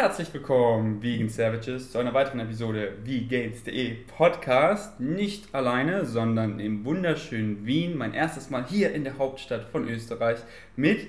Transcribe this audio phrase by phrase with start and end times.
[0.00, 4.98] herzlich willkommen, Vegan Savages, zu einer weiteren Episode Vegans.de Podcast.
[4.98, 7.98] Nicht alleine, sondern im wunderschönen Wien.
[7.98, 10.38] Mein erstes Mal hier in der Hauptstadt von Österreich
[10.74, 11.06] mit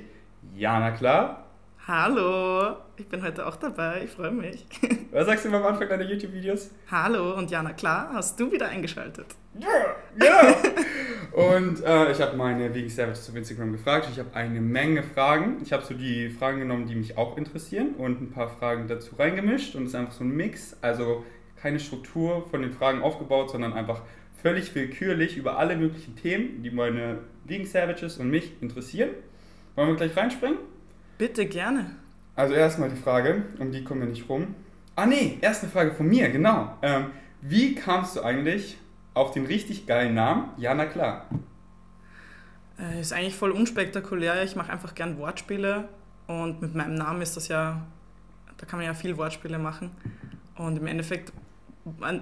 [0.58, 1.46] Jana Klar.
[1.88, 4.66] Hallo, ich bin heute auch dabei, ich freue mich.
[5.12, 6.72] Was sagst du immer am Anfang deiner YouTube-Videos?
[6.92, 9.28] Hallo und Jana Klar, hast du wieder eingeschaltet?
[9.58, 10.54] Ja, ja.
[11.32, 14.08] und äh, ich habe meine Vegan Savages auf Instagram gefragt.
[14.12, 15.58] Ich habe eine Menge Fragen.
[15.64, 19.16] Ich habe so die Fragen genommen, die mich auch interessieren und ein paar Fragen dazu
[19.16, 19.76] reingemischt.
[19.76, 20.76] Und es ist einfach so ein Mix.
[20.82, 21.24] Also
[21.62, 24.02] keine Struktur von den Fragen aufgebaut, sondern einfach
[24.42, 29.12] völlig willkürlich über alle möglichen Themen, die meine Vegan Savages und mich interessieren.
[29.76, 30.58] Wollen wir gleich reinspringen?
[31.18, 31.92] Bitte gerne.
[32.36, 34.56] Also erstmal die Frage, um die kommen wir nicht rum.
[34.96, 36.78] Ah nee, erste Frage von mir, genau.
[36.82, 37.08] Ähm,
[37.42, 38.78] wie kamst du eigentlich
[39.14, 41.26] auf den richtig geilen Namen Jana Klar?
[42.80, 44.44] Äh, ist eigentlich voll unspektakulär.
[44.44, 45.88] Ich mache einfach gern Wortspiele
[46.28, 47.82] und mit meinem Namen ist das ja,
[48.58, 49.92] da kann man ja viel Wortspiele machen.
[50.56, 51.34] Und im Endeffekt,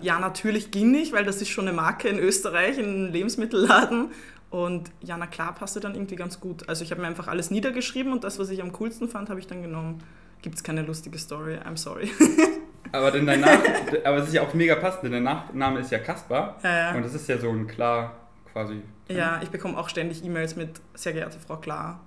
[0.01, 4.11] ja, natürlich ging nicht, weil das ist schon eine Marke in Österreich, in einem Lebensmittelladen.
[4.49, 6.67] Und Jana Klar passte dann irgendwie ganz gut.
[6.67, 9.39] Also ich habe mir einfach alles niedergeschrieben und das, was ich am coolsten fand, habe
[9.39, 10.03] ich dann genommen.
[10.41, 12.09] Gibt es keine lustige Story, I'm sorry.
[12.91, 13.59] Aber, denn dein Nach
[14.03, 16.57] aber es ist ja auch mega passend, denn der Nachname ist ja Kaspar.
[16.63, 16.95] Ja, ja.
[16.95, 18.15] Und das ist ja so ein Klar
[18.51, 18.81] quasi.
[19.07, 22.01] Ja, ich bekomme auch ständig E-Mails mit sehr geehrte Frau Klar.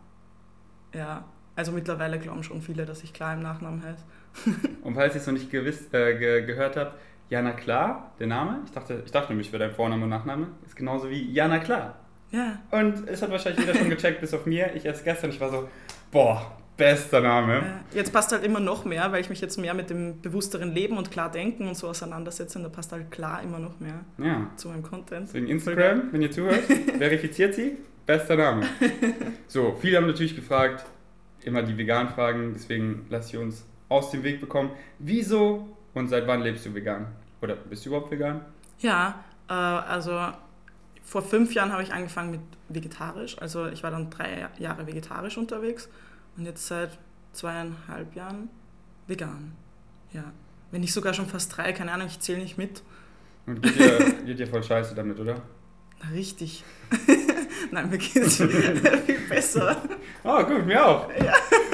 [0.95, 1.25] Ja,
[1.57, 4.05] also mittlerweile glauben schon viele, dass ich Klar im Nachnamen heiße.
[4.83, 8.61] Und falls ihr es noch nicht gewiss, äh, ge gehört habt, Jana Klar, der Name,
[8.65, 11.97] ich dachte, ich dachte nämlich, wäre dein Vorname und Nachname, ist genauso wie Jana Klar.
[12.31, 12.59] Ja.
[12.71, 14.75] Und es hat wahrscheinlich jeder schon gecheckt, bis auf mir.
[14.75, 15.69] Ich erst gestern, ich war so,
[16.11, 17.63] boah, bester Name.
[17.93, 20.97] Jetzt passt halt immer noch mehr, weil ich mich jetzt mehr mit dem bewussteren Leben
[20.97, 22.59] und klar denken und so auseinandersetze.
[22.59, 24.51] Und da passt halt klar immer noch mehr Ja.
[24.57, 25.29] zu meinem Content.
[25.29, 26.61] Deswegen Instagram, wenn ihr zuhört,
[26.99, 28.67] verifiziert sie, bester Name.
[29.49, 30.87] So, viele haben natürlich gefragt,
[31.45, 34.71] immer die veganen Fragen, deswegen lass ich uns aus dem Weg bekommen.
[34.99, 37.09] Wieso und seit wann lebst du vegan?
[37.43, 38.41] Oder bist du überhaupt vegan?
[38.79, 40.19] Ja, äh, also
[41.05, 43.37] vor fünf Jahren habe ich angefangen mit vegetarisch.
[43.39, 45.91] Also ich war dann drei Jahre vegetarisch unterwegs
[46.37, 46.99] und jetzt seit
[47.33, 48.49] zweieinhalb Jahren
[49.07, 49.53] vegan.
[50.13, 50.33] Ja.
[50.71, 52.83] Wenn nicht sogar schon fast drei, keine Ahnung, ich zähle nicht mit.
[53.47, 55.43] Und geht dir, geht dir voll scheiße damit, oder?
[56.03, 56.65] Na, richtig.
[57.71, 58.37] Nein, mir geht es
[59.07, 59.83] viel besser.
[60.25, 61.09] Ah, gut, mir auch.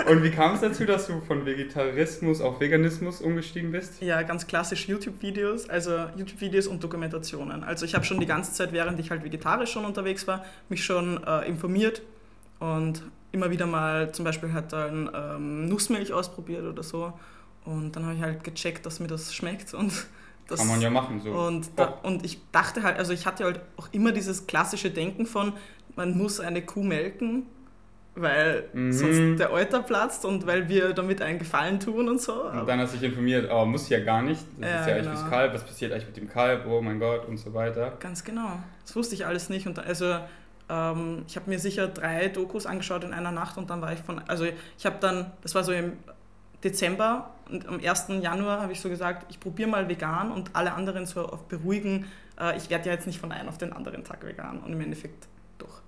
[0.08, 4.00] Und wie kam es dazu, dass du von Vegetarismus auf Veganismus umgestiegen bist?
[4.00, 7.64] Ja, ganz klassisch YouTube-Videos, also YouTube-Videos und Dokumentationen.
[7.64, 10.84] Also ich habe schon die ganze Zeit, während ich halt vegetarisch schon unterwegs war, mich
[10.84, 12.02] schon äh, informiert
[12.58, 13.02] und
[13.32, 17.12] immer wieder mal zum Beispiel halt dann ähm, Nussmilch ausprobiert oder so.
[17.64, 19.92] Und dann habe ich halt gecheckt, dass mir das schmeckt und
[20.48, 21.30] das, Kann man ja machen, so.
[21.30, 25.26] Und, da, und ich dachte halt, also ich hatte halt auch immer dieses klassische Denken
[25.26, 25.52] von,
[25.96, 27.44] man muss eine Kuh melken,
[28.14, 28.92] weil Mhm.
[28.92, 32.44] sonst der Euter platzt und weil wir damit einen Gefallen tun und so.
[32.44, 34.40] Und dann hast du dich informiert, oh, muss ja gar nicht.
[34.58, 35.16] Das Ja, ist ja echt genau.
[35.18, 37.92] fürs Kalb, was passiert eigentlich mit dem Kalb, oh mein Gott und so weiter.
[38.00, 38.58] Ganz genau.
[38.84, 39.66] Das wusste ich alles nicht.
[39.66, 40.18] Und da, also
[40.68, 44.00] ähm, ich habe mir sicher drei Dokus angeschaut in einer Nacht und dann war ich
[44.00, 45.94] von, also ich habe dann, das war so im
[46.64, 48.06] Dezember und am 1.
[48.20, 52.06] Januar habe ich so gesagt, ich probiere mal vegan und alle anderen so auf beruhigen,
[52.40, 54.80] äh, ich werde ja jetzt nicht von einem auf den anderen Tag vegan und im
[54.80, 55.26] Endeffekt
[55.58, 55.80] doch.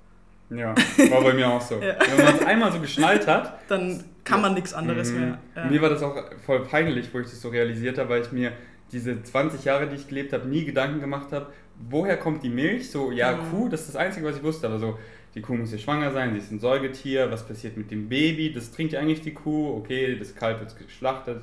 [0.51, 0.75] Ja,
[1.11, 1.75] war bei mir auch so.
[1.83, 1.97] Ja.
[2.17, 5.21] Wenn man es einmal so geschnallt hat, Dann kann man nichts anderes Mhm.
[5.21, 5.39] mehr.
[5.57, 5.65] Ja.
[5.65, 8.53] Mir war das auch voll peinlich, wo ich das so realisiert habe, weil ich mir
[8.93, 11.47] diese 20 Jahre, die ich gelebt habe, nie Gedanken gemacht habe,
[11.89, 12.91] woher kommt die Milch?
[12.91, 13.51] So, ja, Mhm.
[13.51, 14.67] Kuh, das ist das Einzige, was ich wusste.
[14.67, 14.99] Aber so,
[15.35, 18.53] die Kuh muss ja schwanger sein, sie ist ein Säugetier, was passiert mit dem Baby?
[18.53, 21.43] Das trinkt ja eigentlich die Kuh, okay, das Kalb wird geschlachtet,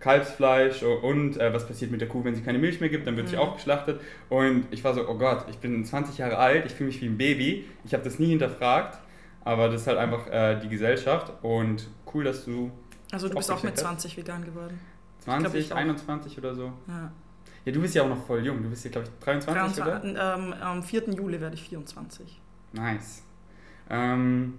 [0.00, 3.16] Kalbsfleisch und äh, was passiert mit der Kuh, wenn sie keine Milch mehr gibt, dann
[3.16, 3.42] wird sie Mhm.
[3.42, 4.00] auch geschlachtet.
[4.28, 7.06] Und ich war so, oh Gott, ich bin 20 Jahre alt, ich fühle mich wie
[7.06, 8.98] ein Baby, ich habe das nie hinterfragt.
[9.44, 12.70] Aber das ist halt einfach äh, die Gesellschaft und cool, dass du
[13.10, 14.78] also du bist auch mit Aufgecheckt 20 vegan geworden.
[15.20, 15.76] 20, ich auch.
[15.76, 16.72] 21 oder so.
[16.86, 17.10] Ja.
[17.64, 18.62] Ja, du bist ja auch noch voll jung.
[18.62, 20.00] Du bist ja, glaube ich, 23, oder?
[20.00, 21.10] 23, ähm, am 4.
[21.10, 22.40] Juli werde ich 24.
[22.72, 23.22] Nice.
[23.90, 24.58] Ähm,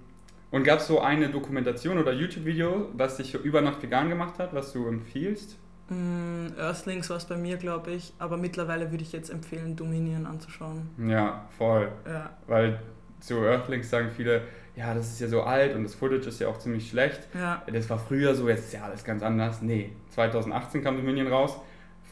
[0.50, 4.52] und gab es so eine Dokumentation oder YouTube-Video, was dich über Nacht vegan gemacht hat,
[4.52, 5.56] was du empfiehlst?
[5.88, 10.26] Mm, Earthlings war es bei mir, glaube ich, aber mittlerweile würde ich jetzt empfehlen, Dominion
[10.26, 10.88] anzuschauen.
[10.98, 11.90] Ja, voll.
[12.06, 12.80] Ja, Weil
[13.20, 14.42] zu Earthlings sagen viele,
[14.76, 17.20] ja, das ist ja so alt und das Footage ist ja auch ziemlich schlecht.
[17.34, 19.62] ja, Das war früher so, jetzt ist ja alles ganz anders.
[19.62, 21.56] Nee, 2018 kam Dominion raus.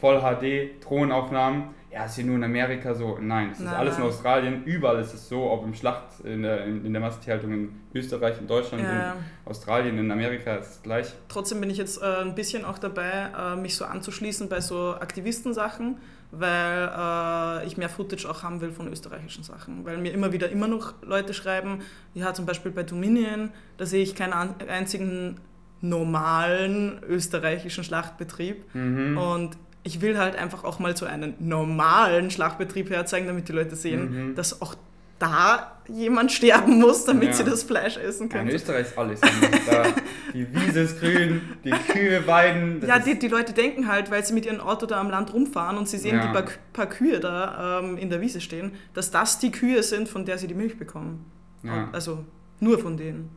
[0.00, 1.78] Voll HD, Thronaufnahmen.
[1.90, 3.18] Ja, ist hier nur in Amerika so.
[3.18, 4.04] Nein, es ist alles in.
[4.04, 4.62] Australien.
[4.64, 8.38] Überall ist es so, ob im Schlacht, in der, in, in der Massentierhaltung in Österreich,
[8.38, 9.12] in Deutschland, ja.
[9.12, 11.14] in Australien, in Amerika ist es gleich.
[11.28, 14.96] Trotzdem bin ich jetzt äh, ein bisschen auch dabei, äh, mich so anzuschließen bei so
[15.00, 15.96] Aktivistensachen,
[16.30, 19.86] weil äh, ich mehr Footage auch haben will von österreichischen Sachen.
[19.86, 21.80] Weil mir immer wieder immer noch Leute schreiben,
[22.12, 25.40] ja zum Beispiel bei Dominion, da sehe ich keinen einzigen
[25.80, 28.74] normalen österreichischen Schlachtbetrieb.
[28.74, 29.16] Mhm.
[29.16, 33.76] Und ich will halt einfach auch mal so einen normalen Schlachtbetrieb herzeigen, damit die Leute
[33.76, 34.34] sehen, mhm.
[34.34, 34.74] dass auch
[35.18, 37.32] da jemand sterben muss, damit ja.
[37.32, 38.46] sie das Fleisch essen können.
[38.46, 39.84] Ja, in Österreich ist alles da,
[40.32, 42.84] Die Wiese ist grün, die Kühe weiden.
[42.86, 45.78] Ja, die, die Leute denken halt, weil sie mit ihrem Auto da am Land rumfahren
[45.78, 46.26] und sie sehen ja.
[46.26, 50.08] die paar, paar Kühe da ähm, in der Wiese stehen, dass das die Kühe sind,
[50.08, 51.24] von der sie die Milch bekommen.
[51.62, 51.88] Ja.
[51.92, 52.24] Also
[52.60, 53.30] nur von denen.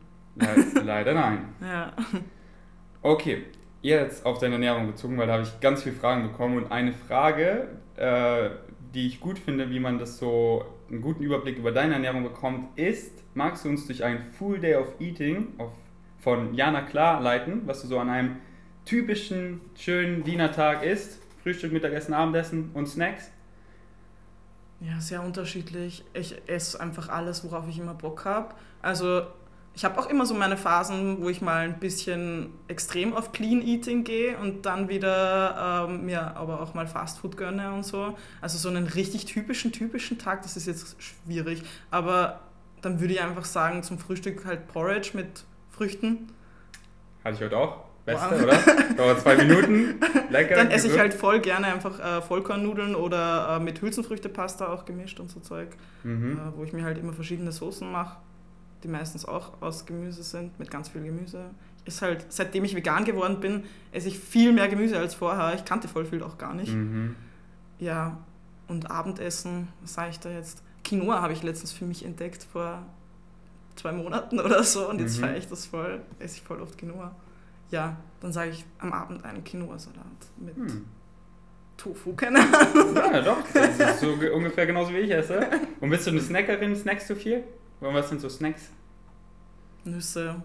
[0.84, 1.54] leider nein.
[1.60, 1.92] Ja.
[3.02, 3.46] Okay,
[3.82, 6.92] jetzt auf deine Ernährung bezogen, weil da habe ich ganz viele Fragen bekommen und eine
[6.92, 8.50] Frage, äh,
[8.94, 12.78] die ich gut finde, wie man das so einen guten Überblick über deine Ernährung bekommt,
[12.78, 15.72] ist, magst du uns durch ein Full Day of Eating auf,
[16.20, 18.36] von Jana Klar leiten, was du so an einem
[18.84, 21.20] typischen, schönen Wiener Tag isst?
[21.42, 23.30] Frühstück, Mittagessen, Abendessen und Snacks?
[24.80, 26.04] Ja, sehr unterschiedlich.
[26.12, 28.54] Ich esse einfach alles, worauf ich immer Bock habe.
[28.80, 29.22] Also
[29.74, 33.62] ich habe auch immer so meine Phasen, wo ich mal ein bisschen extrem auf Clean
[33.62, 38.16] Eating gehe und dann wieder ähm, mir aber auch mal Fast Food gönne und so.
[38.42, 41.62] Also so einen richtig typischen, typischen Tag, das ist jetzt schwierig.
[41.90, 42.40] Aber
[42.82, 46.28] dann würde ich einfach sagen, zum Frühstück halt Porridge mit Früchten.
[47.24, 47.84] Hatte ich heute auch.
[48.04, 48.42] Beste, wow.
[48.42, 48.94] oder?
[48.96, 50.00] Dauert zwei Minuten.
[50.30, 50.56] Lecker.
[50.56, 55.20] Dann esse ich halt voll gerne einfach äh, Vollkornnudeln oder äh, mit Hülsenfrüchtepasta auch gemischt
[55.20, 55.68] und so Zeug,
[56.02, 56.32] mhm.
[56.32, 58.16] äh, wo ich mir halt immer verschiedene Soßen mache
[58.82, 61.50] die meistens auch aus Gemüse sind, mit ganz viel Gemüse.
[61.84, 65.54] Ist halt, seitdem ich vegan geworden bin, esse ich viel mehr Gemüse als vorher.
[65.54, 66.72] Ich kannte voll viel auch gar nicht.
[66.72, 67.16] Mhm.
[67.78, 68.18] Ja,
[68.68, 70.62] und Abendessen, was sage ich da jetzt?
[70.84, 72.84] Quinoa habe ich letztens für mich entdeckt vor
[73.76, 75.22] zwei Monaten oder so und jetzt mhm.
[75.22, 77.14] feiere ich das voll, esse ich voll oft Quinoa.
[77.70, 80.04] Ja, dann sage ich am Abend einen Quinoa-Salat
[80.36, 80.84] mit mhm.
[81.76, 82.94] Tofu, keine Ahnung.
[82.94, 85.48] Ja, doch, das ist so ungefähr genauso wie ich esse.
[85.80, 86.76] Und bist du eine Snackerin?
[86.76, 87.44] Snackst du viel?
[87.82, 88.70] Und was sind so Snacks?
[89.84, 90.36] Nüsse.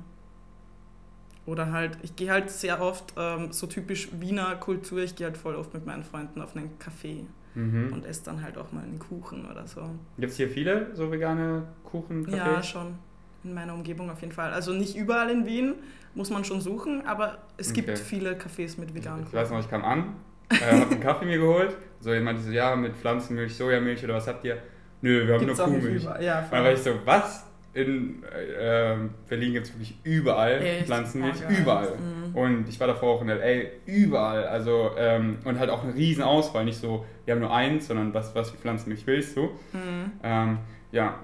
[1.45, 5.37] Oder halt, ich gehe halt sehr oft, ähm, so typisch Wiener Kultur, ich gehe halt
[5.37, 7.23] voll oft mit meinen Freunden auf einen Café
[7.55, 7.93] mhm.
[7.93, 9.81] und esse dann halt auch mal einen Kuchen oder so.
[10.17, 12.25] Gibt es hier viele so vegane Kuchen?
[12.25, 12.35] -Cafés?
[12.35, 12.95] Ja, schon.
[13.43, 14.51] In meiner Umgebung auf jeden Fall.
[14.51, 15.75] Also nicht überall in Wien,
[16.15, 17.81] muss man schon suchen, aber es okay.
[17.81, 19.37] gibt viele Cafés mit veganen Kuchen.
[19.37, 20.15] Ich weiß noch, ich kam an,
[20.49, 24.27] äh, habe einen Kaffee mir geholt, so jemand so, ja, mit Pflanzenmilch, Sojamilch oder was
[24.27, 24.57] habt ihr?
[25.01, 26.03] Nö, wir haben Gibt's nur Kuhmilch.
[26.21, 27.45] Ja, dann war ich so, was?
[27.73, 28.95] In äh,
[29.29, 30.87] Berlin gibt es wirklich überall Echt?
[30.87, 31.91] Pflanzenmilch, oh, überall.
[31.95, 32.35] Mhm.
[32.35, 34.45] Und ich war davor auch in L.A., überall.
[34.45, 38.15] Also, ähm, und halt auch eine riesen Auswahl, nicht so, wir haben nur eins, sondern
[38.15, 39.43] was, was für Pflanzenmilch willst du.
[39.73, 40.11] Mhm.
[40.23, 40.57] Ähm,
[40.91, 41.19] ja,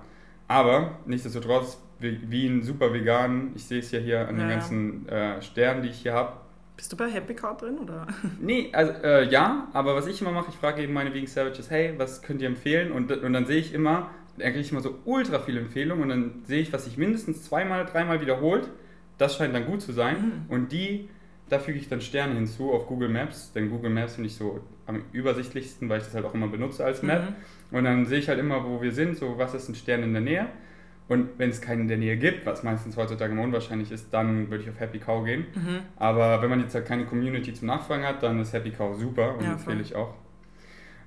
[0.48, 3.52] aber nichtsdestotrotz, Wien super vegan.
[3.56, 6.34] Ich sehe es ja hier an ja, den ganzen äh, Sternen, die ich hier habe.
[6.84, 8.08] Bist du bei Happy Cow drin oder?
[8.42, 11.72] Nee, also äh, ja, aber was ich immer mache, ich frage eben meine Vegan Savages,
[11.72, 12.92] hey, was könnt ihr empfehlen?
[12.92, 16.10] Und, und dann sehe ich immer, dann kriege ich immer so ultra viele Empfehlungen und
[16.10, 18.70] dann sehe ich, was sich mindestens zweimal, dreimal wiederholt.
[19.18, 20.18] Das scheint dann gut zu sein.
[20.50, 20.54] Mhm.
[20.54, 21.08] Und die,
[21.48, 24.60] da füge ich dann Sterne hinzu auf Google Maps, denn Google Maps finde ich so
[24.86, 27.30] am übersichtlichsten, weil ich das halt auch immer benutze als Map.
[27.30, 27.78] Mhm.
[27.78, 30.12] Und dann sehe ich halt immer, wo wir sind, so was ist ein Stern in
[30.12, 30.48] der Nähe.
[31.08, 34.64] Und wenn es keinen in der Nähe gibt, was meistens heutzutage unwahrscheinlich ist, dann würde
[34.64, 35.46] ich auf Happy Cow gehen.
[35.54, 35.80] Mhm.
[35.98, 39.36] Aber wenn man jetzt halt keine Community zum Nachfragen hat, dann ist Happy Cow super
[39.38, 40.14] und ja, empfehle ich auch.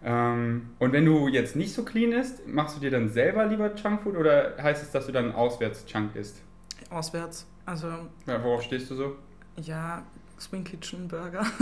[0.04, 3.75] Ähm, und wenn du jetzt nicht so clean isst, machst du dir dann selber lieber
[3.75, 6.42] Junkfood oder heißt es, dass du dann auswärts Junk isst?
[6.90, 7.46] Auswärts.
[7.64, 7.88] Also.
[8.26, 9.16] Ja, worauf stehst du so?
[9.56, 10.04] Ja,
[10.38, 11.44] Swing Kitchen Burger.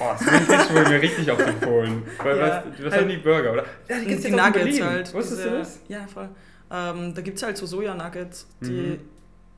[0.00, 2.02] Oh, Swing Kitchen wurde mir richtig auf den Polen.
[2.18, 3.64] Weil, ja, was, was halt, haben die Burger, oder?
[3.88, 5.14] Ja, die, die Nuggets halt.
[5.14, 5.80] Wusstest diese, du das?
[5.86, 6.28] Ja, voll.
[6.70, 9.00] Ähm, da gibt es halt so Soja-Nuggets, die mhm.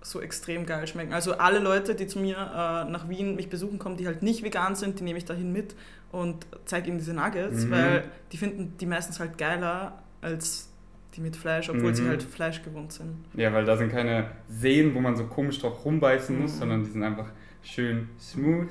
[0.03, 1.13] so extrem geil schmecken.
[1.13, 4.43] Also alle Leute, die zu mir äh, nach Wien mich besuchen kommen, die halt nicht
[4.43, 5.75] vegan sind, die nehme ich dahin mit
[6.13, 7.71] und zeige ihnen diese Nuggets, mhm.
[7.71, 10.69] weil die finden die meistens halt geiler als
[11.15, 11.95] die mit Fleisch, obwohl mhm.
[11.95, 13.25] sie halt Fleisch gewohnt sind.
[13.35, 16.59] Ja, weil da sind keine Seen, wo man so komisch drauf rumbeißen muss, mhm.
[16.59, 17.29] sondern die sind einfach
[17.63, 18.69] schön smooth.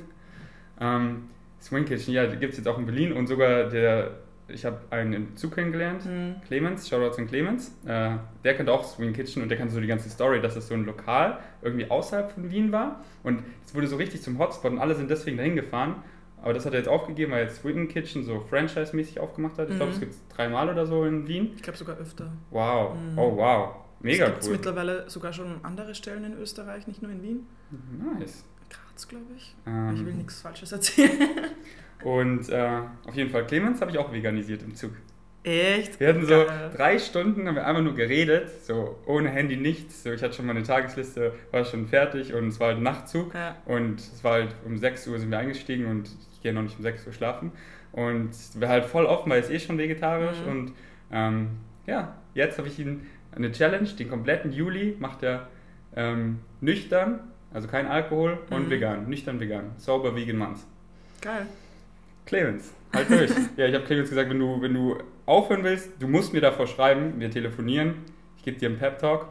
[0.80, 1.30] Ähm,
[1.62, 4.12] Swing Kitchen, ja, die gibt es jetzt auch in Berlin und sogar der
[4.48, 6.36] ich habe einen im Zug kennengelernt, mhm.
[6.46, 7.70] Clemens, Shoutouts an Clemens.
[7.86, 10.68] Äh, der kennt auch Swing Kitchen und der kannte so die ganze Story, dass es
[10.68, 13.04] so ein Lokal irgendwie außerhalb von Wien war.
[13.24, 15.96] Und es wurde so richtig zum Hotspot und alle sind deswegen dahin gefahren.
[16.42, 19.70] Aber das hat er jetzt aufgegeben, weil jetzt Swing Kitchen so franchise-mäßig aufgemacht hat.
[19.70, 20.02] Ich glaube, es mhm.
[20.02, 21.54] gibt es dreimal oder so in Wien.
[21.56, 22.32] Ich glaube sogar öfter.
[22.52, 23.18] Wow, mhm.
[23.18, 24.38] oh wow, mega es cool.
[24.40, 27.48] Es mittlerweile sogar schon andere Stellen in Österreich, nicht nur in Wien.
[28.20, 28.46] Nice.
[28.70, 29.56] Graz, glaube ich.
[29.66, 29.96] Ähm.
[29.96, 31.12] Ich will nichts Falsches erzählen.
[32.04, 34.92] Und äh, auf jeden Fall, Clemens habe ich auch veganisiert im Zug.
[35.46, 36.00] Echt?
[36.00, 36.72] Wir hatten so Geil.
[36.76, 40.02] drei Stunden, haben wir einfach nur geredet, so ohne Handy nichts.
[40.02, 43.34] So, ich hatte schon meine Tagesliste, war schon fertig und es war halt Nachtzug.
[43.36, 43.56] Ja.
[43.66, 46.78] Und es war halt um 6 Uhr sind wir eingestiegen und ich gehe noch nicht
[46.78, 47.52] um 6 Uhr schlafen.
[47.92, 50.40] Und wir halt voll offen, weil es eh schon vegetarisch.
[50.44, 50.52] Mhm.
[50.52, 50.74] Und
[51.12, 51.48] ähm,
[51.86, 55.48] ja, jetzt habe ich ihn eine Challenge, den kompletten Juli macht er
[55.96, 57.20] ähm, nüchtern
[57.54, 58.70] Also kein Alkohol und Mhm.
[58.70, 59.10] vegan.
[59.10, 59.72] Nüchtern vegan.
[59.78, 60.60] Sober Vegan Month.
[61.22, 61.46] Geil.
[62.26, 63.32] Clemens, halt durch.
[63.58, 66.68] ja, ich habe Clemens gesagt, wenn du, wenn du aufhören willst, du musst mir davor
[66.68, 67.96] schreiben, wir telefonieren,
[68.38, 69.28] ich gebe dir einen Pep-Talk.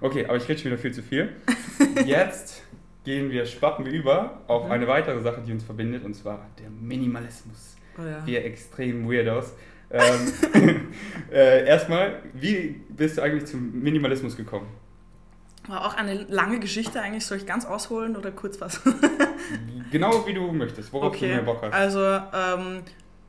[0.00, 1.30] Okay, aber ich rede schon wieder viel zu viel.
[2.06, 2.62] Jetzt
[3.04, 4.70] gehen wir, schwappen wir über auf Mhm.
[4.72, 7.76] eine weitere Sache, die uns verbindet, und zwar der Minimalismus.
[7.98, 8.24] Oh ja.
[8.26, 9.52] Wir extrem Weirdos.
[9.90, 10.32] Ähm,
[11.32, 14.66] äh, erstmal, wie bist du eigentlich zum Minimalismus gekommen?
[15.68, 17.26] War auch eine lange Geschichte eigentlich.
[17.26, 18.80] Soll ich ganz ausholen oder kurz was?
[19.92, 21.72] Genau wie du möchtest, worauf du mehr Bock hast.
[21.72, 22.82] Also, ähm,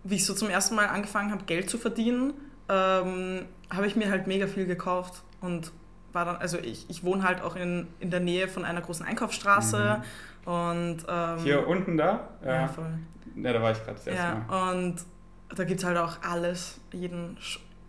[0.04, 2.34] wie ich so zum ersten Mal angefangen habe, Geld zu verdienen,
[2.68, 5.72] ähm, habe ich mir halt mega viel gekauft und
[6.14, 9.06] war dann, also ich, ich wohne halt auch in, in der Nähe von einer großen
[9.06, 10.02] Einkaufsstraße
[10.46, 11.44] und ähm, Mhm.
[11.44, 12.30] Hier unten da?
[12.44, 12.90] Ja, ja, voll.
[13.36, 14.46] da war ich gerade das erste Mal.
[14.50, 14.96] Ja, und
[15.56, 17.38] da gibt es halt auch alles, jeden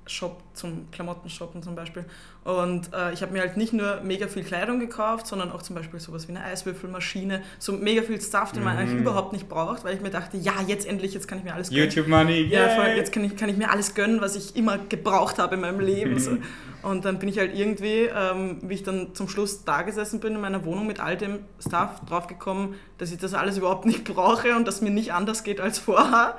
[0.08, 2.04] Shop zum Klamottenshoppen zum Beispiel.
[2.44, 5.76] Und äh, ich habe mir halt nicht nur mega viel Kleidung gekauft, sondern auch zum
[5.76, 8.80] Beispiel sowas wie eine Eiswürfelmaschine, so mega viel Stuff, den man Mhm.
[8.80, 11.54] eigentlich überhaupt nicht braucht, weil ich mir dachte, ja, jetzt endlich, jetzt kann ich mir
[11.54, 11.84] alles gönnen.
[11.84, 12.76] YouTube Money, Ja, yay!
[12.76, 15.60] voll, jetzt kann ich, kann ich mir alles gönnen, was ich immer gebraucht habe in
[15.60, 16.18] meinem Leben.
[16.18, 16.38] So.
[16.82, 20.34] Und dann bin ich halt irgendwie, ähm, wie ich dann zum Schluss da gesessen bin
[20.36, 24.54] in meiner Wohnung mit all dem Stuff, draufgekommen, dass ich das alles überhaupt nicht brauche
[24.56, 26.36] und dass mir nicht anders geht als vorher.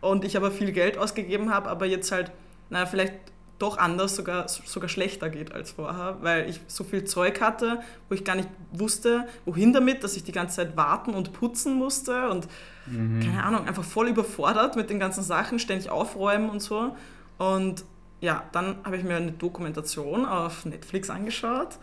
[0.00, 2.32] Und ich aber viel Geld ausgegeben habe, aber jetzt halt,
[2.72, 3.14] naja, vielleicht
[3.58, 8.14] doch anders, sogar, sogar schlechter geht als vorher, weil ich so viel Zeug hatte, wo
[8.14, 12.28] ich gar nicht wusste, wohin damit, dass ich die ganze Zeit warten und putzen musste
[12.30, 12.48] und
[12.86, 13.20] Mhm.
[13.20, 16.96] keine Ahnung, einfach voll überfordert mit den ganzen Sachen, ständig aufräumen und so.
[17.38, 17.84] Und
[18.20, 21.78] ja, dann habe ich mir eine Dokumentation auf Netflix angeschaut,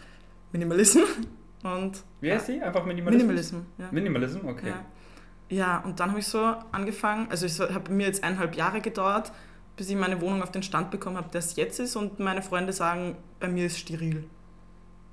[0.51, 0.99] Minimalism.
[1.63, 2.61] Und Wie heißt die?
[2.61, 3.21] Einfach Minimalismus?
[3.27, 3.87] Minimalism, ja.
[3.91, 4.69] Minimalism, okay.
[4.69, 4.85] Ja.
[5.57, 9.33] ja, und dann habe ich so angefangen, also es hat mir jetzt eineinhalb Jahre gedauert,
[9.79, 11.95] bis ich meine Wohnung auf den Stand bekommen habe, der es jetzt ist.
[11.95, 14.25] Und meine Freunde sagen, bei mir ist steril.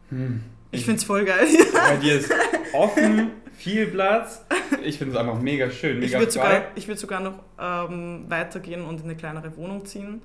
[0.08, 0.42] Hm.
[0.72, 1.46] Ich finde es voll geil.
[1.72, 2.32] Bei dir ist
[2.72, 4.44] offen, viel Platz.
[4.82, 6.64] Ich finde es einfach mega schön, Ich mega würde sogar, frei.
[6.74, 10.20] ich würd sogar noch ähm, weitergehen und in eine kleinere Wohnung ziehen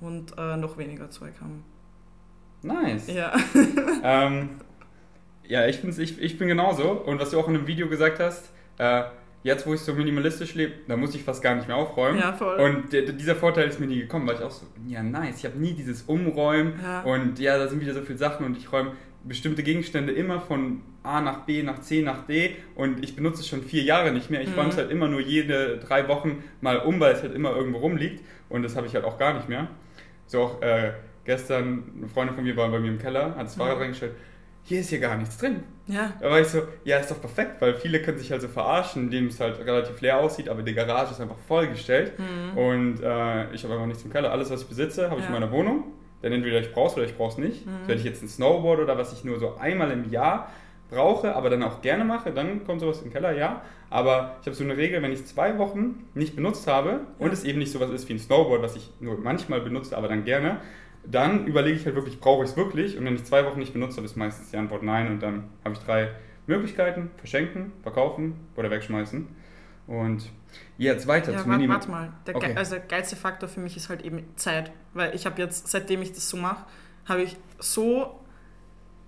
[0.00, 1.64] und äh, noch weniger Zeug haben.
[2.62, 3.06] Nice.
[3.06, 3.32] Ja.
[4.02, 4.50] Ähm,
[5.46, 6.90] ja, ich, find's, ich, ich bin genauso.
[6.90, 9.04] Und was du auch in einem Video gesagt hast, äh,
[9.44, 12.18] jetzt wo ich so minimalistisch lebe, da muss ich fast gar nicht mehr aufräumen.
[12.18, 12.56] Ja, voll.
[12.56, 15.56] Und dieser Vorteil ist mir nie gekommen, weil ich auch so, ja nice, ich habe
[15.58, 17.02] nie dieses Umräumen Ja.
[17.02, 20.80] und ja, da sind wieder so viele Sachen und ich räume bestimmte Gegenstände immer von
[21.02, 24.30] A nach B, nach C, nach D und ich benutze es schon vier Jahre nicht
[24.30, 24.40] mehr.
[24.42, 24.54] Ich Mhm.
[24.54, 27.78] räume es halt immer nur jede drei Wochen mal um, weil es halt immer irgendwo
[27.78, 29.68] rumliegt und das habe ich halt auch gar nicht mehr.
[30.26, 30.92] So auch äh,
[31.26, 33.82] gestern, eine Freundin von mir war bei mir im Keller, hat das Fahrrad Mhm.
[33.82, 34.12] reingestellt,
[34.64, 35.62] hier ist hier gar nichts drin.
[35.86, 36.12] Ja.
[36.20, 39.04] Da war ich so, ja, ist doch perfekt, weil viele können sich halt so verarschen,
[39.04, 42.14] indem es halt relativ leer aussieht, aber die Garage ist einfach vollgestellt.
[42.18, 42.56] Mhm.
[42.58, 44.32] Und äh, ich habe einfach nichts im Keller.
[44.32, 45.38] Alles, was ich besitze, habe ich in Ja.
[45.40, 45.84] meiner Wohnung.
[46.22, 47.66] Denn entweder ich brauche es oder ich brauche es nicht.
[47.66, 47.70] Mhm.
[47.86, 50.50] Wenn ich jetzt ein Snowboard oder was ich nur so einmal im Jahr
[50.90, 53.60] brauche, aber dann auch gerne mache, dann kommt sowas im Keller, ja.
[53.90, 57.32] Aber ich habe so eine Regel, wenn ich zwei Wochen nicht benutzt habe und Ja.
[57.34, 60.24] es eben nicht sowas ist wie ein Snowboard, was ich nur manchmal benutze, aber dann
[60.24, 60.58] gerne,
[61.06, 62.96] dann überlege ich halt wirklich, brauche ich es wirklich?
[62.98, 65.08] Und wenn ich zwei Wochen nicht benutzt habe, ist meistens die Antwort nein.
[65.08, 66.10] Und dann habe ich drei
[66.46, 69.26] Möglichkeiten: verschenken, verkaufen oder wegschmeißen.
[69.86, 70.30] Und
[70.78, 71.74] jetzt weiter Ja, zum warte, Minimum.
[71.76, 72.12] warte mal.
[72.26, 72.46] Der, Okay.
[72.48, 74.72] ge also geilste Faktor für mich ist halt eben Zeit.
[74.94, 76.64] Weil ich habe jetzt, seitdem ich das so mache,
[77.06, 78.18] habe ich so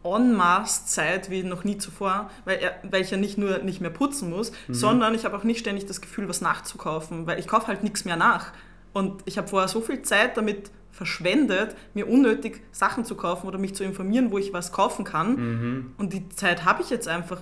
[0.05, 3.81] en masse Zeit wie noch nie zuvor, weil, er, weil ich ja nicht nur nicht
[3.81, 4.75] mehr putzen muss, Mhm.
[4.75, 8.05] sondern ich habe auch nicht ständig das Gefühl, was nachzukaufen, weil ich kaufe halt nichts
[8.05, 8.53] mehr nach.
[8.93, 13.59] Und ich habe vorher so viel Zeit damit verschwendet, mir unnötig Sachen zu kaufen oder
[13.59, 15.37] mich zu informieren, wo ich was kaufen kann.
[15.37, 15.93] Mhm.
[15.99, 17.41] Und die Zeit habe ich jetzt einfach.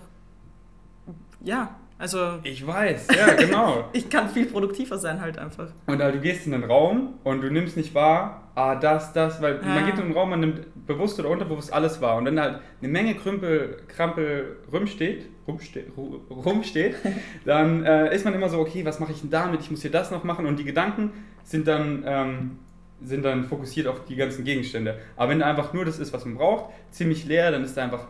[1.40, 3.84] Ja, also Ich weiß, ja, genau.
[3.92, 5.68] ich kann viel produktiver sein halt einfach.
[5.86, 9.40] Und halt, du gehst in den Raum und du nimmst nicht wahr, ah, das, das,
[9.40, 9.68] weil Ja.
[9.74, 12.16] man geht in den Raum, man nimmt bewusst oder unterbewusst alles wahr.
[12.16, 16.96] Und wenn halt eine Menge Krümpel, Krampel rumsteht, rumsteht, ru- rumsteht
[17.44, 19.60] dann äh, ist man immer so, okay, was mache ich denn damit?
[19.60, 20.46] Ich muss hier das noch machen.
[20.46, 21.12] Und die Gedanken
[21.44, 22.58] sind dann, ähm,
[23.04, 24.98] sind dann fokussiert auf die ganzen Gegenstände.
[25.16, 28.06] Aber wenn einfach nur das ist, was man braucht, ziemlich leer, dann ist da einfach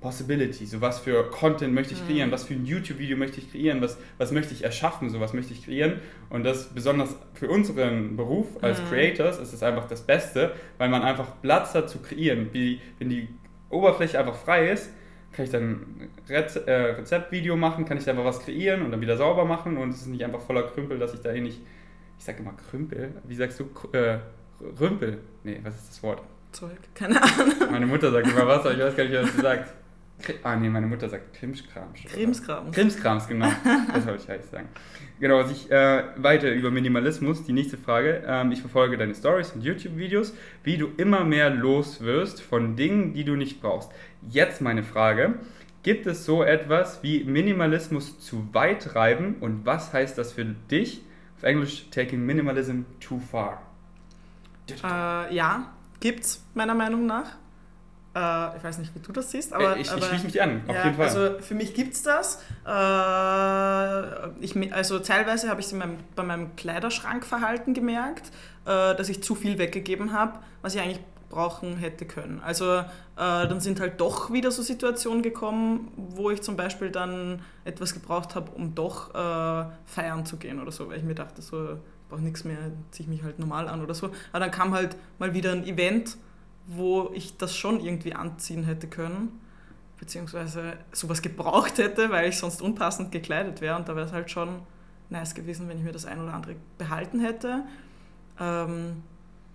[0.00, 0.66] Possibility.
[0.66, 2.06] So was für Content möchte ich Mhm.
[2.06, 5.32] kreieren, was für ein YouTube-Video möchte ich kreieren, was, was möchte ich erschaffen, so was
[5.32, 6.00] möchte ich kreieren.
[6.28, 8.86] Und das besonders für unseren Beruf als Mhm.
[8.88, 12.48] Creators ist es einfach das Beste, weil man einfach Platz hat zu kreieren.
[12.52, 13.28] Wie, wenn die
[13.70, 14.90] Oberfläche einfach frei ist,
[15.32, 18.90] kann ich dann ein Rez äh, Rezeptvideo machen, kann ich da einfach was kreieren und
[18.90, 21.40] dann wieder sauber machen und es ist nicht einfach voller Krümpel, dass ich da eh
[21.40, 21.60] nicht,
[22.18, 24.18] ich sag immer Krümpel, wie sagst du, äh,
[24.80, 25.18] Rümpel?
[25.42, 26.22] Nee, was ist das Wort?
[26.52, 27.54] Zeug, keine Ahnung.
[27.70, 29.72] Meine Mutter sagt immer was, aber ich weiß gar nicht, was sie sagt.
[30.44, 32.00] Ah nee, meine Mutter sagt Krimskrams.
[32.04, 32.74] Krimskrams.
[32.74, 33.50] Krimskrams, genau.
[33.92, 34.68] Das wollte ich eigentlich sagen.
[35.18, 37.44] Genau, also ich, äh, weiter über Minimalismus.
[37.44, 38.22] Die nächste Frage.
[38.26, 43.12] Ähm, ich verfolge deine Stories und YouTube-Videos, wie du immer mehr los wirst von Dingen,
[43.12, 43.90] die du nicht brauchst.
[44.22, 45.34] Jetzt meine Frage.
[45.82, 51.02] Gibt es so etwas wie Minimalismus zu weit treiben und was heißt das für dich?
[51.44, 53.60] Auf Englisch, taking minimalism too far.
[54.82, 57.32] Äh, ja, gibt's meiner Meinung nach.
[58.14, 59.76] Äh, ich weiß nicht, wie du das siehst, aber.
[59.76, 61.06] Äh, ich, aber, ich schließe mich an, auf ja, jeden Fall.
[61.06, 62.42] Also für mich gibt es das.
[62.66, 68.28] Äh, ich, also teilweise habe ich es meinem, bei meinem Kleiderschrankverhalten gemerkt,
[68.64, 71.00] äh, dass ich zu viel weggegeben habe, was ich eigentlich
[71.34, 72.40] brauchen hätte können.
[72.40, 72.84] Also äh,
[73.16, 78.34] dann sind halt doch wieder so Situationen gekommen, wo ich zum Beispiel dann etwas gebraucht
[78.34, 82.22] habe, um doch äh, feiern zu gehen oder so, weil ich mir dachte, so, brauche
[82.22, 82.58] nichts mehr,
[82.92, 84.10] ziehe ich mich halt normal an oder so.
[84.32, 86.16] Aber dann kam halt mal wieder ein Event,
[86.66, 89.40] wo ich das schon irgendwie anziehen hätte können,
[89.98, 94.30] beziehungsweise sowas gebraucht hätte, weil ich sonst unpassend gekleidet wäre und da wäre es halt
[94.30, 94.60] schon
[95.10, 97.64] nice gewesen, wenn ich mir das ein oder andere behalten hätte.
[98.40, 99.02] Ähm,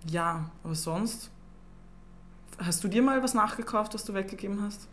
[0.08, 1.30] ja, aber sonst
[2.70, 4.86] Hast du dir mal was nachgekauft, was du weggegeben hast?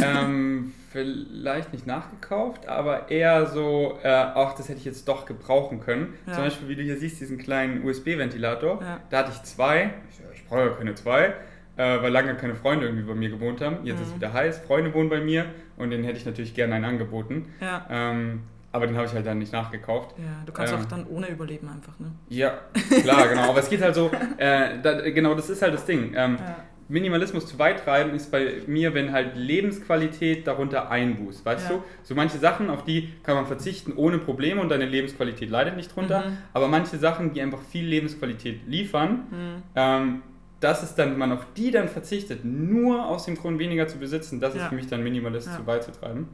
[0.00, 5.80] ähm, vielleicht nicht nachgekauft, aber eher so, äh, ach, das hätte ich jetzt doch gebrauchen
[5.80, 6.14] können.
[6.28, 6.34] Ja.
[6.34, 8.80] Zum Beispiel, wie du hier siehst, diesen kleinen USB-Ventilator.
[8.80, 9.00] Ja.
[9.10, 9.92] Da hatte ich zwei.
[10.08, 11.34] Ich, ich brauche ja keine zwei,
[11.76, 13.84] äh, weil lange keine Freunde irgendwie bei mir gewohnt haben.
[13.84, 14.02] Jetzt mhm.
[14.02, 15.46] ist es wieder heiß, Freunde wohnen bei mir
[15.78, 17.52] und den hätte ich natürlich gerne einen angeboten.
[17.60, 17.86] Ja.
[17.90, 20.14] Ähm, aber den habe ich halt dann nicht nachgekauft.
[20.16, 22.12] Ja, du kannst ähm, auch dann ohne überleben einfach, ne?
[22.28, 22.60] Ja,
[23.02, 23.50] klar, genau.
[23.50, 26.12] Aber es geht halt so, äh, da, genau, das ist halt das Ding.
[26.14, 26.56] Ähm, ja.
[26.88, 31.76] Minimalismus zu weit treiben ist bei mir, wenn halt Lebensqualität darunter einbußt, weißt ja.
[31.76, 31.82] du?
[32.02, 35.94] So manche Sachen, auf die kann man verzichten ohne Probleme und deine Lebensqualität leidet nicht
[35.94, 36.30] drunter.
[36.30, 36.38] Mhm.
[36.54, 39.62] Aber manche Sachen, die einfach viel Lebensqualität liefern, mhm.
[39.74, 40.22] ähm,
[40.60, 43.98] das ist dann, wenn man auf die dann verzichtet, nur aus dem Grund weniger zu
[43.98, 44.62] besitzen, das ja.
[44.62, 46.28] ist für mich dann Minimalist zu weit zu treiben.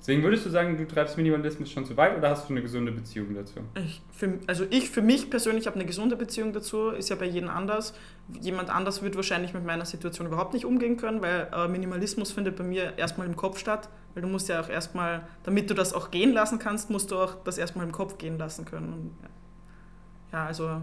[0.00, 2.92] Deswegen würdest du sagen, du treibst Minimalismus schon zu weit oder hast du eine gesunde
[2.92, 3.60] Beziehung dazu?
[3.84, 7.26] Ich, für, also ich für mich persönlich habe eine gesunde Beziehung dazu, ist ja bei
[7.26, 7.94] jedem anders.
[8.40, 12.56] Jemand anders wird wahrscheinlich mit meiner Situation überhaupt nicht umgehen können, weil äh, Minimalismus findet
[12.56, 13.88] bei mir erstmal im Kopf statt.
[14.14, 17.16] Weil du musst ja auch erstmal, damit du das auch gehen lassen kannst, musst du
[17.16, 18.92] auch das erstmal im Kopf gehen lassen können.
[18.92, 20.38] Und, ja.
[20.38, 20.82] ja, also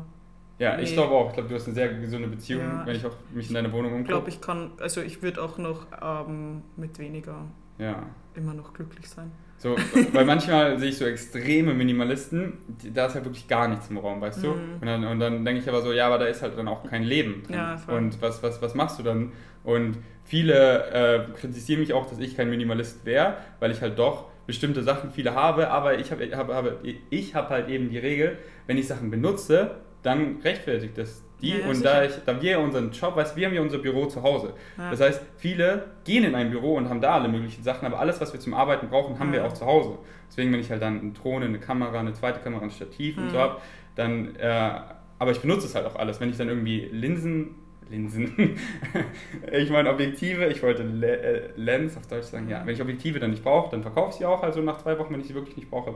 [0.57, 0.83] ja, nee.
[0.83, 1.29] ich glaube auch.
[1.29, 3.71] Ich glaube, du hast eine sehr gesunde Beziehung, ja, wenn ich auch mich in deine
[3.73, 4.03] Wohnung umgucke.
[4.03, 7.45] Ich glaube, ich kann, also ich würde auch noch ähm, mit weniger
[7.77, 8.03] ja.
[8.35, 9.31] Immer noch glücklich sein.
[9.57, 9.75] So,
[10.13, 12.53] weil manchmal sehe ich so extreme Minimalisten,
[12.93, 14.49] da ist halt wirklich gar nichts im Raum, weißt du?
[14.49, 14.73] Mhm.
[14.81, 16.83] Und dann, und dann denke ich aber so, ja, aber da ist halt dann auch
[16.83, 17.55] kein Leben drin.
[17.55, 19.31] Ja, und was, was, was machst du dann?
[19.63, 24.25] Und viele äh, kritisieren mich auch, dass ich kein Minimalist wäre, weil ich halt doch
[24.45, 26.65] bestimmte Sachen viele habe, aber ich habe hab, hab,
[27.09, 31.57] ich hab halt eben die Regel, wenn ich Sachen benutze, dann rechtfertigt das die.
[31.57, 34.23] Ja, und da, ich, da wir unseren Job, weißt wir haben ja unser Büro zu
[34.23, 34.53] Hause.
[34.77, 34.91] Ja.
[34.91, 38.21] Das heißt, viele gehen in ein Büro und haben da alle möglichen Sachen, aber alles,
[38.21, 39.41] was wir zum Arbeiten brauchen, haben ja.
[39.41, 39.97] wir auch zu Hause.
[40.29, 43.29] Deswegen, wenn ich halt dann eine Drohne, eine Kamera, eine zweite Kamera, ein Stativ und
[43.29, 43.57] so habe,
[43.95, 44.71] dann, äh,
[45.19, 46.19] aber ich benutze es halt auch alles.
[46.19, 47.55] Wenn ich dann irgendwie Linsen
[47.89, 48.57] Linsen.
[49.51, 52.65] ich meine Objektive, ich wollte äh, Lens auf Deutsch sagen, ja.
[52.65, 55.13] Wenn ich Objektive dann nicht brauche, dann verkaufe ich sie auch, also nach zwei Wochen,
[55.13, 55.95] wenn ich sie wirklich nicht brauche.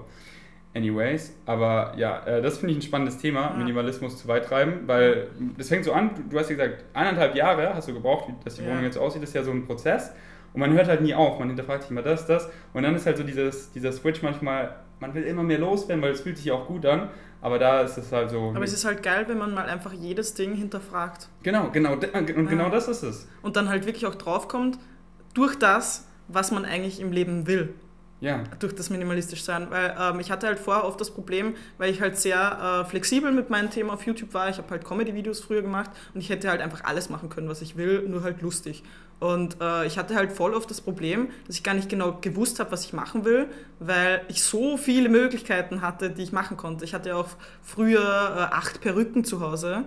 [0.76, 3.58] Anyways, aber ja, äh, das finde ich ein spannendes Thema, ja.
[3.58, 5.28] Minimalismus zu weit treiben, weil
[5.58, 8.64] das fängt so an, du, hast ja gesagt, eineinhalb Jahre hast du gebraucht, dass die
[8.64, 8.70] ja.
[8.70, 10.12] Wohnung jetzt aussieht, das ist ja so ein Prozess
[10.54, 13.08] und man hört halt nie auf, man hinterfragt sich immer das, das und dann ist
[13.08, 16.46] halt so dieses, dieser Switch manchmal, man will immer mehr loswerden, weil es fühlt sich
[16.46, 17.10] ja auch gut an,
[17.42, 18.52] aber da ist es halt so...
[18.54, 21.30] Aber es ist halt geil, wenn man mal einfach jedes Ding hinterfragt.
[21.42, 22.22] Genau, genau, und ja.
[22.22, 23.28] genau das ist es.
[23.42, 24.78] Und dann halt wirklich auch draufkommt,
[25.34, 27.74] durch das, was man eigentlich im Leben will.
[28.22, 28.44] Ja.
[28.60, 29.68] Durch das minimalistisch sein.
[29.70, 33.32] Weil ähm, ich hatte halt vorher oft das Problem, weil ich halt sehr äh, flexibel
[33.32, 34.50] mit meinem Thema auf YouTube war.
[34.50, 37.62] Ich habe halt Comedy-Videos früher gemacht und ich hätte halt einfach alles machen können, was
[37.62, 38.84] ich will, nur halt lustig.
[39.20, 42.60] Und äh, ich hatte halt voll oft das Problem, dass ich gar nicht genau gewusst
[42.60, 43.48] habe, was ich machen will,
[43.80, 46.86] weil ich so viele Möglichkeiten hatte, die ich machen konnte.
[46.86, 47.28] Ich hatte auch
[47.62, 49.84] früher äh, acht Perücken zu Hause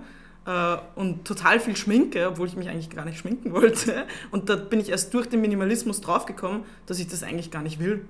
[0.47, 4.05] äh, und total viel Schminke, obwohl ich mich eigentlich gar nicht schminken wollte.
[4.31, 7.79] Und da bin ich erst durch den Minimalismus draufgekommen, dass ich das eigentlich gar nicht
[7.79, 8.07] will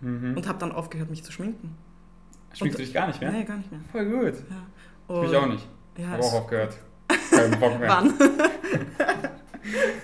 [0.00, 0.36] mhm.
[0.36, 1.76] und habe dann aufgehört, mich zu schminken.
[2.52, 3.30] Schminkst du dich gar nicht mehr?
[3.30, 3.80] Nee, gar nicht mehr.
[3.92, 4.34] Voll gut.
[5.08, 5.22] Ja.
[5.24, 5.66] Ich auch nicht.
[5.96, 6.76] Ja, habe auch aufgehört.
[7.30, 7.88] Keinen Bock mehr.
[7.88, 8.14] Wann?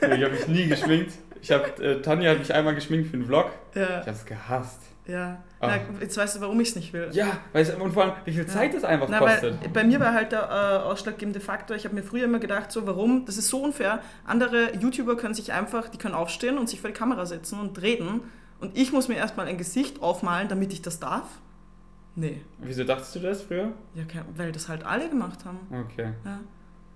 [0.01, 1.13] ich habe mich nie geschminkt.
[1.41, 3.51] Ich hab, äh, Tanja hat mich einmal geschminkt für einen Vlog.
[3.75, 4.01] Ja.
[4.01, 4.81] Ich habe es gehasst.
[5.07, 7.09] Ja, Na, jetzt weißt du, warum ich es nicht will.
[7.13, 8.81] Ja, weil und vor allem, wie viel Zeit ja.
[8.81, 9.73] das einfach Na, kostet.
[9.73, 12.89] bei mir war halt der äh, ausschlaggebende Faktor, ich habe mir früher immer gedacht, so
[12.89, 16.81] warum, das ist so unfair, andere YouTuber können sich einfach, die können aufstehen und sich
[16.81, 18.23] vor die Kamera setzen und reden
[18.61, 21.29] und ich muss mir erstmal ein Gesicht aufmalen, damit ich das darf?
[22.15, 22.41] Nee.
[22.59, 23.73] Wieso dachtest du das früher?
[23.95, 25.59] Ja, weil das halt alle gemacht haben.
[25.71, 26.15] Okay.
[26.25, 26.41] Ja.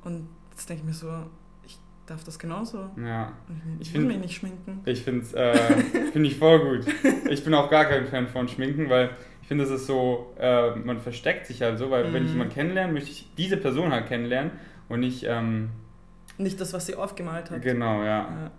[0.03, 1.12] Und jetzt denke ich mir so,
[1.66, 2.90] ich darf das genauso.
[2.96, 3.33] Ja.
[3.79, 4.81] Ich, ich will mich nicht schminken.
[4.87, 5.55] Ich finde es äh,
[6.12, 6.94] find ich voll gut.
[7.29, 9.11] Ich bin auch gar kein Fan von Schminken, weil
[9.42, 12.14] ich finde, es ist so, äh, man versteckt sich halt so, weil mm.
[12.14, 12.37] wenn ich mhm.
[12.37, 14.53] jemanden kennenlerne, möchte ich diese Person halt kennenlernen
[14.88, 15.25] und nicht.
[15.29, 15.70] Ähm,
[16.38, 17.61] nicht das, was sie aufgemalt hat.
[17.61, 18.07] Genau, ja.
[18.07, 18.51] ja.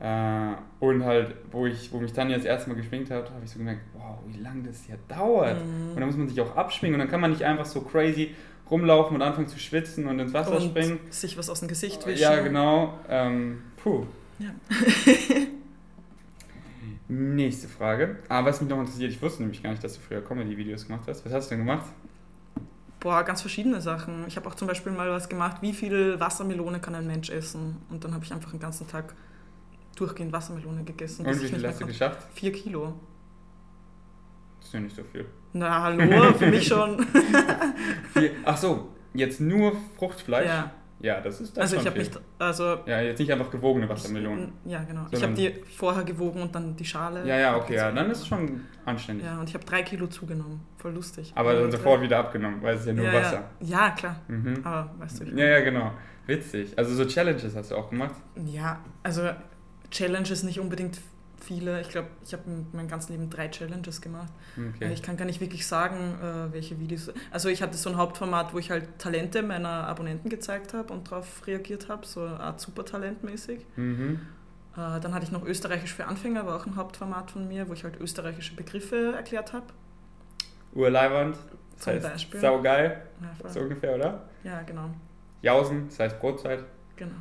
[0.00, 3.50] Äh, und halt, wo ich, wo mich Tanja das erste Mal geschminkt hat, habe ich
[3.50, 5.64] so gemerkt, wow, wie lange das hier dauert.
[5.64, 5.90] Mhm.
[5.90, 8.34] Und dann muss man sich auch abschminken und dann kann man nicht einfach so crazy
[8.70, 10.98] rumlaufen und anfangen zu schwitzen und ins Wasser und springen.
[11.10, 12.22] sich was aus dem Gesicht wischen.
[12.22, 12.98] Ja, genau.
[13.08, 14.06] Ähm, puh.
[14.38, 14.50] Ja.
[17.08, 18.16] Nächste Frage.
[18.28, 21.04] Aber was mich noch interessiert, ich wusste nämlich gar nicht, dass du früher Comedy-Videos gemacht
[21.06, 21.24] hast.
[21.24, 21.86] Was hast du denn gemacht?
[22.98, 24.24] Boah, ganz verschiedene Sachen.
[24.26, 27.76] Ich habe auch zum Beispiel mal was gemacht, wie viel Wassermelone kann ein Mensch essen?
[27.90, 29.14] Und dann habe ich einfach den ganzen Tag
[29.94, 31.26] durchgehend Wassermelone gegessen.
[31.26, 32.26] Und wie viel hast du geschafft?
[32.34, 32.94] Vier Kilo.
[34.58, 35.26] Das ist ja nicht so viel.
[35.52, 37.06] Na, hallo, für mich schon.
[38.44, 40.46] Ach so, jetzt nur Fruchtfleisch?
[40.46, 43.88] Ja, Ja, das ist das also ich habe nicht, also Ja, jetzt nicht einfach gewogene
[43.88, 44.52] Wassermelonen.
[44.64, 45.06] Ja, genau.
[45.10, 47.26] Ich habe die vorher gewogen und dann die Schale.
[47.26, 49.26] Ja, ja, okay, ja, dann ist es schon anständig.
[49.26, 50.62] Ja, und ich habe drei Kilo zugenommen.
[50.78, 51.32] Voll lustig.
[51.34, 53.44] Aber dann sofort wieder abgenommen, weil es ja nur ja, Wasser.
[53.60, 53.86] Ja.
[53.86, 54.16] ja, klar.
[54.28, 54.60] Mhm.
[54.64, 55.92] Aber weißt du, Ja, ja, genau.
[56.26, 56.72] Witzig.
[56.78, 58.14] Also so Challenges hast du auch gemacht.
[58.46, 59.28] Ja, also
[59.94, 60.98] Challenges nicht unbedingt
[61.40, 61.80] viele.
[61.80, 64.32] Ich glaube, ich habe mein ganzes Leben drei Challenges gemacht.
[64.56, 64.92] Okay.
[64.92, 67.10] Ich kann gar nicht wirklich sagen, äh, welche Videos.
[67.30, 71.10] Also ich hatte so ein Hauptformat, wo ich halt Talente meiner Abonnenten gezeigt habe und
[71.10, 73.60] darauf reagiert habe, so eine Art Supertalent-mäßig.
[73.76, 74.20] Mhm.
[74.72, 77.74] Äh, dann hatte ich noch Österreichisch für Anfänger, war auch ein Hauptformat von mir, wo
[77.74, 79.66] ich halt österreichische Begriffe erklärt habe.
[80.72, 81.36] Urleiwand.
[81.76, 82.40] Das Zum heißt, Beispiel.
[82.40, 83.02] saugeil,
[83.42, 84.22] Ja, so ungefähr, oder?
[84.44, 84.90] ja, genau.
[85.42, 86.64] Jausen, das heißt Brotzeit.
[86.96, 87.16] genau.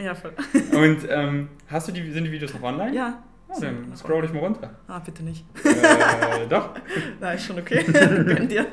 [0.00, 0.32] Ja, voll.
[0.72, 2.94] Und ähm, hast du die, sind die Videos noch online?
[2.94, 3.22] Ja.
[3.48, 4.70] Ah, dann scroll dich mal runter.
[4.88, 5.44] Ah, bitte nicht.
[5.64, 6.70] äh, doch.
[7.20, 7.84] Na, ist schon okay.
[7.92, 8.66] Gönn dir.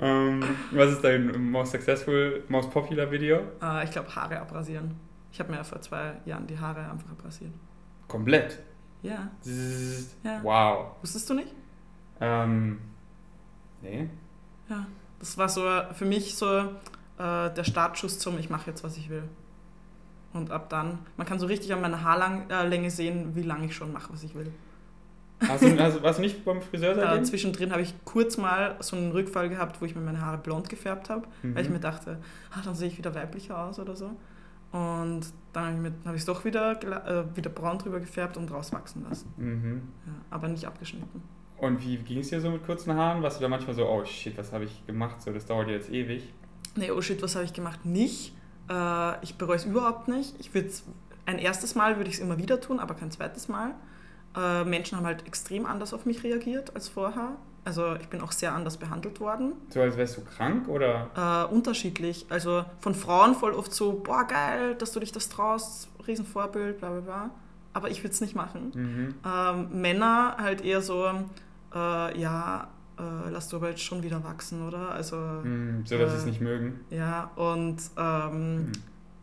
[0.00, 3.40] Ähm, was ist dein most successful, most popular Video?
[3.62, 4.94] Äh, ich glaube, Haare abrasieren.
[5.30, 7.52] Ich habe mir ja vor zwei Jahren die Haare einfach abrasiert.
[8.08, 8.60] Komplett.
[9.02, 9.30] Ja.
[9.42, 10.16] Zzz.
[10.22, 10.40] Ja.
[10.42, 10.96] Wow.
[11.02, 11.54] Wusstest du nicht?
[12.20, 12.78] Ähm,
[13.82, 14.08] nee.
[14.68, 14.86] Ja.
[15.18, 15.62] Das war so
[15.92, 16.46] für mich so
[17.18, 19.24] äh, der Startschuss zum Ich mache jetzt, was ich will.
[20.34, 23.74] Und ab dann, man kann so richtig an meiner Haarlänge Länge sehen, wie lange ich
[23.74, 24.52] schon mache, was ich will.
[25.40, 27.24] Du, hast, warst du nicht beim Friseur Äh, seitdem?
[27.24, 30.68] zwischendrin habe ich kurz mal so einen Rückfall gehabt, wo ich mir meine Haare blond
[30.68, 31.74] gefärbt habe, weil ich Mhm.
[31.74, 32.18] mir dachte,
[32.52, 34.10] ah, dann sehe ich wieder weiblicher aus oder so.
[34.72, 35.20] Und
[35.52, 36.72] dann habe ich es doch wieder,
[37.06, 39.32] äh, wieder braun drüber gefärbt und rauswachsen lassen.
[39.36, 39.82] Mhm.
[40.06, 41.22] Ja, aber nicht abgeschnitten.
[41.58, 43.22] Und wie ging es dir so mit kurzen Haaren?
[43.22, 45.22] Warst du da manchmal so, oh shit, was habe ich gemacht?
[45.22, 46.32] So, das dauert jetzt ewig.
[46.74, 47.84] Nee, oh shit, was habe ich gemacht?
[47.84, 48.34] Nicht.
[48.68, 50.34] Äh, ich bereue es überhaupt nicht.
[50.38, 50.70] Ich würde
[51.26, 53.74] ein erstes Mal würde ich es immer wieder tun, aber kein zweites Mal.
[54.36, 57.36] Äh, Menschen haben halt extrem anders auf mich reagiert als vorher.
[57.64, 59.54] Also ich bin auch sehr anders behandelt worden.
[59.70, 61.46] So, als wärst du krank oder?
[61.50, 62.26] Äh, unterschiedlich.
[62.28, 66.90] Also von Frauen voll oft so, boah geil, dass du dich das traust, Riesenvorbild, bla
[66.90, 67.30] bla bla.
[67.72, 68.72] Aber ich würde es nicht machen.
[68.74, 69.14] Mhm.
[69.26, 71.06] Ähm, Männer halt eher so,
[71.74, 74.90] äh, ja, äh, lass du aber jetzt schon wieder wachsen, oder?
[74.92, 76.80] Also Mhm, so, dass sie es Äh, nicht mögen.
[76.90, 78.72] ja, und ähm, Mhm.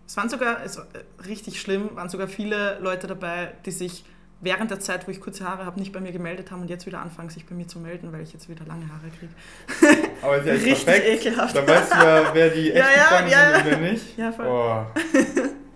[0.08, 4.04] es waren sogar, es war äh, richtig schlimm, waren sogar viele Leute dabei, die sich
[4.44, 6.88] während der Zeit, wo ich kurze Haare habe, nicht bei mir gemeldet haben und jetzt
[6.88, 9.32] wieder anfangen, sich bei mir zu melden, weil ich jetzt wieder lange Haare kriege.
[10.24, 11.08] Aber ist ja echt Richtig perfekt.
[11.26, 11.56] ekelhaft.
[11.56, 14.18] Dann weißt du ja, wer die Ja, echten ja, Freunde ja, sind und wer nicht.
[14.18, 14.48] Ja, voll.
[14.48, 14.86] Oh.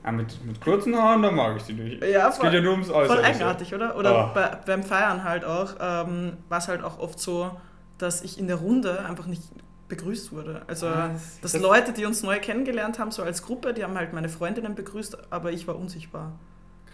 [0.04, 2.04] Ja, mit, mit kurzen Haaren, da mag ich sie nicht.
[2.04, 3.26] Ja, Es geht ja nur ums Voll Äußerliche.
[3.28, 3.96] eigenartig, oder?
[3.98, 4.34] Oder Oh.
[4.36, 7.52] bei, beim Feiern halt auch, ähm, war es halt auch oft so,
[7.98, 9.44] dass ich in der Runde einfach nicht
[9.88, 10.64] begrüßt wurde.
[10.68, 13.84] Also, Ah, das- dass das- Leute, die uns neu kennengelernt haben, so als Gruppe, die
[13.84, 16.34] haben halt meine Freundinnen begrüßt, aber ich war unsichtbar.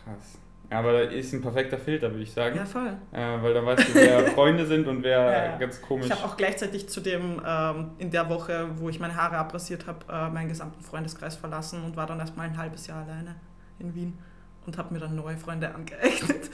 [0.04, 0.38] Krass.
[0.70, 2.56] Ja, aber da ist ein perfekter Filter, würde ich sagen.
[2.56, 2.94] Ja, voll.
[3.12, 5.58] Äh, weil dann weißt du, wer Freunde sind und wer Ja, ja.
[5.58, 6.06] ganz komisch.
[6.06, 9.86] Ich habe auch gleichzeitig zu dem, ähm, in der Woche, wo ich meine Haare abrasiert
[9.88, 13.36] habe, äh, meinen gesamten Freundeskreis verlassen und war dann erstmal ein halbes Jahr alleine
[13.80, 14.18] in Wien
[14.66, 16.50] und habe mir dann neue Freunde angeeignet.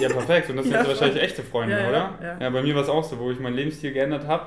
[0.00, 0.50] Ja, perfekt.
[0.50, 1.00] Und das sind Ja, jetzt voll.
[1.00, 2.18] wahrscheinlich echte Freunde, Ja, oder?
[2.22, 2.36] ja.
[2.40, 4.46] Ja, bei mir war es auch so, wo ich meinen Lebensstil geändert habe.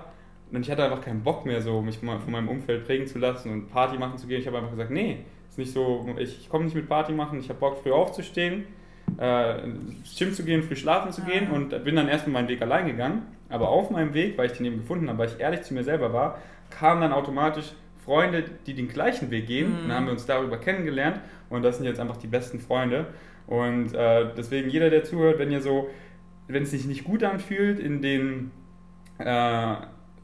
[0.51, 3.17] Und ich hatte einfach keinen Bock mehr, so mich mal von meinem Umfeld prägen zu
[3.17, 4.39] lassen und Party machen zu gehen.
[4.41, 7.39] Ich habe einfach gesagt, nee, ist nicht so, ich, ich komme nicht mit Party machen,
[7.39, 8.65] ich habe Bock, früh aufzustehen,
[9.19, 12.62] äh, ins Gym zu gehen, früh schlafen zu gehen und bin dann erstmal meinen Weg
[12.62, 13.23] allein gegangen.
[13.49, 15.84] Aber auf meinem Weg, weil ich den eben gefunden habe, weil ich ehrlich zu mir
[15.84, 17.71] selber war, kamen dann automatisch
[18.04, 19.69] Freunde, die den gleichen Weg gehen.
[19.69, 19.75] Mhm.
[19.80, 23.08] Und dann haben wir uns darüber kennengelernt und das sind jetzt einfach die besten Freunde.
[23.47, 25.89] Und äh, deswegen jeder, der zuhört, wenn ihr so,
[26.47, 28.51] wenn es sich nicht gut anfühlt in den
[29.19, 29.75] äh,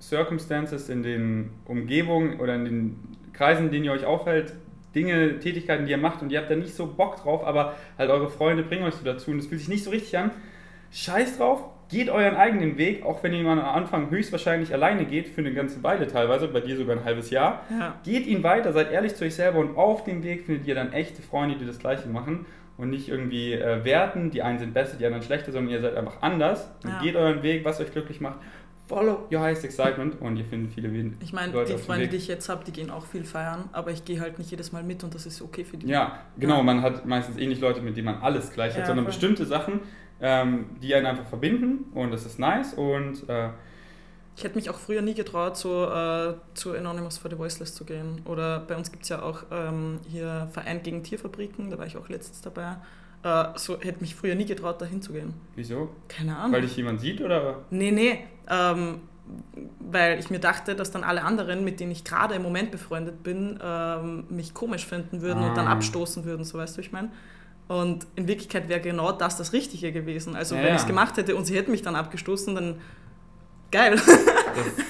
[0.02, 3.00] Circumstances, in den Umgebungen oder in den
[3.34, 4.54] Kreisen, in denen ihr euch aufhält,
[4.96, 8.10] Dinge, Tätigkeiten, die ihr macht und ihr habt da nicht so Bock drauf, aber halt
[8.10, 10.32] eure Freunde bringen euch so dazu und es fühlt sich nicht so richtig an.
[10.92, 15.42] Scheiß drauf, geht euren eigenen Weg, auch wenn ihr am Anfang höchstwahrscheinlich alleine geht, für
[15.42, 17.64] eine ganze Weile teilweise, bei dir sogar ein halbes Jahr.
[17.70, 18.00] Ja.
[18.04, 20.94] Geht ihn weiter, seid ehrlich zu euch selber und auf dem Weg findet ihr dann
[20.94, 22.46] echte Freunde, die das Gleiche machen
[22.78, 25.96] und nicht irgendwie äh, werten, die einen sind besser, die anderen schlechter, sondern ihr seid
[25.96, 26.72] einfach anders.
[26.84, 27.02] Ja.
[27.02, 28.40] Geht euren Weg, was euch glücklich macht.
[28.88, 32.28] follow your highest excitement und ihr findet viele Leute Ich meine, die Freunde, die ich
[32.28, 35.04] jetzt habe, die gehen auch viel feiern, aber ich gehe halt nicht jedes Mal mit
[35.04, 35.88] und das ist okay für die.
[35.88, 36.64] Ja, genau, ja.
[36.64, 39.14] man hat meistens eh nicht Leute, mit denen man alles gleich hat, sondern voll.
[39.14, 39.80] bestimmte Sachen,
[40.22, 43.50] ähm, die einen einfach verbinden und das ist nice und äh,
[44.36, 47.84] ich hätte mich auch früher nie getraut, so äh, zu Anonymous for the Voiceless zu
[47.84, 48.22] gehen.
[48.26, 51.98] Oder bei uns gibt es ja auch ähm, hier Verein gegen Tierfabriken, da war ich
[51.98, 52.78] auch letztens dabei.
[53.24, 55.34] Äh, so hätte mich früher nie getraut, da hinzugehen.
[55.56, 55.90] Wieso?
[56.08, 56.54] Keine Ahnung.
[56.54, 57.60] Weil dich jemand sieht oder?
[57.70, 58.20] Nee, nee.
[58.50, 59.02] Ähm,
[59.80, 63.24] weil ich mir dachte, dass dann alle anderen, mit denen ich gerade im Moment befreundet
[63.24, 65.50] bin, ähm, mich komisch finden würden ah.
[65.50, 65.74] und dann ah.
[65.74, 67.12] abstoßen würden, so weißt du, ich meine.
[67.72, 70.36] Und in Wirklichkeit wäre genau das das Richtige gewesen.
[70.36, 72.82] Also ja, wenn ich es gemacht hätte und sie hätten mich dann abgestoßen, dann
[73.72, 73.96] geil.
[73.96, 74.06] Das,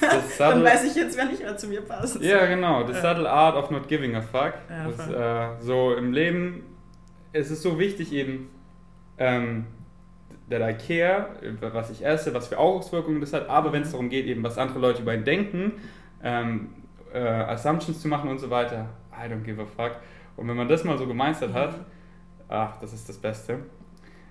[0.00, 2.20] das Dann weiß ich jetzt, wer nicht mehr zu mir passt.
[2.20, 2.84] Ja, genau.
[2.84, 3.00] The ja.
[3.00, 4.54] subtle art of not giving a fuck.
[4.68, 6.64] Ja, das, äh, so im Leben
[7.32, 8.50] es ist so wichtig eben,
[9.16, 9.66] ähm,
[10.50, 11.28] that I care,
[11.60, 14.58] was ich esse, was für Auswirkungen das hat, aber wenn es darum geht, eben was
[14.58, 15.74] andere Leute über ihn denken,
[16.24, 16.70] ähm,
[17.14, 19.98] äh, Assumptions zu machen und so weiter, I don't give a fuck.
[20.36, 21.84] Und wenn man das mal so gemeistert hat, mhm.
[22.52, 23.58] Ach, das ist das Beste.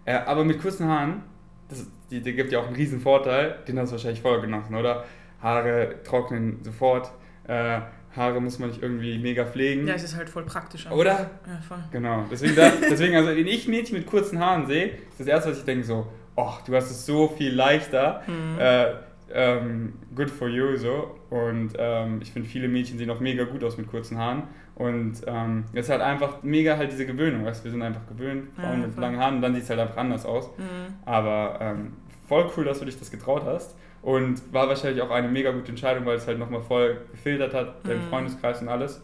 [0.06, 1.24] Äh, aber mit kurzen Haaren,
[1.70, 4.76] das, die, die gibt ja auch einen riesen Vorteil, den hast du wahrscheinlich vorher genossen,
[4.76, 5.06] oder?
[5.42, 7.12] Haare trocknen sofort.
[7.48, 7.82] Äh,
[8.16, 9.88] Haare muss man nicht irgendwie mega pflegen.
[9.88, 10.86] Ja, es ist halt voll praktisch.
[10.86, 10.98] Einfach.
[10.98, 11.12] Oder?
[11.48, 11.84] Ja, voll.
[11.92, 12.26] Genau.
[12.30, 15.60] Deswegen, da, deswegen, also wenn ich Mädchen mit kurzen Haaren sehe, ist das erste, was
[15.60, 18.22] ich denke, so, oh, du hast es so viel leichter.
[18.28, 18.60] Mhm.
[18.60, 18.86] Äh,
[19.34, 21.16] ähm, good for you, so.
[21.30, 24.44] Und ähm, ich finde, viele Mädchen sehen auch mega gut aus mit kurzen Haaren.
[24.76, 28.50] Und ähm, es ist halt einfach mega halt diese Gewöhnung, weißt wir sind einfach gewöhnt,
[28.56, 30.50] Frauen ja, mit langen Haaren, dann sieht es halt einfach anders aus.
[30.58, 30.96] Mhm.
[31.06, 31.94] Aber ähm,
[32.28, 33.76] voll cool, dass du dich das getraut hast.
[34.02, 37.76] Und war wahrscheinlich auch eine mega gute Entscheidung, weil es halt nochmal voll gefiltert hat,
[37.86, 38.10] dein mhm.
[38.10, 39.04] Freundeskreis und alles.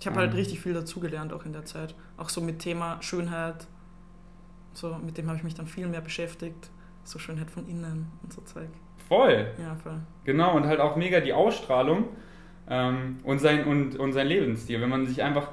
[0.00, 0.36] Ich habe halt ähm.
[0.36, 1.94] richtig viel dazugelernt auch in der Zeit.
[2.16, 3.66] Auch so mit Thema Schönheit.
[4.74, 6.70] So, mit dem habe ich mich dann viel mehr beschäftigt.
[7.04, 8.68] So Schönheit von innen und so Zeug.
[9.08, 9.46] Voll.
[9.58, 9.98] Ja, voll.
[10.24, 12.04] Genau, und halt auch mega die Ausstrahlung
[12.68, 14.80] ähm, und, sein, und, und sein Lebensstil.
[14.80, 15.50] Wenn man sich einfach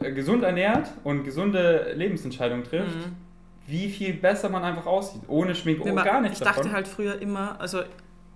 [0.00, 3.26] äh, gesund ernährt und gesunde Lebensentscheidungen trifft, mhm
[3.66, 5.22] wie viel besser man einfach aussieht.
[5.28, 6.72] Ohne Schminke, oh, gar nichts Ich dachte davon.
[6.72, 7.82] halt früher immer, also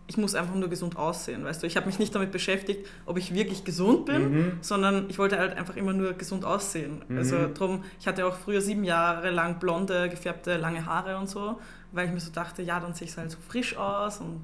[0.06, 1.68] ich muss einfach nur gesund aussehen, weißt du.
[1.68, 4.52] Ich habe mich nicht damit beschäftigt, ob ich wirklich gesund bin, mhm.
[4.60, 7.02] sondern ich wollte halt einfach immer nur gesund aussehen.
[7.06, 7.18] Mhm.
[7.18, 11.60] Also drum, ich hatte auch früher sieben Jahre lang blonde, gefärbte, lange Haare und so,
[11.92, 14.40] weil ich mir so dachte, ja, dann sehe ich halt so frisch aus und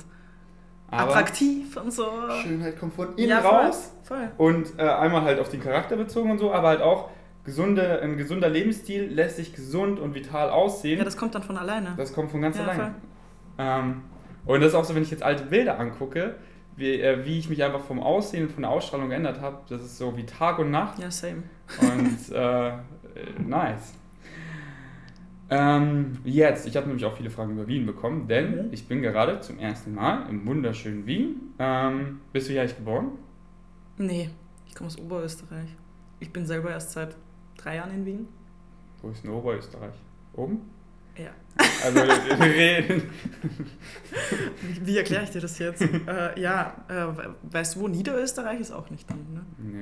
[0.90, 2.07] aber attraktiv und so.
[2.42, 3.92] Schönheit kommt von innen ja, raus.
[4.05, 4.31] Voll.
[4.38, 7.11] Und äh, einmal halt auf den Charakter bezogen und so, aber halt auch
[7.44, 10.99] gesunde, ein gesunder Lebensstil lässt sich gesund und vital aussehen.
[10.99, 11.94] Ja, das kommt dann von alleine.
[11.96, 12.94] Das kommt von ganz ja, alleine.
[13.59, 14.03] Ähm,
[14.44, 16.37] und das ist auch so, wenn ich jetzt alte Bilder angucke,
[16.77, 19.59] wie, äh, wie ich mich einfach vom Aussehen, von der Ausstrahlung geändert habe.
[19.68, 20.99] Das ist so wie Tag und Nacht.
[20.99, 21.44] Ja, same.
[21.81, 22.72] Und äh,
[23.44, 23.94] nice.
[25.49, 28.73] Ähm, jetzt, ich habe nämlich auch viele Fragen über Wien bekommen, denn mhm.
[28.73, 31.55] ich bin gerade zum ersten Mal im wunderschönen Wien.
[31.59, 33.13] Ähm, bist du hier eigentlich geboren?
[33.97, 34.31] Nee,
[34.67, 35.69] ich komme aus Oberösterreich.
[36.19, 37.17] Ich bin selber erst seit
[37.57, 38.29] drei Jahren in Wien.
[39.03, 39.95] Wo ist denn Oberösterreich?
[40.35, 40.63] Oben?
[41.17, 41.31] Ja.
[41.85, 43.03] Also wir reden.
[44.63, 45.81] Wie, wie erkläre ich dir das jetzt?
[46.07, 47.07] äh, ja, äh,
[47.51, 49.45] weißt du, wo Niederösterreich ist auch nicht dann, ne?
[49.59, 49.81] Nee.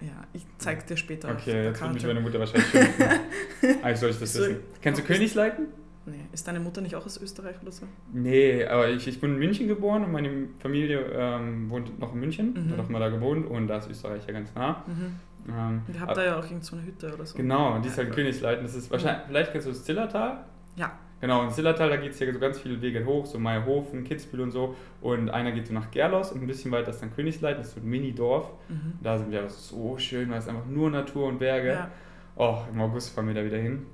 [0.00, 1.30] Ja, ich zeig dir später.
[1.30, 3.04] Okay, jetzt wird mich meine Mutter wahrscheinlich schimpfen.
[3.82, 4.56] Eigentlich soll ich das wissen.
[4.82, 5.66] Kennst du Königsleiten?
[6.04, 6.20] Nee.
[6.32, 7.84] Ist deine Mutter nicht auch aus Österreich oder so?
[8.12, 12.20] Nee, aber ich, ich bin in München geboren und meine Familie ähm, wohnt noch in
[12.20, 12.52] München.
[12.54, 12.72] Mhm.
[12.72, 14.84] Hat auch mal da gewohnt und da ist Österreich ja ganz nah.
[14.86, 15.16] Mhm.
[15.48, 17.36] Ähm, Ihr habt da ja auch irgend so eine Hütte oder so.
[17.36, 18.64] Genau, die ist halt in Königsleiten.
[18.64, 20.44] Das ist wahrscheinlich, vielleicht kennst du das Zillertal?
[20.76, 20.92] Ja.
[21.20, 24.42] Genau, in Zillertal, da geht es ja so ganz viele Wege hoch, so Meierhofen, Kitzbühel
[24.42, 24.76] und so.
[25.00, 27.74] Und einer geht so nach Gerlos und ein bisschen weiter ist dann Königsleiten, das ist
[27.74, 28.50] so ein Mini-Dorf.
[28.68, 28.92] Mhm.
[29.02, 31.72] Da sind wir so schön, weil es einfach nur Natur und Berge.
[31.72, 31.90] Ja.
[32.36, 33.86] Oh, im August fahren wir da wieder hin.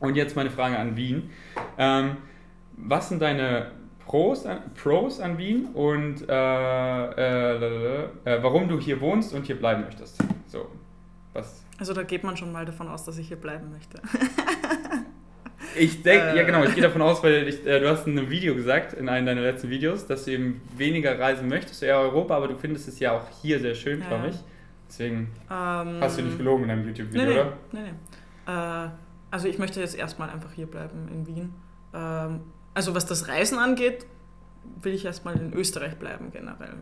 [0.00, 1.30] Und jetzt meine Frage an Wien.
[1.76, 2.16] Ähm,
[2.76, 3.72] was sind deine
[4.06, 9.58] Pros an, Pros an Wien und äh, äh, äh, warum du hier wohnst und hier
[9.58, 10.18] bleiben möchtest.
[10.46, 10.68] So,
[11.32, 11.64] was?
[11.78, 14.00] Also da geht man schon mal davon aus, dass ich hier bleiben möchte.
[15.78, 18.30] ich denke, ja genau, ich gehe davon aus, weil ich, äh, du hast in einem
[18.30, 22.36] Video gesagt, in einem deiner letzten Videos, dass du eben weniger reisen möchtest, eher Europa,
[22.36, 24.08] aber du findest es ja auch hier sehr schön, ja.
[24.08, 24.36] glaube ich.
[24.88, 27.52] Deswegen ähm, hast du nicht gelogen in deinem YouTube-Video, nee, nee, oder?
[27.72, 27.80] Nee,
[28.46, 28.52] nee.
[28.52, 28.88] Äh,
[29.30, 31.54] also ich möchte jetzt erstmal einfach hier bleiben in Wien.
[31.92, 32.40] Ähm,
[32.74, 34.06] also was das Reisen angeht,
[34.82, 36.74] will ich erstmal in Österreich bleiben generell.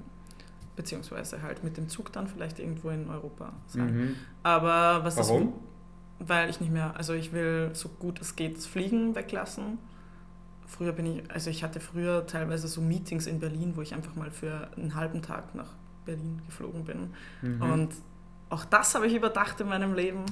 [0.76, 3.96] Beziehungsweise halt mit dem Zug dann vielleicht irgendwo in Europa sein.
[3.96, 4.16] Mhm.
[4.42, 5.52] Aber was Warum?
[5.52, 5.73] Das,
[6.18, 9.79] weil ich nicht mehr, also ich will so gut es geht Fliegen weglassen.
[10.66, 14.14] Früher bin ich, also ich hatte früher teilweise so Meetings in Berlin, wo ich einfach
[14.14, 15.68] mal für einen halben Tag nach
[16.05, 17.11] Berlin geflogen bin.
[17.42, 17.62] Mhm.
[17.62, 17.94] Und
[18.50, 20.24] auch das habe ich überdacht in meinem Leben.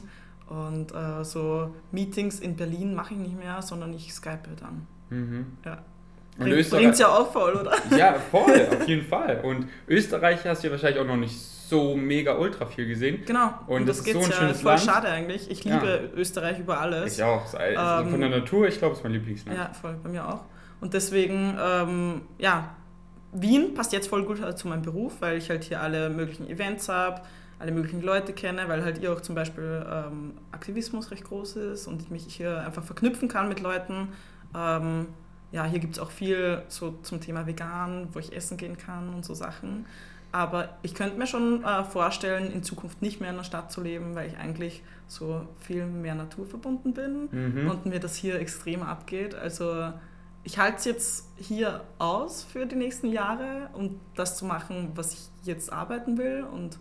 [0.47, 4.87] Und äh, so Meetings in Berlin mache ich nicht mehr, sondern ich skype dann.
[5.11, 5.47] Mhm.
[5.64, 5.83] Ja.
[6.38, 7.73] Und Bringt Österreich, es ja auch voll, oder?
[7.97, 9.40] ja, voll, auf jeden Fall.
[9.42, 13.23] Und Österreich hast du ja wahrscheinlich auch noch nicht so mega ultra viel gesehen.
[13.27, 13.53] Genau.
[13.66, 14.83] Und das ist geht so ein ja schönes voll Land.
[14.85, 15.51] schade eigentlich.
[15.51, 15.75] Ich Ja.
[15.75, 17.18] liebe Österreich über alles.
[17.18, 17.53] Ich auch.
[17.55, 19.59] Also Ähm, von der Natur, ich glaube, es ist mein Lieblingsland.
[19.59, 20.40] Ja, voll, bei mir auch.
[20.81, 22.71] Und deswegen, ähm, ja,
[23.33, 26.49] Wien passt jetzt voll gut halt zu meinem Beruf, weil ich halt hier alle möglichen
[26.49, 27.21] Events habe,
[27.59, 31.87] alle möglichen Leute kenne, weil halt hier auch zum Beispiel ähm, Aktivismus recht groß ist
[31.87, 34.09] und ich mich hier einfach verknüpfen kann mit Leuten.
[34.55, 35.07] Ähm,
[35.53, 39.15] ja, hier gibt es auch viel so zum Thema vegan, wo ich essen gehen kann
[39.15, 39.87] und so Sachen.
[40.35, 43.83] Aber ich könnte mir schon äh, vorstellen, in Zukunft nicht mehr in der Stadt zu
[43.83, 47.71] leben, weil ich eigentlich so viel mehr naturverbunden bin Mhm.
[47.71, 49.35] und mir das hier extrem abgeht.
[49.35, 49.93] Also
[50.43, 55.12] ich halte es jetzt hier aus für die nächsten Jahre, um das zu machen, was
[55.12, 56.45] ich jetzt arbeiten will.
[56.51, 56.79] Und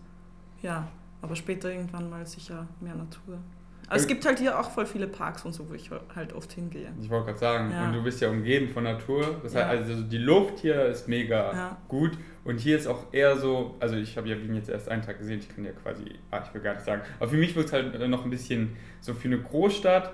[0.61, 0.87] ja,
[1.21, 3.37] aber später irgendwann mal sicher mehr Natur.
[3.91, 6.31] Aber es Äh, gibt halt hier auch voll viele Parks und so, wo ich halt
[6.31, 6.93] oft hingehe.
[7.01, 7.83] Ich wollte gerade sagen, Ja.
[7.87, 9.41] und du bist ja umgeben von Natur.
[9.43, 9.67] Das Ja.
[9.67, 11.77] heißt, also die Luft hier ist mega Ja.
[11.89, 12.11] gut.
[12.45, 15.17] Und hier ist auch eher so, also ich habe ja Wien jetzt erst einen Tag
[15.17, 17.01] gesehen, ich kann ja quasi, ah, ich will gar nicht sagen.
[17.19, 20.13] Aber für mich wird es halt noch ein bisschen so für eine Großstadt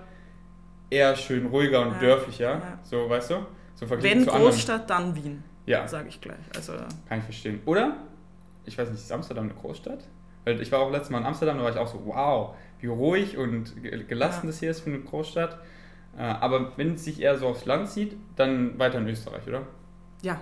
[0.90, 2.80] eher schön ruhiger und dörflicher.
[2.82, 3.36] So, weißt du?
[3.76, 4.52] So Wenn zu anderen.
[4.52, 6.38] Großstadt, dann Wien, Ja, sage ich gleich.
[6.56, 6.74] Also
[7.08, 7.60] kann ich verstehen.
[7.68, 7.96] Oder?
[8.66, 10.00] Ich weiß nicht, ist Amsterdam eine Großstadt?
[10.46, 12.88] Weil ich war auch letztes Mal in Amsterdam, da war ich auch so, wow, wie
[12.88, 14.48] ruhig und ge- gelassen Ja.
[14.48, 15.60] das hier ist für eine Großstadt.
[16.18, 19.64] Äh, Aber wenn es sich eher so aufs Land zieht, dann weiter in Österreich, oder?
[20.22, 20.40] ja,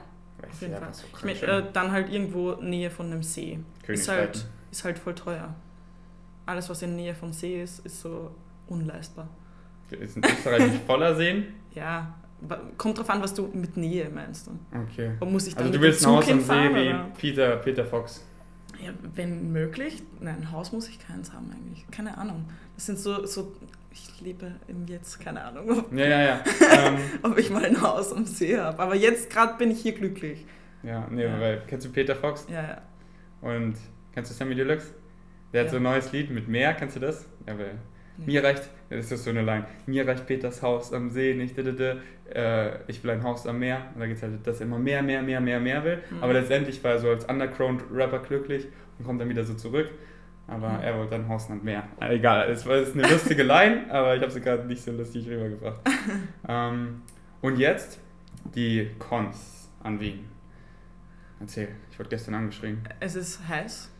[0.49, 0.93] auf jeden ja Fall.
[0.93, 3.59] so Ich mein, äh, dann halt irgendwo Nähe von einem See.
[3.87, 5.53] Ist halt, ist halt voll teuer.
[6.45, 8.31] Alles, was in Nähe vom See ist, ist so
[8.67, 9.27] unleistbar.
[9.89, 11.45] Ist in Österreich nicht voller Seen?
[11.73, 12.13] Ja,
[12.77, 14.49] kommt drauf an, was du mit Nähe meinst.
[14.91, 15.11] Okay.
[15.19, 17.07] Und muss ich dann Also du willst ein Haus am See hinfahren, wie oder?
[17.17, 18.25] Peter, Peter Fox.
[18.83, 20.03] Ja, wenn möglich.
[20.19, 21.85] Nein, ein Haus muss ich keins haben eigentlich.
[21.91, 22.45] Keine Ahnung.
[22.75, 23.53] Das sind so, so
[23.91, 26.43] ich lebe im Jetzt, keine Ahnung, ob, Ja, ja, ja.
[26.87, 28.77] ähm, ob ich mal ein Haus am See habe.
[28.79, 30.45] Aber jetzt gerade bin ich hier glücklich.
[30.83, 31.39] ja, nee, Ja.
[31.39, 32.45] weil kennst du Peter Fox?
[32.49, 32.81] Ja, ja.
[33.41, 33.75] Und
[34.13, 34.93] kennst du Sammy Deluxe?
[35.53, 37.25] Der hat so ein neues Lied mit Meer, kennst du das?
[37.47, 37.77] Ja, weil
[38.17, 41.55] mir reicht, das ist so eine Line, mir reicht Peters Haus am See nicht,
[42.33, 43.81] äh, ich will ein Haus am Meer.
[43.93, 45.99] Und da geht es halt, dass er immer mehr, mehr, mehr, mehr, mehr will.
[46.09, 46.23] Mhm.
[46.23, 49.89] Aber letztendlich war er so als Underground-Rapper glücklich und kommt dann wieder so zurück.
[50.47, 50.79] Aber Mhm.
[50.83, 51.87] er wollte dann Haus am Meer.
[51.99, 55.27] Äh, Egal, es war eine lustige Line, aber ich habe sie gerade nicht so lustig
[55.27, 55.79] rübergebracht.
[56.47, 57.01] ähm,
[57.41, 57.99] und jetzt
[58.53, 60.25] die Cons an Wien.
[61.39, 62.81] Erzähl, ich wurde gestern angeschrien.
[62.99, 63.91] Es ist heiß.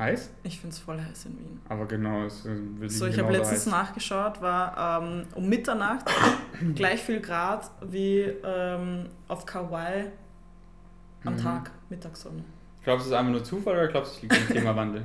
[0.00, 0.30] Heiß?
[0.42, 1.60] Ich finde es voll heiß in Wien.
[1.68, 3.70] Aber genau, es äh, wir So, ich habe genauso letztens heiß.
[3.72, 6.06] nachgeschaut, war ähm, um Mitternacht
[6.74, 10.06] gleich viel Grad wie ähm, auf Kauai
[11.24, 11.38] am Mhm.
[11.38, 12.42] Tag, Mittagssonne.
[12.82, 15.04] Glaubst du, es ist einfach nur Zufall oder glaubst du, es liegt am Klimawandel?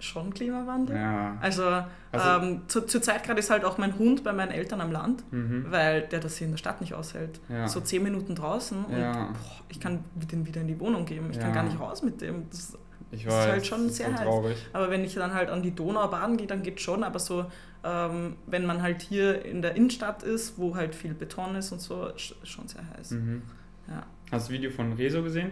[0.00, 0.96] Schon Klimawandel?
[0.96, 1.36] ja.
[1.42, 1.62] Also,
[2.10, 4.90] Also- ähm, zu, zur Zeit gerade ist halt auch mein Hund bei meinen Eltern am
[4.90, 5.66] Land, Mhm.
[5.68, 7.38] weil der das hier in der Stadt nicht aushält.
[7.50, 7.68] Ja.
[7.68, 9.12] So zehn Minuten draußen und Ja.
[9.12, 9.34] boah,
[9.68, 11.28] ich kann den wieder in die Wohnung geben.
[11.30, 11.54] Ich kann Ja.
[11.54, 12.48] gar nicht raus mit dem.
[12.48, 12.78] Das,
[13.12, 14.22] Ich das weiß, ist halt schon das ist sehr so heiß.
[14.22, 14.56] traurig.
[14.72, 17.02] aber wenn ich dann halt an die Donau baden gehe, dann geht schon.
[17.02, 17.46] Aber so,
[17.84, 21.80] ähm, wenn man halt hier in der Innenstadt ist, wo halt viel Beton ist und
[21.80, 23.10] so, ist schon sehr heiß.
[23.12, 23.42] Mhm.
[23.88, 23.94] Ja.
[23.96, 25.50] Hast du das Video von Rezo gesehen?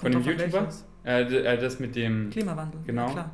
[0.00, 0.68] Kommt Von dem YouTuber?
[1.04, 2.80] Äh, äh, das mit dem, Klimawandel.
[2.86, 3.14] Genau.
[3.14, 3.30] Ja,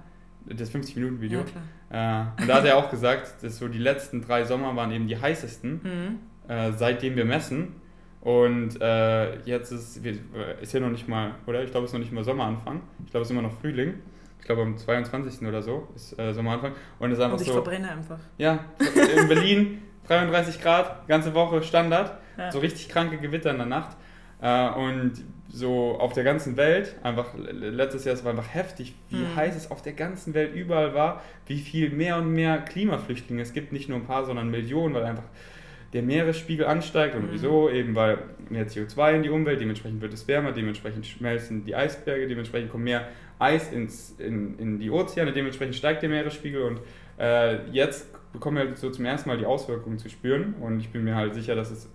[0.46, 1.44] das 50-Minuten-Video.
[1.90, 2.26] Ja.
[2.36, 5.06] Äh, und da hat er auch gesagt, dass so die letzten drei Sommer waren eben
[5.06, 6.50] die heißesten, Mhm.
[6.50, 7.76] äh, seitdem wir messen.
[8.20, 10.04] Und äh, jetzt ist,
[10.60, 11.62] ist ja noch nicht mal, oder?
[11.62, 12.80] Ich glaube, es ist noch nicht mal Sommeranfang.
[13.04, 13.94] Ich glaube, es ist immer noch Frühling.
[14.40, 15.46] Ich glaube, am 22.
[15.46, 16.72] oder so ist äh, Sommeranfang.
[16.98, 17.54] Und es ist einfach Und ich so.
[17.54, 18.18] verbrenne einfach.
[18.38, 18.64] Ja,
[19.20, 22.18] in Berlin 33 Grad, ganze Woche Standard.
[22.36, 22.50] Ja.
[22.50, 23.96] So richtig kranke Gewitter in der Nacht.
[24.40, 25.12] Äh, und
[25.50, 29.36] so auf der ganzen Welt, einfach letztes Jahr, es war einfach heftig, wie Mhm.
[29.36, 33.52] heiß es auf der ganzen Welt überall war, wie viel mehr und mehr Klimaflüchtlinge es
[33.54, 35.24] gibt, nicht nur ein paar, sondern Millionen, weil einfach
[35.92, 37.14] der Meeresspiegel ansteigt.
[37.14, 37.32] Und Mhm.
[37.32, 37.70] wieso?
[37.70, 38.18] Eben weil
[38.50, 42.84] mehr CO2 in die Umwelt, dementsprechend wird es wärmer, dementsprechend schmelzen die Eisberge, dementsprechend kommt
[42.84, 46.80] mehr Eis ins, in, in die Ozeane, dementsprechend steigt der Meeresspiegel und
[47.18, 51.04] äh, jetzt bekommen wir so zum ersten Mal die Auswirkungen zu spüren und ich bin
[51.04, 51.88] mir halt sicher, dass es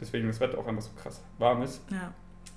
[0.00, 1.82] deswegen das Wetter auch einfach so krass warm ist.
[1.90, 2.12] Ja.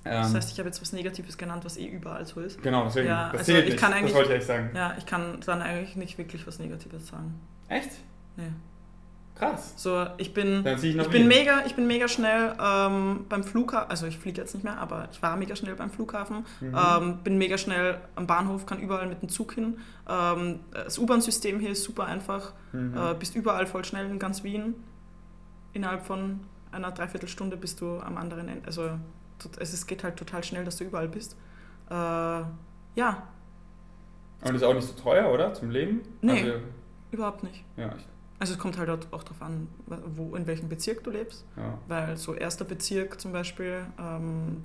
[0.06, 2.62] Ähm, Das heißt, ich habe jetzt was Negatives genannt, was eh überall so ist.
[2.62, 4.70] genau, deswegen, Ja, das also zählt ich nicht, kann das eigentlich- wollte ich echt sagen.
[4.74, 7.34] Ja, ich kann dann eigentlich nicht wirklich was Negatives sagen.
[7.68, 7.90] Echt?
[8.36, 8.44] Nee.
[9.36, 9.74] Krass.
[9.76, 14.06] So, ich bin, ich ich bin mega, ich bin mega schnell ähm, beim Flughafen, also
[14.06, 16.76] ich fliege jetzt nicht mehr, aber ich war mega schnell beim Flughafen, Mhm.
[16.76, 19.78] ähm, bin mega schnell am Bahnhof, kann überall mit dem Zug hin.
[20.08, 22.96] Ähm, das U-Bahn-System hier ist super einfach, Mhm.
[22.96, 24.74] äh, bist überall voll schnell in ganz Wien.
[25.72, 26.38] Innerhalb von
[26.70, 28.66] einer Dreiviertelstunde bist du am anderen Ende.
[28.66, 28.90] Also
[29.58, 31.36] es geht halt total schnell, dass du überall bist.
[31.90, 33.22] Äh, ja,
[34.44, 35.52] Und ist auch nicht so teuer, oder?
[35.54, 36.02] Zum Leben?
[36.20, 36.40] Nee.
[36.42, 36.52] Also,
[37.10, 37.64] überhaupt nicht.
[37.76, 38.06] ja, ich,
[38.44, 41.46] Also es kommt halt auch darauf an, wo, in welchem Bezirk du lebst.
[41.56, 41.78] Ja.
[41.88, 44.64] Weil so erster Bezirk zum Beispiel ähm,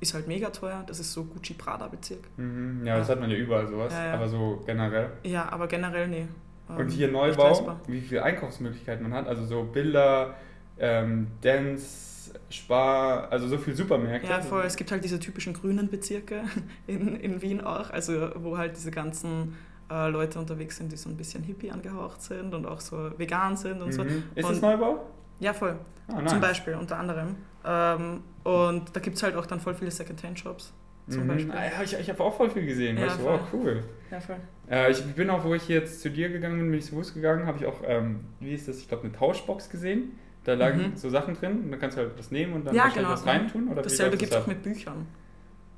[0.00, 0.82] ist halt mega teuer.
[0.84, 2.24] Das ist so Gucci Prada Bezirk.
[2.38, 2.84] Mhm.
[2.84, 4.14] Ja, das hat man ja überall sowas, Ja, ja.
[4.14, 5.12] aber so generell.
[5.22, 6.26] Ja, aber generell nee.
[6.68, 10.34] Ähm, Und hier nicht Neubau, wie viele Einkaufsmöglichkeiten man hat, also so Bilder,
[10.80, 14.28] ähm, Dance, Spar, also so viele Supermärkte.
[14.28, 14.64] Ja, voll.
[14.64, 16.42] Es gibt halt diese typischen grünen Bezirke
[16.88, 19.56] in, in Wien auch, also wo halt diese ganzen
[19.90, 23.56] äh, Leute unterwegs sind, die so ein bisschen hippie angehaucht sind und auch so vegan
[23.56, 24.04] sind und so.
[24.04, 24.24] Mhm.
[24.34, 25.04] Ist das Neubau?
[25.40, 25.76] Ja, voll.
[26.08, 26.30] Ah, nice.
[26.32, 27.36] Zum Beispiel, unter anderem.
[27.64, 30.72] Ähm, und da gibt es halt auch dann voll viele Secondhand-Shops.
[31.08, 31.28] Zum mhm.
[31.28, 31.52] Beispiel.
[31.52, 32.96] Ah, ja, ich ich habe auch voll viel gesehen.
[32.98, 33.32] Ja, voll.
[33.32, 33.84] wow, cool.
[34.10, 34.36] Ja, voll.
[34.70, 37.14] Äh, ich bin auch, wo ich jetzt zu dir gegangen bin, bin ich zu Fuß
[37.14, 40.12] gegangen, habe ich auch, ähm, wie ist das, ich glaube, eine Tauschbox gesehen.
[40.44, 40.96] Da lagen Mhm.
[40.96, 43.10] so Sachen drin und dann kannst du halt was nehmen und dann Ja, genau.
[43.10, 43.68] was reintun.
[43.68, 45.06] Oder Dasselbe gibt es auch mit Büchern.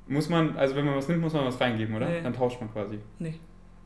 [0.07, 2.07] Muss man, also wenn man was nimmt, muss man was reingeben, oder?
[2.07, 2.21] Nee.
[2.21, 2.99] Dann tauscht man quasi.
[3.19, 3.35] Nee.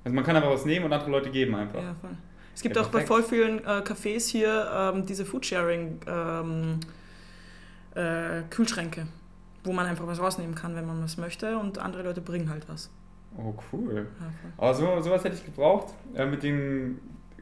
[0.03, 1.81] Also man kann aber was nehmen und andere Leute geben einfach.
[1.81, 2.11] Ja, voll.
[2.55, 3.07] Es gibt Ja, auch bei perfekt.
[3.07, 6.79] voll vielen äh, Cafés hier ähm, diese Foodsharing ähm,
[7.95, 9.07] äh, Kühlschränke,
[9.63, 12.67] wo man einfach was rausnehmen kann, wenn man was möchte und andere Leute bringen halt
[12.69, 12.89] was.
[13.37, 14.07] Oh, cool.
[14.19, 14.51] Ja, voll.
[14.57, 16.99] Aber so, sowas hätte ich gebraucht äh, mit dem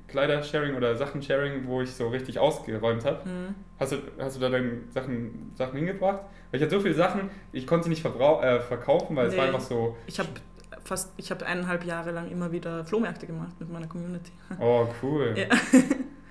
[0.07, 3.27] Kleidersharing oder Sachensharing, wo ich so richtig ausgeräumt habe.
[3.27, 3.55] Mhm.
[3.79, 6.19] Hast du, hast du da deine Sachen, Sachen hingebracht?
[6.51, 9.39] Weil ich hatte so viele Sachen, ich konnte sie nicht äh, verkaufen, weil es Nee.
[9.39, 10.29] war einfach so, Ich habe
[10.85, 14.31] fast, ich habe eineinhalb Jahre lang immer wieder Flohmärkte gemacht mit meiner Community.
[14.59, 15.33] oh cool.
[15.37, 15.47] Ja.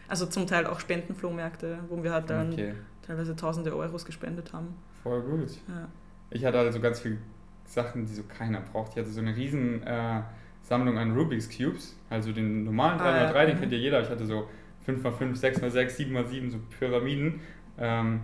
[0.07, 2.75] Also zum Teil auch Spendenflohmärkte, wo wir halt dann Okay,
[3.07, 4.75] teilweise tausende Euros gespendet haben.
[5.03, 5.49] voll gut.
[5.67, 5.89] Ja.
[6.31, 7.17] Ich hatte also ganz viele
[7.65, 8.93] Sachen, die so keiner braucht.
[8.93, 10.21] Ich hatte so eine riesen äh,
[10.63, 13.47] Sammlung an Rubik's Cubes, also den normalen Ah, 3x3, ja.
[13.47, 13.61] den Mhm.
[13.61, 14.03] kennt ja jeder.
[14.03, 14.47] Ich hatte so
[14.87, 17.41] 5x5, 6x6, 7x7, so Pyramiden.
[17.79, 18.21] Ähm,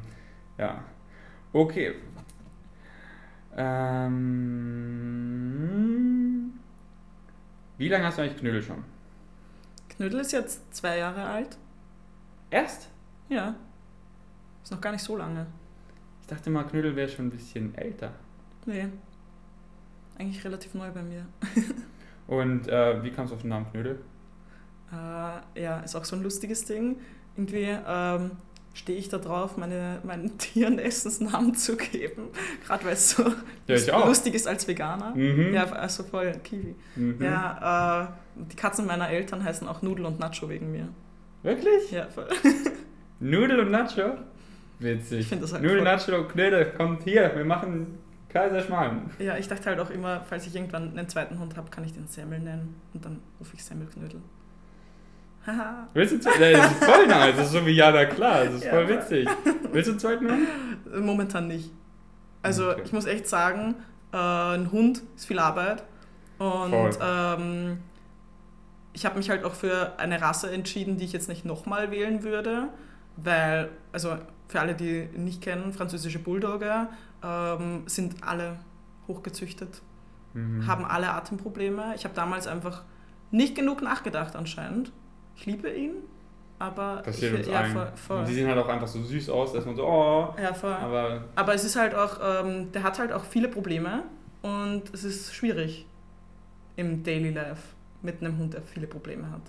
[0.59, 0.85] ja,
[1.55, 1.95] okay.
[4.71, 5.90] Ähm,
[7.81, 8.85] wie lange hast du eigentlich Knödel schon?
[9.89, 11.57] Knödel ist jetzt zwei Jahre alt.
[12.51, 12.91] Erst?
[13.31, 13.55] Ja.
[14.63, 15.47] Ist noch gar nicht so lange.
[16.21, 18.13] Ich dachte mal, Knödel wäre schon ein bisschen älter.
[18.67, 18.89] Nee.
[20.19, 21.25] Eigentlich relativ neu bei mir.
[22.27, 23.99] Und äh, wie kamst du auf den Namen Knödel?
[24.93, 27.01] Äh, ja, ist auch so ein lustiges Ding.
[27.35, 28.33] Irgendwie ähm,
[28.81, 32.29] stehe ich da drauf, meine, meinen Tieren Essensnamen zu geben.
[32.67, 33.25] Gerade weil es so
[33.67, 35.15] Ja, lustig ist als Veganer.
[35.15, 35.53] Mhm.
[35.55, 36.75] Ja, also voll Kiwi.
[36.97, 37.23] Mhm.
[37.23, 40.89] Ja, äh, die Katzen meiner Eltern heißen auch Nudel und Nacho wegen mir.
[41.43, 41.91] Wirklich?
[41.91, 42.29] Ja, voll.
[43.21, 44.15] Nudel und Nacho?
[44.79, 45.21] Witzig.
[45.21, 47.99] Ich finde das halt Nudel, voll- Nacho, Knödel, kommt hier, wir machen
[48.31, 49.11] Kaiserschmarrn.
[49.19, 51.93] Ja, ich dachte halt auch immer, falls ich irgendwann einen zweiten Hund habe, kann ich
[51.93, 52.77] den Semmel nennen.
[52.95, 54.21] Und dann rufe ich Semmelknödel.
[55.95, 56.53] Willst du einen zweiten?
[56.53, 59.29] Das ist voll nice, das ist so wie Jana klar, das ist Ja, voll witzig.
[59.73, 61.05] Willst du einen zweiten haben?
[61.05, 61.71] Momentan nicht.
[62.43, 62.83] Also Okay.
[62.85, 63.75] ich muss echt sagen,
[64.13, 65.83] äh, ein Hund ist viel Arbeit.
[66.39, 66.91] Und Voll.
[67.03, 67.79] ähm,
[68.93, 72.23] ich habe mich halt auch für eine Rasse entschieden, die ich jetzt nicht nochmal wählen
[72.23, 72.69] würde.
[73.17, 74.17] Weil, also
[74.49, 76.89] für alle, die nicht kennen, französische Bulldogger
[77.23, 78.57] ähm, sind alle
[79.09, 79.83] hochgezüchtet,
[80.33, 80.67] Mhm.
[80.67, 81.93] haben alle Atemprobleme.
[81.97, 82.83] Ich habe damals einfach
[83.33, 84.93] nicht genug nachgedacht anscheinend.
[85.41, 85.93] Ich liebe ihn,
[86.59, 88.19] aber Passiert ich, uns ja, voll, voll.
[88.19, 90.75] Und die sehen halt auch einfach so süß aus, dass man so, oh, Ja, voll.
[90.75, 94.03] aber Aber es ist halt auch, ähm, der hat halt auch viele Probleme
[94.43, 95.87] und es ist schwierig
[96.77, 97.63] im Daily Life
[98.03, 99.41] mit einem Hund, der viele Probleme hat.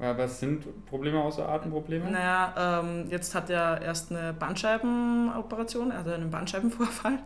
[0.00, 2.10] aber was sind Probleme außer Atemprobleme?
[2.10, 7.18] Naja, ähm, jetzt hat er erst eine Bandscheibenoperation, er hatte einen Bandscheibenvorfall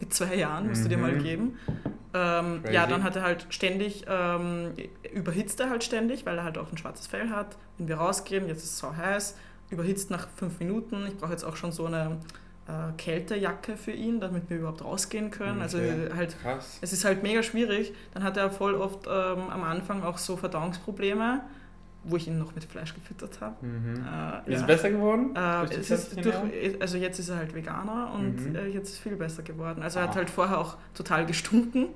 [0.00, 1.22] mit zwei Jahren, musst du dir mal Mhm.
[1.22, 1.58] geben.
[2.12, 4.72] Ähm, ja, dann hat er halt ständig, ähm,
[5.14, 7.56] überhitzt er halt ständig, weil er halt auch ein schwarzes Fell hat.
[7.78, 9.36] Wenn wir rausgehen, jetzt ist es so heiß,
[9.70, 11.06] überhitzt nach fünf Minuten.
[11.06, 12.18] Ich brauche jetzt auch schon so eine
[12.66, 15.62] äh, Kältejacke für ihn, damit wir überhaupt rausgehen können.
[15.62, 16.08] Also Okay.
[16.16, 16.78] halt Krass.
[16.80, 17.92] es ist halt mega schwierig.
[18.14, 21.42] Dann hat er voll oft ähm, am Anfang auch so Verdauungsprobleme,
[22.04, 23.54] wo ich ihn noch mit Fleisch gefüttert habe.
[23.64, 23.94] Mhm.
[24.04, 24.66] Äh, Ist es ja.
[24.66, 25.36] besser geworden?
[25.36, 26.34] Äh, es ist durch,
[26.80, 28.56] also jetzt ist er halt Veganer und Mhm.
[28.56, 29.82] äh, jetzt ist viel besser geworden.
[29.82, 30.16] Also er hat Ah.
[30.16, 31.88] halt vorher auch total gestunken,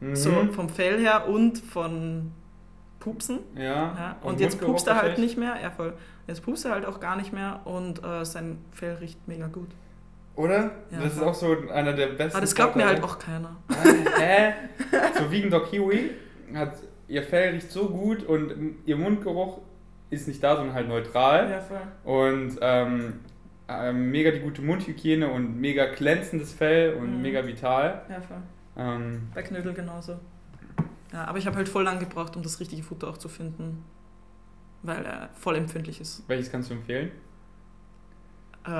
[0.00, 0.16] Mhm.
[0.16, 2.32] so vom Fell her und von
[3.00, 3.40] Pupsen.
[3.54, 3.62] Ja.
[3.64, 4.16] Ja.
[4.22, 5.56] Und Und, jetzt pupst er halt nicht mehr.
[5.62, 5.92] Ja, voll.
[6.26, 9.68] Jetzt pupst er halt auch gar nicht mehr und äh, sein Fell riecht mega gut.
[10.36, 10.70] Oder?
[10.90, 12.32] Ja, das ist auch so einer der besten.
[12.32, 13.56] Aber das glaubt mir halt auch keiner.
[13.68, 14.52] Ah, Hä?
[15.18, 16.12] So Vegan Dog Kiwi
[16.54, 16.74] hat
[17.10, 19.58] ihr Fell riecht so gut und ihr Mundgeruch
[20.10, 21.50] ist nicht da, sondern halt neutral.
[21.50, 21.80] Ja, voll.
[22.04, 23.20] Und ähm,
[23.68, 27.22] ähm, mega die gute Mundhygiene und mega glänzendes Fell und Mhm.
[27.22, 28.02] mega vital.
[28.08, 28.38] Ja, voll.
[28.76, 30.18] Ähm, Bei Knödel genauso.
[31.12, 33.84] Ja, aber ich habe halt voll lang gebraucht, um das richtige Futter auch zu finden.
[34.82, 36.24] Weil er voll empfindlich ist.
[36.28, 37.10] welches kannst du empfehlen?
[38.64, 38.70] Äh,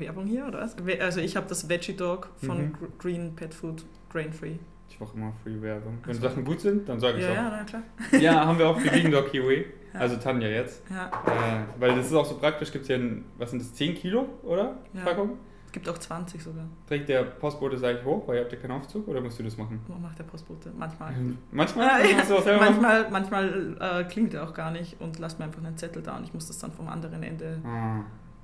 [0.00, 0.76] Werbung hier, oder was?
[1.00, 2.72] Also ich habe das Veggie Dog von Mhm.
[2.72, 4.56] Gr- Green Pet Food, grain free.
[4.96, 5.98] Ich mache immer Free Werbung.
[6.06, 6.14] Wenn.
[6.14, 7.34] Sachen gut sind, dann sage ich Ja, auch.
[7.34, 7.82] ja, na klar.
[8.20, 9.66] Ja, haben wir auch für Vegan Dog Kiwi.
[9.92, 10.00] Ja.
[10.00, 10.82] Also Tanja jetzt.
[10.90, 13.74] Ja, Äh, weil das ist auch so praktisch, gibt es ja, ein, was sind das,
[13.74, 14.76] 10 Kilo, oder?
[14.94, 15.02] Ja.
[15.04, 15.36] Packung?
[15.66, 16.64] es gibt auch 20 sogar.
[16.88, 19.42] Trägt der Postbote sag ich hoch, weil ihr habt ja keinen Aufzug, oder musst du
[19.42, 19.78] das machen?
[19.86, 20.72] Wo macht der Postbote?
[20.74, 21.12] Manchmal.
[21.50, 22.16] Manchmal Ah, ja.
[22.16, 22.56] machen.
[22.58, 26.16] Manchmal, manchmal äh, klingt er auch gar nicht und lasst mir einfach einen Zettel da
[26.16, 27.96] und ich muss das dann vom anderen Ende Ah,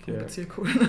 [0.04, 0.18] vom okay.
[0.18, 0.88] Bezirk holen.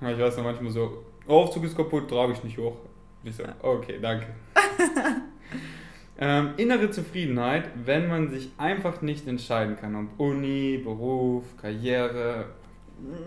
[0.00, 2.76] Ich weiß noch manchmal so, oh, Aufzug ist kaputt, trage ich nicht hoch.
[3.24, 4.26] Ich so, okay, danke.
[6.18, 12.46] ähm, innere Zufriedenheit, wenn man sich einfach nicht entscheiden kann, ob Uni, Beruf, Karriere.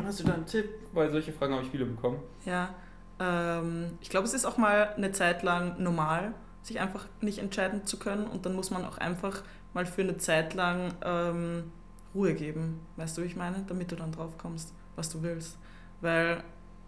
[0.03, 0.69] Hast du da einen Tipp?
[0.93, 2.19] Weil solche Fragen habe ich viele bekommen.
[2.45, 2.73] Ja,
[3.19, 6.33] ähm, ich glaube, es ist auch mal eine Zeit lang normal,
[6.63, 10.17] sich einfach nicht entscheiden zu können und dann muss man auch einfach mal für eine
[10.17, 11.71] Zeit lang ähm,
[12.13, 15.57] Ruhe geben, weißt du, wie ich meine, damit du dann drauf kommst, was du willst.
[16.01, 16.43] Weil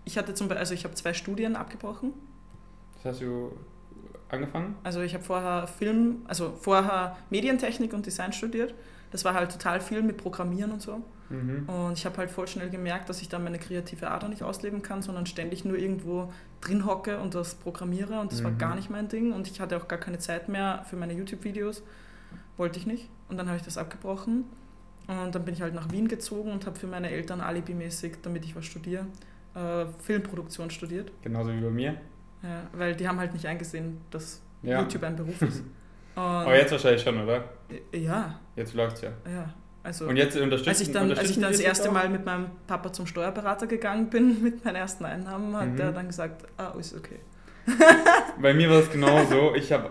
[0.05, 2.13] ich hatte zum Beispiel, also ich habe zwei Studien abgebrochen.
[3.03, 3.51] Das hast du
[4.29, 4.75] angefangen?
[4.83, 8.73] Also ich habe vorher Film, also vorher Medientechnik und Design studiert.
[9.11, 11.03] Das war halt total viel mit Programmieren und so.
[11.29, 11.69] Mhm.
[11.69, 14.81] Und ich habe halt voll schnell gemerkt, dass ich dann meine kreative Ader nicht ausleben
[14.81, 16.31] kann, sondern ständig nur irgendwo
[16.61, 18.57] drin hocke und das programmiere und das war Mhm.
[18.57, 21.83] gar nicht mein Ding und ich hatte auch gar keine Zeit mehr für meine YouTube-Videos.
[22.57, 23.09] Wollte ich nicht.
[23.29, 24.45] Und dann habe ich das abgebrochen
[25.07, 28.45] und dann bin ich halt nach Wien gezogen und habe für meine Eltern alibimäßig, damit
[28.45, 29.05] ich was studiere,
[29.55, 31.11] äh, Filmproduktion studiert.
[31.21, 31.95] Genauso wie bei mir.
[32.43, 34.81] Ja, weil die haben halt nicht eingesehen, dass Ja.
[34.81, 35.59] YouTube ein Beruf ist.
[36.15, 37.43] Und, Aber jetzt wahrscheinlich schon, oder?
[37.91, 39.09] Ja, Jetzt läuft's ja.
[39.27, 39.51] ja.
[39.81, 41.91] Also, Und jetzt unterstützen als ich dann, als ich dann das erste?
[41.91, 45.79] Mal mit meinem Papa zum Steuerberater gegangen bin, mit meinen ersten Einnahmen, hat Mhm.
[45.79, 47.19] er dann gesagt, ah, ist okay.
[48.41, 49.55] Bei mir war es genauso.
[49.55, 49.89] Ich habe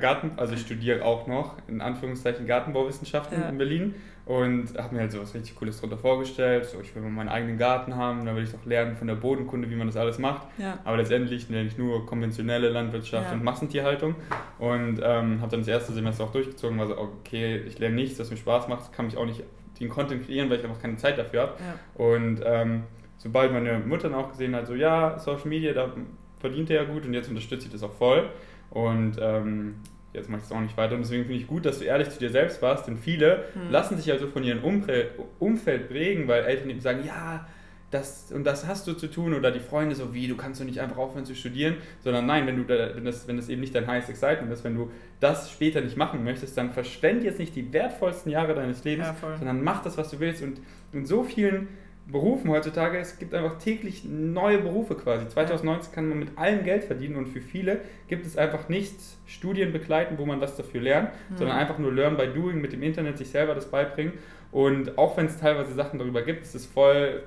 [0.00, 3.48] Garten, also ich studiere auch noch, in Anführungszeichen Gartenbauwissenschaften Ja.
[3.48, 3.94] in Berlin
[4.26, 6.64] und habe mir halt so was richtig Cooles drunter vorgestellt.
[6.64, 9.16] So, ich will mal meinen eigenen Garten haben, dann will ich doch lernen von der
[9.16, 10.48] Bodenkunde, wie man das alles macht.
[10.58, 13.32] Ja, Aber letztendlich nenne ich nur konventionelle Landwirtschaft Ja.
[13.34, 14.14] und Massentierhaltung
[14.58, 18.18] und ähm, habe dann das erste Semester auch durchgezogen, war so, okay, ich lerne nichts,
[18.18, 19.42] was mir Spaß macht, kann mich auch nicht
[19.78, 21.52] den Content kreieren, weil ich einfach keine Zeit dafür habe.
[21.60, 22.84] ja, Und ähm,
[23.18, 25.90] sobald meine Mutter dann auch gesehen hat, so ja, Social Media, da
[26.38, 28.28] verdient er ja gut und jetzt unterstützt sie das auch voll.
[28.70, 29.76] Und ähm,
[30.14, 30.94] jetzt mache ich es auch nicht weiter.
[30.94, 33.70] Und deswegen finde ich gut, dass du ehrlich zu dir selbst warst, denn viele Hm.
[33.70, 37.46] lassen sich also von ihrem Umfeld, Umfeld prägen, weil Eltern eben sagen, ja,
[37.90, 40.64] das und das hast du zu tun oder die Freunde so wie, du kannst doch
[40.64, 43.60] nicht einfach aufhören zu studieren, sondern nein, wenn du da, wenn das, wenn das eben
[43.60, 44.90] nicht dein highest excitement ist, wenn du
[45.20, 49.36] das später nicht machen möchtest, dann verschwend jetzt nicht die wertvollsten Jahre deines Lebens, Ja,
[49.36, 50.60] sondern mach das, was du willst und
[50.92, 51.68] in so vielen
[52.06, 55.26] Berufen heutzutage, es gibt einfach täglich neue Berufe quasi.
[55.26, 59.72] 2019 kann man mit allem Geld verdienen und für viele gibt es einfach nichts Studien
[59.72, 61.36] begleiten, wo man was dafür lernt, Hm.
[61.38, 64.12] sondern einfach nur Learn by Doing mit dem Internet sich selber das beibringen.
[64.52, 67.22] Und auch wenn es teilweise Sachen darüber gibt, ist es voll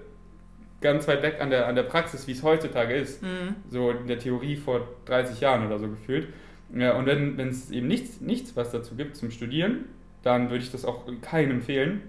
[0.79, 3.23] ganz weit weg an der, an der Praxis, wie es heutzutage ist.
[3.23, 3.55] Mhm.
[3.69, 6.27] So in der Theorie vor 30 Jahren oder so gefühlt.
[6.73, 9.85] Ja, und wenn wenn es eben nichts, nichts, was dazu gibt zum Studieren,
[10.21, 12.01] dann würde ich das auch keinem empfehlen.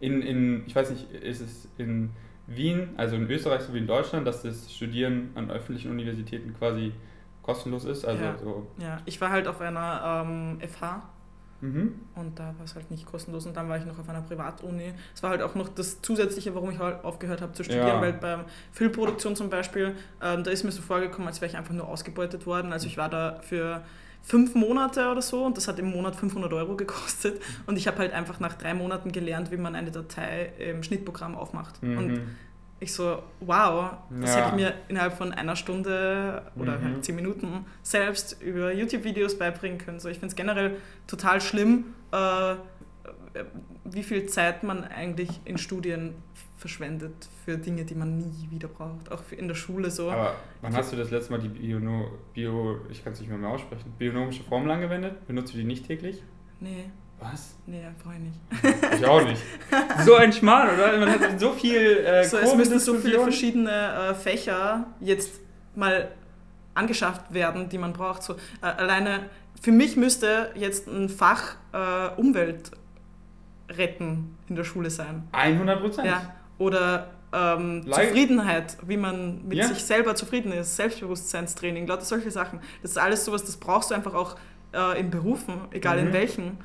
[0.00, 2.10] In, in, ich weiß nicht, ist es in
[2.46, 6.92] Wien, also in Österreich sowie in Deutschland, dass das Studieren an öffentlichen Universitäten quasi
[7.42, 8.04] kostenlos ist?
[8.04, 8.36] Also Ja.
[8.38, 8.66] so.
[8.78, 8.98] ja.
[9.06, 11.02] Ich war halt auf einer ähm, FH
[11.62, 11.94] Mhm.
[12.14, 14.92] und da war es halt nicht kostenlos und dann war ich noch auf einer Privatuni.
[15.14, 18.00] Es war halt auch noch das Zusätzliche, warum ich halt aufgehört habe zu studieren, Ja.
[18.02, 18.40] weil bei
[18.72, 22.44] Filmproduktion zum Beispiel, ähm, da ist mir so vorgekommen, als wäre ich einfach nur ausgebeutet
[22.44, 22.74] worden.
[22.74, 23.82] Also ich war da für
[24.26, 27.98] fünf Monate oder so und das hat im Monat 500 Euro gekostet und ich habe
[27.98, 31.80] halt einfach nach drei Monaten gelernt, wie man eine Datei im Schnittprogramm aufmacht.
[31.82, 32.20] Und Mhm.
[32.80, 34.36] ich so, wow, das Ja.
[34.42, 36.84] hätte ich mir innerhalb von einer Stunde oder Mhm.
[36.84, 40.00] halt zehn Minuten selbst über YouTube-Videos beibringen können.
[40.00, 42.56] So, ich finde es generell total schlimm, äh,
[43.84, 46.14] wie viel Zeit man eigentlich in Studien
[46.56, 49.12] verschwendet für Dinge, die man nie wieder braucht.
[49.12, 50.10] Auch in der Schule so.
[50.10, 51.80] Aber wann hast du das letzte Mal die Bio,
[52.32, 55.26] Bio ich kann es nicht mehr, mehr aussprechen, bionomische Formel angewendet?
[55.26, 56.22] Benutzt du die nicht täglich?
[56.60, 56.90] nee,
[57.20, 57.54] Was?
[57.66, 58.94] nee, brauche ich nicht.
[58.94, 59.42] Ich auch nicht.
[60.04, 60.98] so ein Schmarrn, oder?
[60.98, 65.40] Man hat so viel äh, So, es müssten so viele verschiedene äh, Fächer jetzt
[65.74, 66.08] mal
[66.74, 68.22] angeschafft werden, die man braucht.
[68.22, 69.28] So, äh, alleine
[69.60, 72.70] für mich müsste jetzt ein Fach äh, Umwelt
[73.68, 75.28] retten in der Schule sein.
[75.32, 76.06] 100 Prozent.
[76.06, 76.34] Ja.
[76.58, 79.66] Oder ähm, Zufriedenheit, wie man mit Ja.
[79.66, 82.60] sich selber zufrieden ist, Selbstbewusstseinstraining, lauter solche Sachen.
[82.82, 84.36] Das ist alles sowas, das brauchst du einfach auch
[84.72, 86.06] äh, in Berufen, egal Mhm.
[86.08, 86.58] in welchen.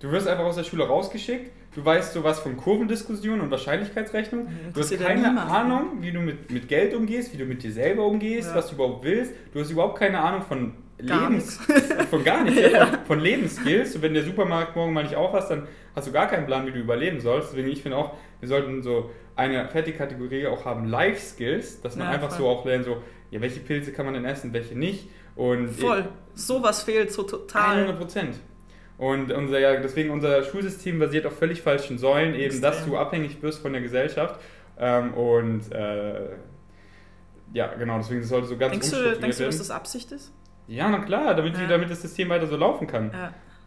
[0.00, 4.48] Du wirst einfach aus der Schule rausgeschickt, du weißt sowas von Kurvendiskussion und Wahrscheinlichkeitsrechnung.
[4.72, 5.38] Du hast keine niemanden.
[5.52, 8.54] Ahnung, wie du mit, mit Geld umgehst, wie du mit dir selber umgehst, Ja.
[8.56, 9.34] was du überhaupt willst.
[9.52, 10.72] Du hast überhaupt keine Ahnung von
[11.06, 11.58] Gar Lebens...
[12.10, 12.86] Von gar nichts, ja.
[12.86, 13.94] von, von Lebensskills.
[13.94, 16.66] Und wenn der Supermarkt morgen mal nicht auf hast, dann hast du gar keinen Plan,
[16.66, 17.50] wie du überleben sollst.
[17.50, 21.96] Deswegen, ich finde auch, wir sollten so eine fette Kategorie auch haben, Life Skills, dass
[21.96, 22.38] man Ja, einfach voll.
[22.38, 25.08] so auch lernt, so, ja, welche Pilze kann man denn essen, welche nicht.
[25.36, 26.08] Und Voll.
[26.34, 27.76] Sowas fehlt so total.
[27.78, 28.36] 100 Prozent.
[28.98, 32.92] Und unser, ja, deswegen unser Schulsystem basiert auf völlig falschen Säulen, eben, dass Extrem.
[32.92, 34.38] du abhängig wirst von der Gesellschaft.
[34.78, 36.30] Ähm, und äh,
[37.52, 40.32] ja, genau, deswegen sollte so ganz Denkst du, denkst du, dass das Absicht ist?
[40.70, 43.10] Ja, na klar, damit, die, damit das System weiter so laufen kann.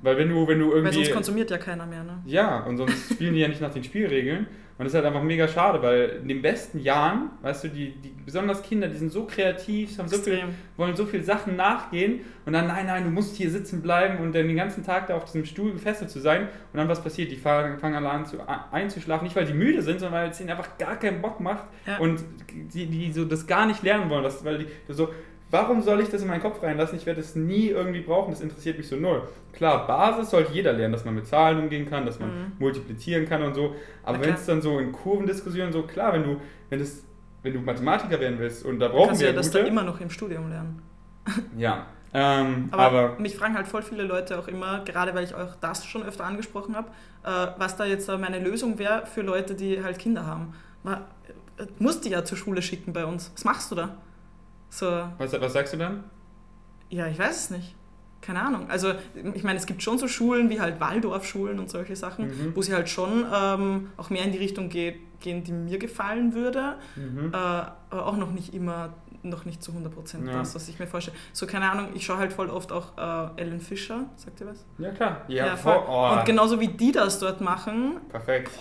[0.01, 0.93] Weil wenn du, wenn du Weil irgendwie.
[0.95, 2.19] sonst konsumiert ja keiner mehr, ne?
[2.25, 4.47] Ja, und sonst spielen die ja nicht nach den Spielregeln.
[4.77, 7.91] Und das ist halt einfach mega schade, weil in den besten Jahren, weißt du, die,
[7.91, 10.39] die besonders Kinder, die sind so kreativ, haben so viel,
[10.77, 14.33] wollen so viel Sachen nachgehen und dann, nein, nein, du musst hier sitzen bleiben und
[14.33, 16.47] dann den ganzen Tag da auf diesem Stuhl gefesselt zu sein.
[16.73, 17.29] Und dann was passiert?
[17.31, 18.37] Die fangen, fangen alle an zu,
[18.71, 21.65] einzuschlafen, nicht weil die müde sind, sondern weil es ihnen einfach gar keinen Bock macht
[21.85, 21.99] Ja.
[21.99, 22.23] und
[22.73, 24.23] die, die so das gar nicht lernen wollen.
[24.23, 25.09] Das, weil die so,
[25.53, 26.97] warum soll ich das in meinen Kopf reinlassen?
[26.97, 29.21] Ich werde es nie irgendwie brauchen, das interessiert mich so null.
[29.53, 32.51] Klar, Basis sollte jeder lernen, dass man mit Zahlen umgehen kann, dass man Mhm.
[32.59, 33.75] multiplizieren kann und so.
[34.01, 37.05] Aber wenn es dann so in Kurvendiskussionen so, klar, wenn du, wenn das,
[37.43, 39.83] wenn du Mathematiker werden willst und da brauchen Kannst wir du ja das dann immer
[39.83, 40.81] noch im Studium lernen.
[41.57, 41.85] ja.
[42.15, 45.55] Ähm, Aber, aber, mich fragen halt voll viele Leute auch immer, gerade weil ich auch
[45.61, 46.89] das schon öfter angesprochen habe,
[47.23, 50.53] äh, was da jetzt meine Lösung wäre für Leute, die halt Kinder haben.
[50.83, 50.95] Man
[51.57, 53.31] äh, muss die ja zur Schule schicken bei uns.
[53.35, 53.97] Was machst du da?
[54.73, 54.87] So,
[55.19, 56.03] was, was sagst du dann?
[56.89, 57.75] ja, ich weiß es nicht.
[58.21, 58.69] Keine Ahnung.
[58.69, 58.93] Also,
[59.33, 62.55] ich meine, es gibt schon so Schulen wie halt Waldorfschulen und solche Sachen, Mhm.
[62.55, 66.33] wo sie halt schon ähm, auch mehr in die Richtung geht, gehen, die mir gefallen
[66.33, 66.75] würde.
[66.95, 67.31] Mhm.
[67.33, 68.93] Äh, aber auch noch nicht immer,
[69.23, 70.39] noch nicht zu 100% Ja.
[70.39, 71.17] das, was ich mir vorstelle.
[71.33, 74.65] So, keine Ahnung, ich schaue halt voll oft auch äh, Ellen Fischer, sagt ihr was?
[74.77, 75.21] Ja, klar.
[75.27, 75.73] Ja, voll.
[75.73, 75.83] voll.
[75.89, 78.51] Oh, Und genauso wie die das dort machen, perfekt.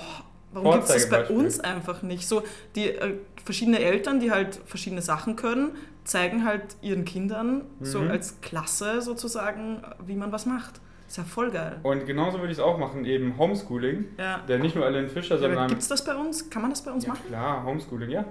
[0.52, 2.26] warum gibt es das bei uns einfach nicht?
[2.28, 2.42] So,
[2.74, 5.72] die äh, verschiedene Eltern, die halt verschiedene Sachen können,
[6.04, 8.10] zeigen halt ihren Kindern so Mhm.
[8.10, 10.80] als Klasse sozusagen, wie man was macht.
[11.08, 11.78] Ist ja voll geil.
[11.82, 14.06] Und genauso würde ich es auch machen, eben Homeschooling.
[14.18, 14.38] Ja.
[14.48, 15.68] Der nicht nur Alan Fischer, sondern.
[15.68, 16.48] Gibt es das bei uns?
[16.48, 17.22] Kann man das bei uns ja, machen?
[17.28, 18.24] klar, Homeschooling, ja.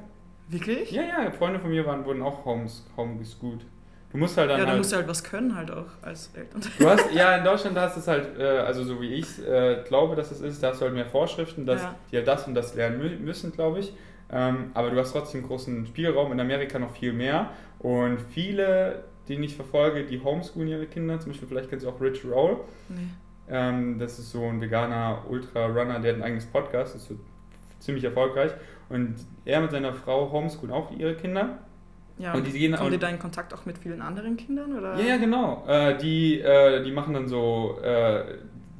[0.50, 0.92] Wirklich?
[0.92, 3.62] Ja, ja, Freunde von mir waren, wurden auch homes, homeschooled.
[4.12, 4.58] Du musst halt dann.
[4.58, 6.60] Ja, dann halt, musst du halt was können halt auch als Eltern.
[6.78, 9.84] Du hast, ja, in Deutschland hast du es halt, äh, also so wie ich äh,
[9.88, 11.96] glaube, dass es ist, da hast du halt mehr Vorschriften, dass Ja.
[12.12, 13.94] die halt das und das lernen mü müssen, glaube ich.
[14.32, 17.50] Ähm, aber du hast trotzdem großen Spielraum, in Amerika noch viel mehr.
[17.80, 22.00] Und viele, die ich verfolge, die homeschoolen ihre Kinder, zum Beispiel vielleicht kennst du auch
[22.00, 22.58] Rich Roll.
[22.90, 22.96] Nee.
[23.50, 27.16] Ähm, das ist so ein veganer Ultra-Runner, der hat ein eigenes Podcast, ist so
[27.80, 28.52] ziemlich erfolgreich.
[28.88, 29.16] Und
[29.46, 31.58] er mit seiner Frau homeschoolen auch ihre Kinder.
[32.18, 34.78] Ja, Und die gehen- die und- da in Kontakt auch mit vielen anderen Kindern?
[34.78, 34.96] Oder?
[35.00, 35.64] Ja, ja, genau.
[35.68, 38.24] Äh, die, äh, die machen dann so, äh,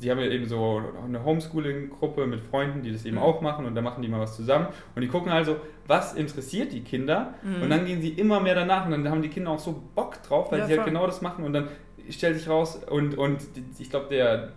[0.02, 3.22] die haben ja eben so eine Homeschooling-Gruppe mit Freunden, die das eben Mhm.
[3.24, 4.68] auch machen und da machen die mal was zusammen.
[4.96, 7.62] Und die gucken also, was interessiert die Kinder Mhm.
[7.64, 10.22] und dann gehen sie immer mehr danach und dann haben die Kinder auch so Bock
[10.24, 10.90] drauf, weil Ja, sie halt voll.
[10.92, 11.68] genau das machen und dann
[12.10, 13.42] stellt sich raus und, und
[13.80, 14.50] ich glaube, der,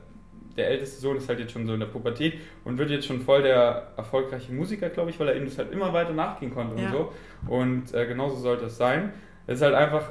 [0.57, 2.35] der älteste Sohn ist halt jetzt schon so in der Pubertät
[2.65, 5.73] und wird jetzt schon voll der erfolgreiche Musiker, glaube ich, weil er eben das halt
[5.73, 6.87] immer weiter nachgehen konnte Ja.
[6.89, 7.13] und so.
[7.49, 9.13] Und äh, genauso sollte es sein.
[9.47, 10.11] Es ist halt einfach,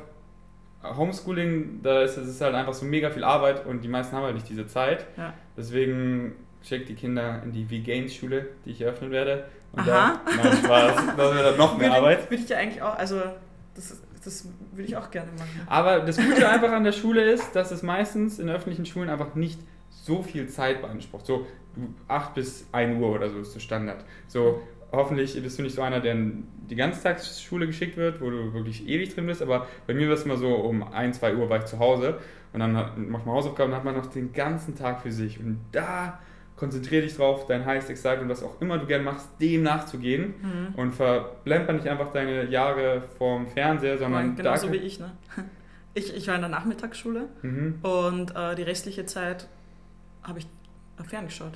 [0.83, 4.35] Homeschooling, da ist es halt einfach so mega viel Arbeit und die meisten haben halt
[4.35, 5.05] nicht diese Zeit.
[5.17, 5.33] Ja.
[5.55, 9.45] Deswegen schickt die Kinder in die V-Gains-Schule, die ich eröffnen werde.
[9.73, 10.19] Und Aha.
[10.25, 10.95] Da, nein, Spaß.
[11.17, 12.29] Das wäre dann noch mehr Würde, Arbeit.
[12.29, 13.21] würde ich ja eigentlich auch, also
[13.75, 15.61] das, das würde ich auch gerne machen.
[15.67, 19.35] Aber das Gute einfach an der Schule ist, dass es meistens in öffentlichen Schulen einfach
[19.35, 19.59] nicht
[19.89, 21.25] so viel Zeit beansprucht.
[21.25, 21.47] So
[22.07, 24.05] 8 bis 1 Uhr oder so ist der Standard.
[24.27, 24.61] So
[24.93, 28.87] hoffentlich bist du nicht so einer, der in die Ganztagsschule geschickt wird, wo du wirklich
[28.87, 29.41] ewig drin bist.
[29.41, 32.19] Aber bei mir war es immer so, um 1, 2 Uhr war ich zu Hause
[32.53, 35.39] und dann hat- macht man Hausaufgaben und hat man noch den ganzen Tag für sich.
[35.39, 36.19] Und da
[36.55, 40.35] konzentriere dich drauf, dein Highest Excite und was auch immer du gern machst, dem nachzugehen.
[40.41, 40.75] Mhm.
[40.75, 45.11] Und verblemper nicht einfach deine Jahre vorm Fernseher, sondern Aber genauso da wie ich, ne?
[45.95, 47.75] Ich, ich war in der Nachmittagsschule Mhm.
[47.83, 49.47] und äh, die restliche Zeit
[50.23, 50.47] habe ich
[51.07, 51.53] ferngeschaut.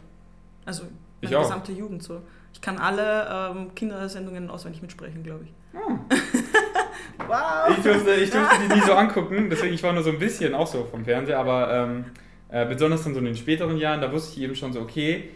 [0.65, 0.83] Also
[1.21, 1.43] Ich meine auch.
[1.47, 2.21] gesamte Jugend so.
[2.57, 5.53] Ich kann alle ähm, Kindersendungen auswendig mitsprechen, glaube ich.
[5.79, 5.99] Ah.
[7.27, 7.75] Wow!
[7.77, 10.53] Ich durfte, ich durfte die nie so angucken, deswegen ich war nur so ein bisschen
[10.55, 12.05] auch so vom Fernseher, aber ähm,
[12.49, 15.29] äh, besonders dann so in den späteren Jahren, da wusste ich eben schon so, okay,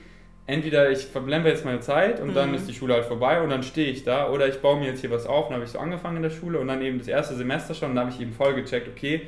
[0.47, 2.55] entweder ich verblempe jetzt meine Zeit und dann Mhm.
[2.55, 5.01] ist die Schule halt vorbei und dann stehe ich da oder ich baue mir jetzt
[5.01, 7.07] hier was auf, dann habe ich so angefangen in der Schule und dann eben das
[7.07, 9.27] erste Semester schon, dann habe ich eben voll gecheckt, okay,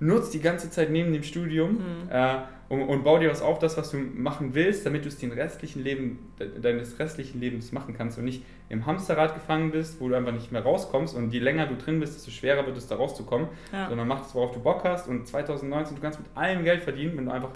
[0.00, 2.10] nutz die ganze Zeit neben dem Studium Mhm.
[2.10, 2.36] äh,
[2.68, 5.32] und, und bau dir was auf, das, was du machen willst, damit du es den
[5.32, 10.08] restlichen Leben, de- deines restlichen Lebens machen kannst und nicht im Hamsterrad gefangen bist, wo
[10.08, 12.86] du einfach nicht mehr rauskommst und je länger du drin bist, desto schwerer wird es
[12.86, 13.88] da rauszukommen, Ja.
[13.88, 17.16] sondern mach das, worauf du Bock hast und 2019, du kannst mit allem Geld verdienen,
[17.16, 17.50] wenn du einfach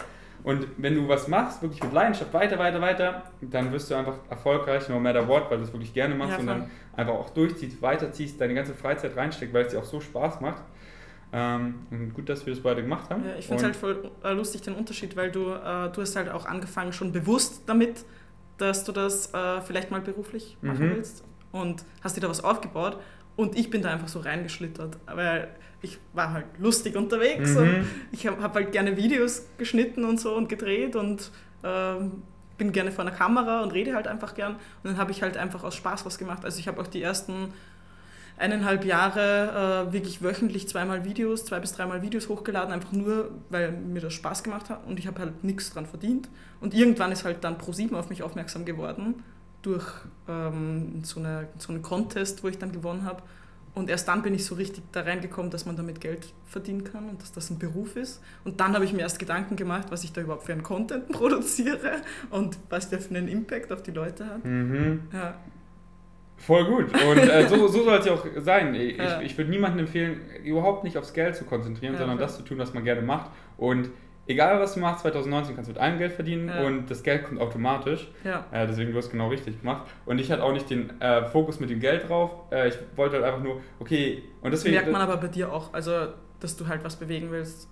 [0.45, 4.15] Und wenn du was machst, wirklich mit Leidenschaft, weiter, weiter, weiter, dann wirst du einfach
[4.31, 7.31] erfolgreich, no matter what, weil du es wirklich gerne machst Ja, und dann einfach auch
[7.31, 10.63] durchziehst, weiterziehst, deine ganze Freizeit reinsteckst, weil es dir auch so Spaß macht.
[11.33, 13.25] Ähm, und gut, dass wir das beide gemacht haben.
[13.25, 16.17] Ja, ich finde es halt voll äh, lustig, den Unterschied, weil du, äh, du hast
[16.17, 18.05] halt auch angefangen schon bewusst damit,
[18.57, 20.95] dass du das äh, vielleicht mal beruflich machen Mhm.
[20.97, 22.99] willst und hast dir da was aufgebaut
[23.37, 25.49] und ich bin da einfach so reingeschlittert, weil
[25.81, 27.61] ich war halt lustig unterwegs Mhm.
[27.63, 31.31] und ich habe hab halt gerne Videos geschnitten und so und gedreht und
[31.63, 32.23] ähm,
[32.57, 35.37] bin gerne vor einer Kamera und rede halt einfach gern und dann habe ich halt
[35.37, 36.45] einfach aus Spaß was gemacht.
[36.45, 37.53] Also ich habe auch die ersten
[38.39, 43.73] eineinhalb Jahre äh, wirklich wöchentlich zweimal Videos, zwei bis dreimal Videos hochgeladen, einfach nur, weil
[43.73, 46.29] mir das Spaß gemacht hat und ich habe halt nichts dran verdient.
[46.61, 49.23] Und irgendwann ist halt dann Pro7 auf mich aufmerksam geworden
[49.63, 49.87] durch
[50.29, 53.23] ähm, so, eine, so einen Contest, wo ich dann gewonnen habe.
[53.75, 57.09] Und erst dann bin ich so richtig da reingekommen, dass man damit Geld verdienen kann
[57.09, 58.21] und dass das ein Beruf ist.
[58.45, 61.09] Und dann habe ich mir erst Gedanken gemacht, was ich da überhaupt für einen Content
[61.13, 64.45] produziere und was der für einen Impact auf die Leute hat.
[64.45, 65.03] Mhm.
[65.13, 65.35] Ja,
[66.39, 66.87] Voll gut.
[66.95, 68.75] Und äh, so, so soll es ja auch sein.
[68.75, 69.21] Ich, Ja.
[69.21, 72.59] ich würde niemandem empfehlen, überhaupt nicht aufs Geld zu konzentrieren, Ja, sondern das zu tun,
[72.59, 73.31] was man gerne macht.
[73.57, 73.91] Und
[74.29, 76.65] egal was du machst, 2019 kannst du mit allem Geld verdienen Ja.
[76.67, 78.09] und das Geld kommt automatisch.
[78.25, 78.47] ja.
[78.53, 79.83] Äh, deswegen, du hast genau richtig gemacht.
[80.07, 82.31] Und ich hatte auch nicht den äh, Fokus mit dem Geld drauf.
[82.53, 84.75] Äh, ich wollte halt einfach nur, okay, und deswegen.
[84.77, 85.93] Merkt man aber bei dir auch, also
[86.41, 87.69] dass du halt was bewegen willst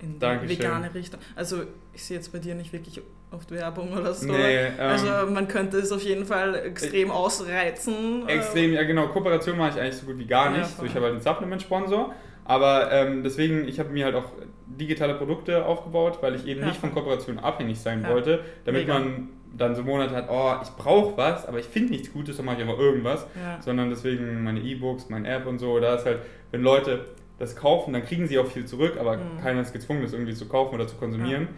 [0.00, 0.56] in die Dankeschön.
[0.58, 1.18] vegane Richtung.
[1.34, 4.26] Also ich sehe jetzt bei dir nicht wirklich oft Werbung oder so.
[4.26, 8.26] Nee, ähm, also man könnte es auf jeden Fall extrem ausreizen.
[8.28, 10.70] äh, Extrem, ja genau, Kooperation mache ich eigentlich so gut wie gar Ja, nicht.
[10.70, 10.86] voll.
[10.86, 12.14] so, ich habe halt einen Supplement-Sponsor,
[12.44, 14.32] aber ähm, deswegen, ich habe mir halt auch
[14.66, 16.66] digitale Produkte aufgebaut, weil ich eben Ja.
[16.68, 18.08] nicht von Kooperationen abhängig sein Ja.
[18.10, 18.98] wollte, damit Mega.
[18.98, 22.46] man dann so Monate hat, oh, ich brauche was, aber ich finde nichts Gutes, dann
[22.46, 23.60] mache ich einfach irgendwas, Ja.
[23.60, 26.18] sondern deswegen meine E-Books, meine App und so, da ist halt,
[26.50, 27.06] wenn Leute
[27.38, 29.20] das kaufen, dann kriegen sie auch viel zurück, aber Mhm.
[29.42, 31.48] keiner ist gezwungen, das irgendwie zu kaufen oder zu konsumieren.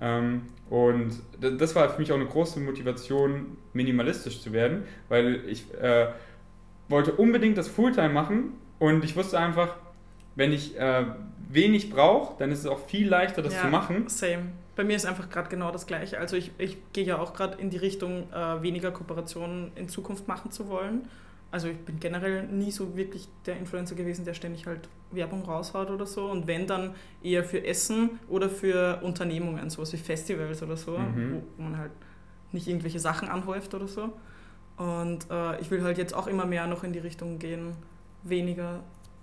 [0.00, 5.74] Ähm, und das war für mich auch eine große Motivation, minimalistisch zu werden, weil ich
[5.74, 6.06] äh,
[6.88, 9.74] wollte unbedingt das Fulltime machen und ich wusste einfach,
[10.36, 11.04] wenn ich äh,
[11.48, 14.08] wenig brauche, dann ist es auch viel leichter, das Ja, zu machen.
[14.08, 14.52] Same.
[14.76, 16.18] Bei mir ist einfach gerade genau das Gleiche.
[16.18, 20.28] Also ich, ich gehe ja auch gerade in die Richtung, äh, weniger Kooperationen in Zukunft
[20.28, 21.08] machen zu wollen.
[21.52, 25.90] Also ich bin generell nie so wirklich der Influencer gewesen, der ständig halt Werbung raushaut
[25.90, 26.26] oder so.
[26.30, 31.42] Und wenn dann eher für Essen oder für Unternehmungen, sowas wie Festivals oder so, Mhm.
[31.56, 31.90] wo man halt
[32.52, 34.12] nicht irgendwelche Sachen anhäuft oder so.
[34.76, 37.74] Und äh, ich will halt jetzt auch immer mehr noch in die Richtung gehen,
[38.22, 38.80] weniger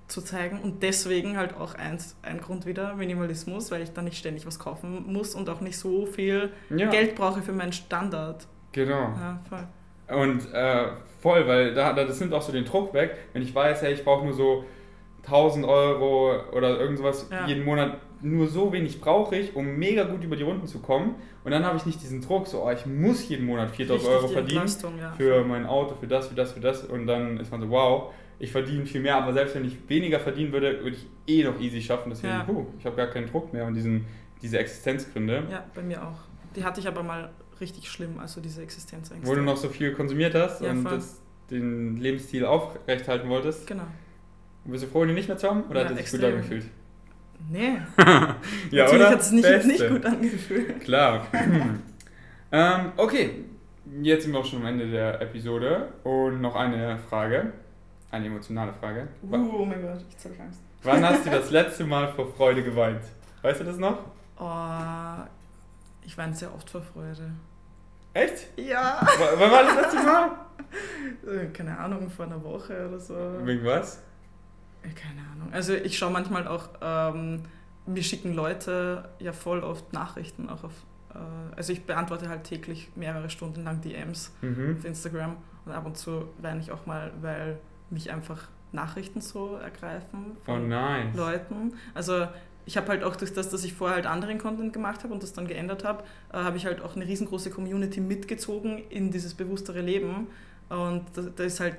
[0.07, 0.59] zu zeigen.
[0.61, 4.59] Und deswegen halt auch eins, ein Grund wieder, Minimalismus, weil ich dann nicht ständig was
[4.59, 8.47] kaufen muss und auch nicht so viel Ja, Geld brauche für meinen Standard.
[8.73, 9.09] genau.
[9.17, 9.67] Ja, voll.
[10.09, 10.85] Und äh,
[11.21, 13.93] voll, weil da, da, das nimmt auch so den Druck weg, wenn ich weiß, hey,
[13.93, 14.63] ich brauche nur so
[15.25, 17.45] 1000 Euro oder irgend sowas Ja.
[17.45, 21.15] jeden Monat, nur so wenig brauche ich, um mega gut über die Runden zu kommen.
[21.43, 24.09] Und dann habe ich nicht diesen Druck, so, oh, ich muss jeden Monat 4000 Richtig
[24.15, 25.11] Euro die verdienen ja.
[25.11, 26.83] für mein Auto, für das, für das, für das.
[26.85, 30.19] Und dann ist man so, wow, ich verdiene viel mehr, aber selbst wenn ich weniger
[30.19, 32.09] verdienen würde, würde ich eh noch easy schaffen.
[32.09, 32.43] Deswegen, Ja.
[32.43, 34.05] puh, ich habe gar keinen Druck mehr und diesen,
[34.41, 35.43] diese Existenzgründe.
[35.51, 36.19] Ja, bei mir auch.
[36.55, 37.29] Die hatte ich aber mal
[37.61, 39.27] richtig schlimm, also diese Existenzängste.
[39.27, 43.67] Wo du noch so viel konsumiert hast Ja, und das, den Lebensstil aufrechthalten wolltest.
[43.67, 43.83] Genau.
[44.65, 45.63] Bist du froh, ihn nicht mehr zu haben?
[45.63, 46.65] Oder Ja, hat er sich gut angefühlt?
[47.49, 47.77] Nee,
[48.71, 50.81] Ja, natürlich hat es nicht, nicht gut angefühlt.
[50.81, 51.27] Klar.
[52.51, 53.45] ähm, okay,
[54.01, 55.89] jetzt sind wir auch schon am Ende der Episode.
[56.03, 57.53] Und noch eine Frage.
[58.11, 59.07] Eine emotionale Frage.
[59.23, 60.61] Uh, oh mein Gott, ich zeig Angst.
[60.83, 63.01] Wann hast du das letzte Mal vor Freude geweint?
[63.41, 63.99] Weißt du das noch?
[64.39, 65.23] Oh,
[66.07, 67.31] ich weine sehr oft vor Freude.
[68.13, 68.47] Echt?
[68.57, 68.99] Ja.
[69.01, 70.31] W wann war das letzte Mal?
[71.27, 73.13] Äh, Keine Ahnung, vor einer Woche oder so.
[73.43, 74.01] Wegen was?
[74.83, 75.49] Äh, Keine Ahnung.
[75.53, 77.43] Also ich schaue manchmal auch, ähm,
[77.85, 80.73] mir schicken Leute ja voll oft Nachrichten auch auf,
[81.13, 81.17] äh,
[81.55, 84.77] also ich beantworte halt täglich mehrere Stunden lang DMs Mhm.
[84.79, 89.55] auf Instagram und ab und zu weine ich auch mal, weil mich einfach Nachrichten so
[89.57, 91.13] ergreifen Oh von nein.
[91.15, 91.73] Leuten.
[91.93, 92.27] Also
[92.67, 95.23] ich habe halt auch durch das, dass ich vorher halt anderen Content gemacht habe und
[95.23, 96.03] das dann geändert habe,
[96.33, 100.27] äh, habe ich halt auch eine riesengroße Community mitgezogen in dieses bewusstere Leben.
[100.67, 101.77] Und da, da ist halt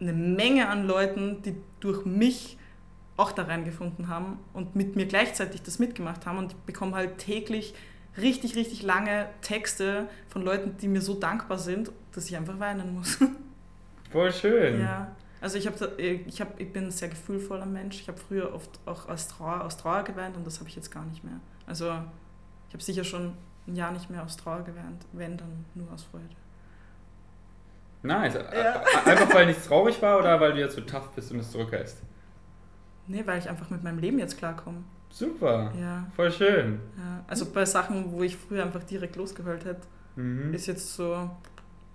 [0.00, 2.56] eine Menge an Leuten, die durch mich
[3.16, 6.38] auch da reingefunden haben und mit mir gleichzeitig das mitgemacht haben.
[6.38, 7.74] Und ich bekomme halt täglich
[8.16, 12.94] richtig, richtig lange Texte von Leuten, die mir so dankbar sind, dass ich einfach weinen
[12.94, 13.18] muss.
[14.12, 14.80] Voll schön.
[14.80, 18.00] Ja, also ich, hab, da- ich, hab, ich bin ein sehr gefühlvoller Mensch.
[18.00, 20.90] Ich habe früher oft auch aus Trauer, aus Trauer geweint und das habe ich jetzt
[20.90, 21.38] gar nicht mehr.
[21.66, 21.86] Also
[22.68, 23.34] ich habe sicher schon
[23.66, 26.24] ein Jahr nicht mehr aus Trauer geweint, wenn dann nur aus Freude.
[28.02, 28.36] Nice.
[28.36, 31.98] Einfach weil nichts traurig war oder weil du jetzt so tough bist und es zurückhältst?
[33.06, 34.78] Nee, weil ich einfach mit meinem Leben jetzt klarkomme.
[35.10, 35.72] Super.
[35.78, 36.06] Ja.
[36.16, 36.80] Voll schön.
[36.96, 37.24] ja.
[37.28, 39.86] Also bei Sachen, wo ich früher einfach direkt losgeheult hätte,
[40.16, 40.52] Mhm.
[40.52, 41.30] ist jetzt so.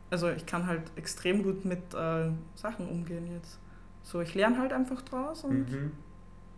[0.09, 3.59] Also ich kann halt extrem gut mit äh, Sachen umgehen jetzt.
[4.03, 5.91] So, ich lerne halt einfach draus und Mhm.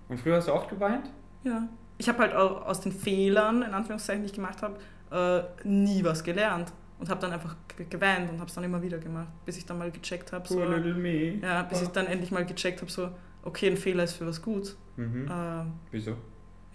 [0.07, 1.09] Und früher hast du oft geweint?
[1.43, 1.67] ja.
[2.01, 4.77] Ich habe halt auch aus den Fehlern, in Anführungszeichen, die ich gemacht habe,
[5.11, 6.71] äh, nie was gelernt.
[6.97, 9.65] Und habe dann einfach ge- geweint und habe es dann immer wieder gemacht, bis ich
[9.65, 10.59] dann mal gecheckt habe, so,
[11.41, 13.09] ja, bis ich dann endlich mal gecheckt habe, so,
[13.43, 14.77] okay, ein Fehler ist für was gut.
[14.95, 15.27] Mhm.
[15.29, 16.15] Äh, Wieso?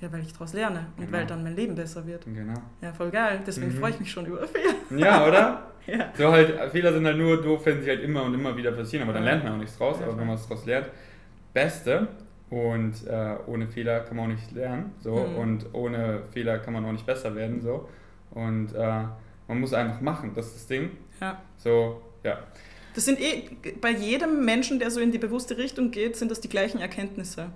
[0.05, 1.18] Ja, weil ich daraus lerne und Genau.
[1.18, 2.24] weil dann mein Leben besser wird.
[2.24, 2.61] Genau.
[2.82, 3.40] Ja, voll geil.
[3.46, 3.78] Deswegen Mhm.
[3.80, 4.74] freue ich mich schon über Fehler.
[4.96, 5.62] Ja, oder?
[5.86, 6.11] Ja.
[6.16, 9.02] So halt, Fehler sind halt nur doof, wenn sie halt immer und immer wieder passieren,
[9.02, 9.98] aber dann lernt man auch nichts draus.
[10.00, 10.88] Ja, aber wenn man es draus lernt,
[11.52, 12.09] Beste.
[12.50, 14.92] Und äh, ohne Fehler kann man auch nicht lernen.
[15.00, 15.14] So.
[15.14, 15.36] Mhm.
[15.36, 17.61] Und ohne Fehler kann man auch nicht besser werden.
[17.61, 17.86] So.
[18.30, 19.02] Und äh,
[19.48, 20.90] man muss einfach machen, das ist das Ding.
[21.20, 21.42] Ja.
[21.59, 22.38] So, ja.
[22.94, 23.50] Das sind eh,
[23.80, 27.48] bei jedem Menschen, der so in die bewusste Richtung geht, sind das die gleichen Erkenntnisse.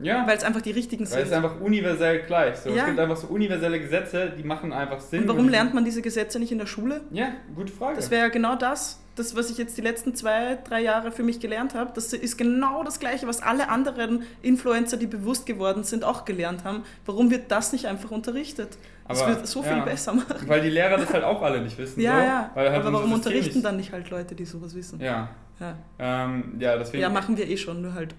[0.00, 1.22] Ja, Weil es einfach die richtigen weil es sind.
[1.26, 2.56] ist einfach universell gleich.
[2.56, 2.70] So.
[2.70, 2.82] Ja.
[2.82, 5.22] Es gibt einfach so universelle Gesetze, die machen einfach Sinn.
[5.22, 7.02] Und warum lernt man diese Gesetze nicht in der Schule?
[7.10, 7.96] Ja, gute Frage.
[7.96, 11.22] Das wäre ja genau das, das, was ich jetzt die letzten zwei, drei Jahre für
[11.22, 11.92] mich gelernt habe.
[11.94, 16.64] Das ist genau das Gleiche, was alle anderen Influencer, die bewusst geworden sind, auch gelernt
[16.64, 16.82] haben.
[17.06, 18.76] Warum wird das nicht einfach unterrichtet?
[19.06, 19.84] Das Aber, wird so viel ja.
[19.84, 20.48] besser machen.
[20.48, 22.00] Weil die Lehrer das halt auch alle nicht wissen.
[22.00, 22.50] Ja, so, ja.
[22.54, 24.98] Weil halt Aber warum unterrichten dann nicht halt Leute, die sowas wissen?
[25.00, 25.28] Ja,
[25.60, 27.00] Ja, ähm, ja deswegen.
[27.02, 28.14] ja machen wir eh schon, nur halt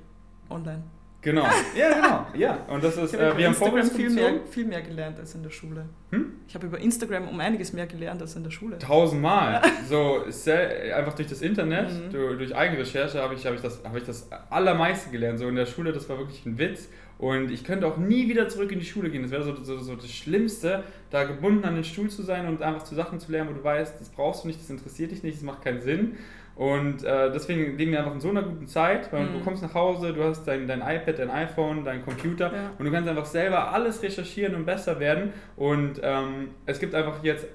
[0.49, 0.83] online.
[1.25, 1.43] Genau.
[1.75, 2.27] Ja, genau.
[2.37, 2.59] Ja.
[2.69, 5.49] Und das ist, äh, wir haben Instagram viel mehr, viel mehr gelernt als in der
[5.49, 5.85] Schule.
[6.11, 6.33] Hm?
[6.47, 8.77] Ich habe über Instagram um einiges mehr gelernt als in der Schule.
[8.77, 9.61] Tausendmal.
[9.89, 12.11] So, sel- einfach durch das Internet, Mhm.
[12.13, 15.39] du, durch Eigenrecherche habe ich, habe ich, das, habe ich das allermeiste gelernt.
[15.39, 16.87] So in der Schule, das war wirklich ein Witz.
[17.17, 19.21] Und ich könnte auch nie wieder zurück in die Schule gehen.
[19.23, 22.61] Das wäre so, so, so das Schlimmste, da gebunden an den Stuhl zu sein und
[22.61, 25.23] einfach zu Sachen zu lernen, wo du weißt, das brauchst du nicht, das interessiert dich
[25.23, 26.17] nicht, das macht keinen Sinn.
[26.55, 29.33] Und äh, deswegen leben wir einfach in so einer guten Zeit, weil Mhm.
[29.33, 32.71] du kommst nach Hause, du hast dein, dein iPad, dein iPhone, dein Computer Ja.
[32.77, 35.33] und du kannst einfach selber alles recherchieren und besser werden.
[35.57, 37.45] Und ähm, es gibt einfach jetzt,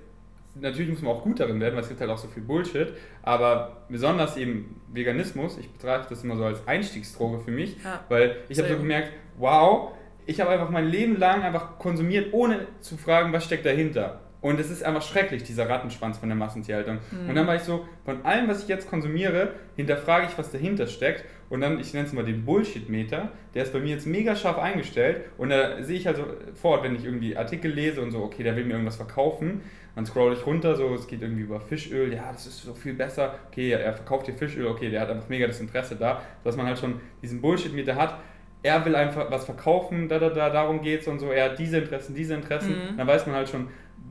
[0.55, 2.93] natürlich muss man auch gut darin werden, weil es gibt halt auch so viel Bullshit,
[3.23, 8.01] aber besonders eben Veganismus, ich betrachte das immer so als Einstiegsdroge für mich, Ja.
[8.11, 9.93] weil ich habe so gemerkt, wow,
[10.27, 14.21] ich habe einfach mein Leben lang einfach konsumiert, ohne zu fragen, was steckt dahinter.
[14.41, 16.99] Und es ist einfach schrecklich, dieser Rattenschwanz von der Massentierhaltung.
[17.11, 17.29] Mhm.
[17.29, 20.87] Und dann war ich so, von allem, was ich jetzt konsumiere, hinterfrage ich, was dahinter
[20.87, 21.25] steckt.
[21.51, 24.59] Und dann, ich nenne es mal den Bullshit-Meter, der ist bei mir jetzt mega scharf
[24.59, 25.25] eingestellt.
[25.37, 26.25] Und da sehe ich also
[26.55, 29.61] fort, wenn ich irgendwie Artikel lese und so, okay, der will mir irgendwas verkaufen.
[29.95, 32.95] Dann scroll ich runter, so, es geht irgendwie über Fischöl, ja, das ist so viel
[32.95, 33.35] besser.
[33.49, 36.67] Okay, er verkauft hier Fischöl, okay, der hat einfach mega das Interesse da, dass man
[36.67, 38.19] halt schon diesen Bullshit-Meter hat.
[38.63, 41.31] Er will einfach was verkaufen, da, da, da, darum geht's und so.
[41.31, 42.71] Er hat diese Interessen, diese Interessen.
[42.71, 42.97] Mhm.
[42.99, 43.69] Dann weiß man halt schon,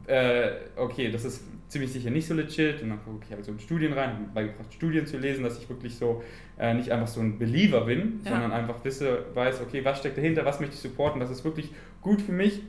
[0.09, 2.81] äh, okay, das ist ziemlich sicher nicht so legit.
[2.81, 5.43] Und dann gucke ich halt so in Studien rein, habe mir beigebracht, Studien zu lesen,
[5.43, 6.23] dass ich wirklich so
[6.57, 8.31] äh, nicht einfach so ein Believer bin, Ja.
[8.31, 11.71] sondern einfach wisse, weiß, okay, was steckt dahinter, was möchte ich supporten, das ist wirklich
[12.01, 12.63] gut für mich.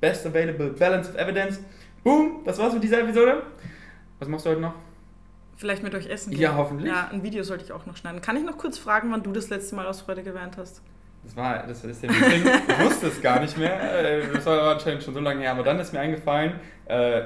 [0.00, 1.60] Best available balance of evidence.
[2.02, 3.42] Boom, das war's mit dieser Episode.
[4.18, 4.74] Was machst du heute noch?
[5.56, 6.40] Vielleicht mit euch essen gehen.
[6.40, 6.88] Ja, hoffentlich.
[6.92, 8.20] Ja, ein Video sollte ich auch noch schneiden.
[8.20, 10.82] Kann ich noch kurz fragen, wann du das letzte Mal aus Freude geweint hast?
[11.24, 14.44] Das war, das ist ja ein Ding, ich wusste es gar nicht mehr, äh, das
[14.44, 17.22] war anscheinend schon so lange her, aber dann ist mir eingefallen, äh,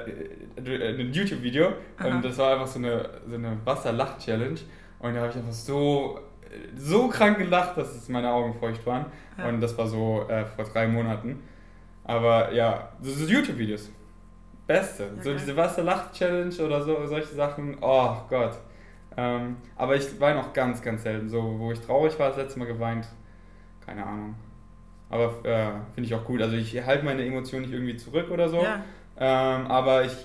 [0.57, 1.73] ein YouTube-Video,
[2.03, 4.59] und das war einfach so eine, so eine Wasserlach-Challenge.
[4.99, 6.19] Und da habe ich einfach so,
[6.75, 9.05] so krank gelacht, dass es meine Augen feucht waren.
[9.37, 9.47] Ja.
[9.47, 11.41] und das war so äh, vor drei Monaten.
[12.03, 13.91] Aber ja, so, so YouTube-Videos,
[14.67, 18.57] beste, Ja, so diese Wasserlach-Challenge oder so, solche Sachen, oh Gott.
[19.17, 21.29] Ähm, aber ich weine auch ganz, ganz selten.
[21.29, 23.07] So, wo ich traurig war, das letzte Mal geweint,
[23.89, 24.35] keine Ahnung.
[25.09, 26.41] Aber äh, finde ich auch gut.
[26.41, 28.61] Also ich halte meine Emotionen nicht irgendwie zurück oder so.
[28.61, 28.83] Ja,
[29.17, 30.15] Ähm, aber ich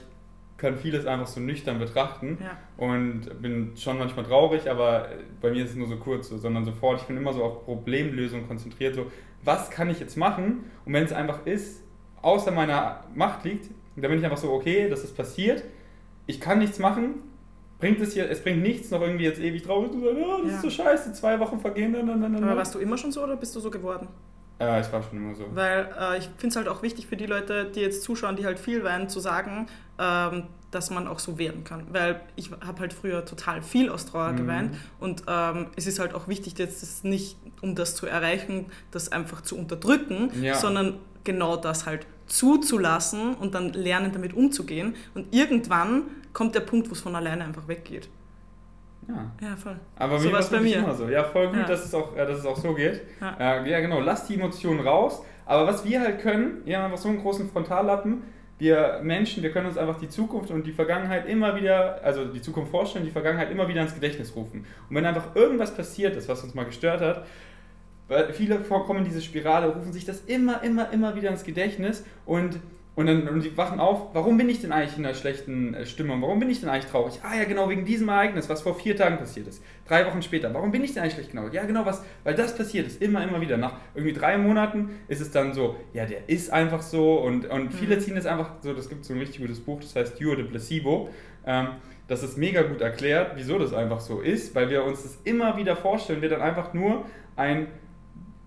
[0.56, 2.56] kann vieles einfach so nüchtern betrachten ja.
[2.76, 5.08] und bin schon manchmal traurig, aber
[5.40, 7.64] bei mir ist es nur so kurz, so, sondern sofort, ich bin immer so auf
[7.64, 9.10] Problemlösung konzentriert, so
[9.42, 11.82] was kann ich jetzt machen und wenn es einfach ist,
[12.22, 15.64] außer meiner Macht liegt, dann bin ich einfach so, okay, das ist passiert,
[16.26, 17.16] ich kann nichts machen,
[17.84, 20.50] bringt es hier, es bringt nichts, noch irgendwie jetzt ewig traurig zu sein, ja, das
[20.50, 20.56] Ja.
[20.56, 22.42] ist so scheiße, zwei Wochen vergehen, dann, dann, dann.
[22.42, 24.08] Aber warst du immer schon so oder bist du so geworden?
[24.60, 25.44] äh, ich war schon immer so.
[25.52, 28.46] Weil äh, ich finde es halt auch wichtig für die Leute, die jetzt zuschauen, die
[28.46, 29.66] halt viel weinen, zu sagen,
[29.98, 31.86] ähm, dass man auch so werden kann.
[31.92, 34.36] Weil ich habe halt früher total viel aus Trauer Mhm.
[34.36, 38.66] geweint und ähm, es ist halt auch wichtig, jetzt das nicht, um das zu erreichen,
[38.92, 40.54] das einfach zu unterdrücken, Ja.
[40.54, 44.94] sondern genau das halt zuzulassen und dann lernen, damit umzugehen.
[45.14, 46.04] Und irgendwann
[46.34, 48.08] kommt der Punkt, wo es von alleine einfach weggeht.
[49.08, 49.30] Ja.
[49.40, 49.76] Ja, voll.
[49.96, 50.78] Aber So mir war es bei mir.
[50.78, 51.08] immer so.
[51.08, 51.64] Ja, voll gut, Ja.
[51.66, 53.02] Dass, es auch, äh, dass es auch so geht.
[53.20, 53.62] Ja.
[53.62, 54.00] Äh, ja, genau.
[54.00, 55.22] Lass die Emotionen raus.
[55.46, 58.22] Aber was wir halt können, wir haben einfach so einen großen Frontallappen.
[58.58, 62.40] Wir Menschen, wir können uns einfach die Zukunft und die Vergangenheit immer wieder, also die
[62.40, 64.64] Zukunft vorstellen, die Vergangenheit immer wieder ins Gedächtnis rufen.
[64.88, 67.26] Und wenn einfach irgendwas passiert ist, was uns mal gestört hat,
[68.08, 72.04] weil viele vorkommen in diese Spirale, rufen sich das immer, immer, immer wieder ins Gedächtnis
[72.26, 72.60] und
[72.96, 75.84] und dann und die wachen auf, warum bin ich denn eigentlich in einer schlechten äh,
[75.84, 76.22] Stimmung?
[76.22, 77.20] Warum bin ich denn eigentlich traurig?
[77.24, 79.62] Ah ja, genau, wegen diesem Ereignis, was vor vier Tagen passiert ist.
[79.88, 80.54] Drei Wochen später.
[80.54, 81.48] Warum bin ich denn eigentlich schlecht genau?
[81.48, 83.56] Ja, genau, was, weil das passiert ist, immer, immer wieder.
[83.56, 87.74] Nach irgendwie drei Monaten ist es dann so, ja, der ist einfach so und, und
[87.74, 90.30] viele ziehen es einfach so, das gibt so ein richtig gutes Buch, das heißt You
[90.30, 91.08] are the Placebo.
[91.46, 91.68] Ähm,
[92.06, 95.56] das ist mega gut erklärt, wieso das einfach so ist, weil wir uns das immer
[95.56, 97.66] wieder vorstellen, wir dann einfach nur ein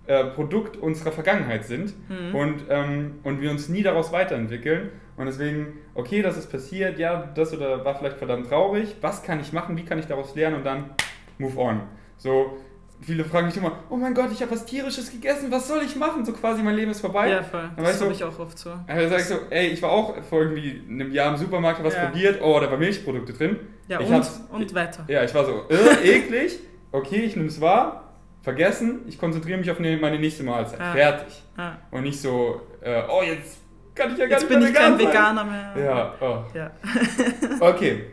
[0.08, 2.36] äh, Produkt unserer Vergangenheit sind Mhm.
[2.36, 4.89] und, ähm, und wir uns nie daraus weiterentwickeln.
[5.18, 8.95] Und deswegen, okay, das ist passiert, ja, das oder war vielleicht verdammt traurig.
[9.01, 9.76] Was kann ich machen?
[9.78, 10.58] Wie kann ich daraus lernen?
[10.58, 10.91] Und dann
[11.39, 11.82] move on.
[12.18, 12.58] So,
[13.01, 15.95] viele fragen mich immer, oh mein Gott, ich habe was Tierisches gegessen, was soll ich
[15.95, 16.24] machen?
[16.24, 17.30] So quasi, mein Leben ist vorbei.
[17.30, 17.70] Ja, voll.
[17.76, 18.70] Dann Das habe ich auch oft so.
[18.88, 21.95] Da sag ich so, ey, ich war auch vor irgendwie einem Jahr im Supermarkt, was
[21.95, 22.05] Ja.
[22.05, 23.58] probiert, oh, da waren Milchprodukte drin.
[23.88, 25.03] Ja, Ich und, und weiter.
[25.08, 26.60] Ja, ich war so, äh, eklig,
[26.91, 28.07] okay, ich nehme es wahr,
[28.48, 30.80] vergessen, ich konzentriere mich auf ne- meine nächste Mahlzeit.
[30.80, 30.93] Ja.
[30.93, 31.43] Fertig.
[31.58, 31.78] Ja.
[31.91, 33.58] Und nicht so, äh, oh, jetzt
[33.93, 35.08] kann ich ja gar Jetzt nicht bin ich kein sein.
[35.08, 35.74] Veganer mehr.
[35.86, 36.43] Ja, oh.
[36.54, 36.72] Ja.
[37.60, 38.06] Okay.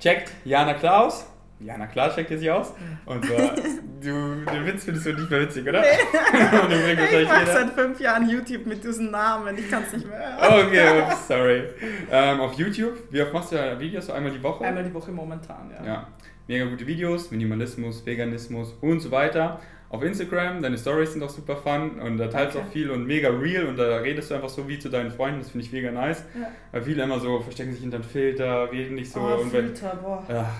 [0.00, 1.26] Checkt Jana klar aus.
[1.60, 2.72] Jana klar checkt ihr sie aus.
[3.04, 3.54] Und zwar,
[4.00, 5.78] du, den Witz findest du nicht mehr witzig, oder?
[6.62, 7.52] Und den bringt Ich mache jeder.
[7.52, 9.56] seit fünf Jahren YouTube mit diesem Namen.
[9.58, 10.18] Ich kann es nicht mehr.
[10.40, 10.66] hören.
[10.66, 11.62] Okay, ups, sorry.
[12.10, 14.06] Ähm, auf YouTube, wie oft machst du ja Videos?
[14.06, 14.64] So einmal die Woche?
[14.64, 15.84] Einmal die Woche momentan, ja.
[15.86, 16.06] Ja,
[16.48, 19.60] mega gute Videos, Minimalismus, Veganismus und so weiter.
[19.88, 22.68] Auf Instagram, deine Stories sind auch super fun und da teilst du Okay.
[22.68, 25.40] auch viel und mega real und da redest du einfach so wie zu deinen Freunden,
[25.40, 26.24] das finde ich mega nice.
[26.34, 26.48] Ja.
[26.72, 29.98] Weil viele immer so verstecken sich hinter einen Filter, reden nicht so oh, und, Filter,
[30.02, 30.24] boah.
[30.30, 30.50] ja.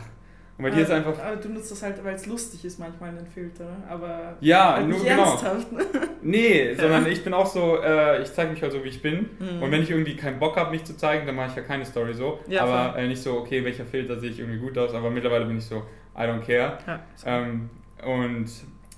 [0.63, 2.79] Und bei dir ist Ah, einfach, Aber du nutzt das halt, weil es lustig ist
[2.79, 3.65] manchmal, den Filter.
[3.65, 3.83] ne?
[3.89, 5.23] Aber ja, halt nur nicht genau.
[5.25, 5.67] ernsthaft.
[6.25, 9.29] Nee, sondern ich bin auch so, äh, ich zeige mich halt so, wie ich bin.
[9.41, 9.61] Mhm.
[9.61, 11.85] Und wenn ich irgendwie keinen Bock habe, mich zu zeigen, dann mache ich ja keine
[11.85, 12.39] Story so.
[12.47, 14.95] Ja, aber äh, nicht so, okay, welcher Filter sehe ich irgendwie gut aus.
[14.95, 15.79] Aber mittlerweile bin ich so,
[16.17, 16.79] I don't care.
[16.87, 17.01] Ja.
[17.27, 17.71] Ähm,
[18.05, 18.47] und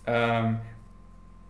[0.07, 0.59] ähm,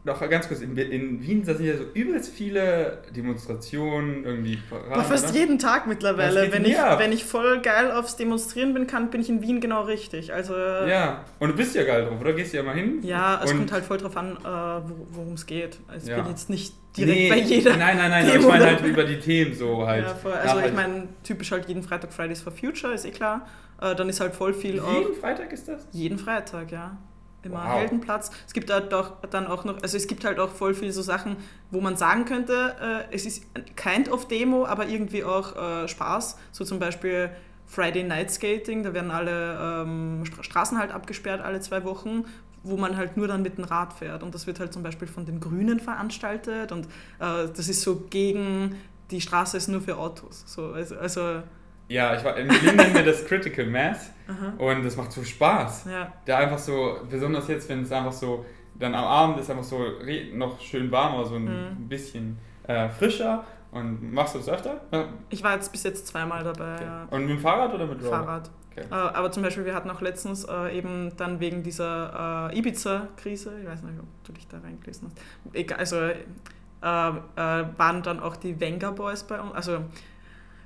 [0.04, 4.92] noch ganz kurz, in, in Wien da sind ja so übelst viele Demonstrationen, irgendwie Paraden,
[4.92, 5.38] Aber fast oder?
[5.38, 6.52] jeden Tag mittlerweile.
[6.52, 6.98] Wenn ich, ab?
[6.98, 10.32] wenn ich voll geil aufs Demonstrieren bin, kann, bin ich in Wien genau richtig.
[10.32, 12.32] Also Ja, und du bist ja geil drauf, oder?
[12.34, 13.00] Gehst du ja mal hin?
[13.02, 15.78] Ja, es kommt halt voll drauf an, äh, wo- worum es geht.
[15.88, 16.16] Also Ja.
[16.18, 17.76] ich bin jetzt nicht direkt nee, bei jeder.
[17.76, 20.04] Nein, nein, nein, aber ich Demo, meine halt über die Themen so halt.
[20.04, 20.32] Ja, voll.
[20.32, 20.74] Also ich Nachhaltig.
[20.76, 23.46] meine, typisch halt jeden Freitag Fridays for Future, ist eh klar.
[23.80, 24.92] Äh, dann ist halt voll viel auch.
[25.00, 25.86] Jeden Freitag ist das?
[25.92, 26.98] Jeden Freitag, ja.
[27.44, 27.72] Immer Wow.
[27.74, 28.30] Heldenplatz.
[28.46, 31.02] Es gibt halt auch dann auch noch, also es gibt halt auch voll viel so
[31.02, 31.36] Sachen,
[31.70, 33.44] wo man sagen könnte, äh, es ist
[33.76, 36.38] kind of Demo, aber irgendwie auch äh, Spaß.
[36.52, 37.30] So zum Beispiel
[37.66, 42.24] Friday Night Skating, da werden alle ähm, Stra- Straßen halt abgesperrt alle zwei Wochen
[42.66, 44.22] wo man halt nur dann mit dem Rad fährt.
[44.22, 48.06] Und das wird halt zum Beispiel von den Grünen veranstaltet und äh, das ist so
[48.08, 48.76] gegen,
[49.10, 50.44] die Straße ist nur für Autos.
[50.46, 51.42] So, also, also
[51.88, 54.10] Ja, ich war, in Berlin nennen wir das Critical Mass
[54.58, 55.84] und das macht so Spaß.
[55.90, 56.12] ja.
[56.24, 58.44] Da einfach so, besonders jetzt, wenn es einfach so,
[58.78, 59.78] dann am Abend ist einfach so
[60.32, 61.88] noch schön warm, aber so ein Mhm.
[61.88, 63.44] bisschen äh, frischer.
[63.70, 64.80] Und machst du das öfter?
[64.92, 65.04] Ja.
[65.30, 66.74] Ich war jetzt bis jetzt zweimal dabei.
[66.76, 66.84] Okay.
[66.84, 67.06] Ja.
[67.10, 68.10] Und mit dem Fahrrad oder mit Roller?
[68.10, 68.50] Fahrrad.
[68.70, 68.84] Okay.
[68.90, 73.52] Äh, aber zum Beispiel, wir hatten auch letztens äh, eben dann wegen dieser äh, Ibiza-Krise,
[73.60, 76.14] ich weiß nicht, ob du dich da reingelesen hast, Egal, also äh,
[76.82, 79.78] waren dann auch die Venga Boys bei uns, also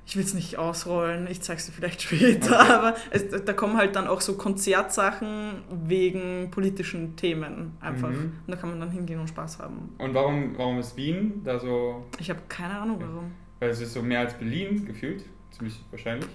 [0.09, 2.71] ich will es nicht ausrollen, ich zeig's dir vielleicht später, Okay.
[2.73, 8.09] aber es, da kommen halt dann auch so Konzertsachen wegen politischen Themen einfach.
[8.09, 8.33] Mhm.
[8.45, 9.93] Und da kann man dann hingehen und Spaß haben.
[9.99, 13.31] Und warum, warum ist Wien da so, Ich habe keine Ahnung warum.
[13.59, 15.23] weil es ist so mehr als Berlin gefühlt?
[15.51, 16.29] Ziemlich wahrscheinlich.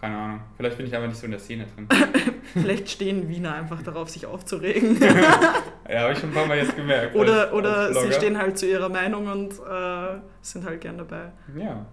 [0.00, 0.40] Keine Ahnung.
[0.56, 1.88] Vielleicht bin ich aber nicht so in der Szene drin.
[2.52, 4.96] Vielleicht stehen Wiener einfach darauf, sich aufzuregen.
[5.90, 7.16] ja, habe ich schon ein paar Mal jetzt gemerkt.
[7.16, 10.98] Oder, als- oder als sie stehen halt zu ihrer Meinung und äh, sind halt gern
[10.98, 11.32] dabei.
[11.56, 11.84] Ja.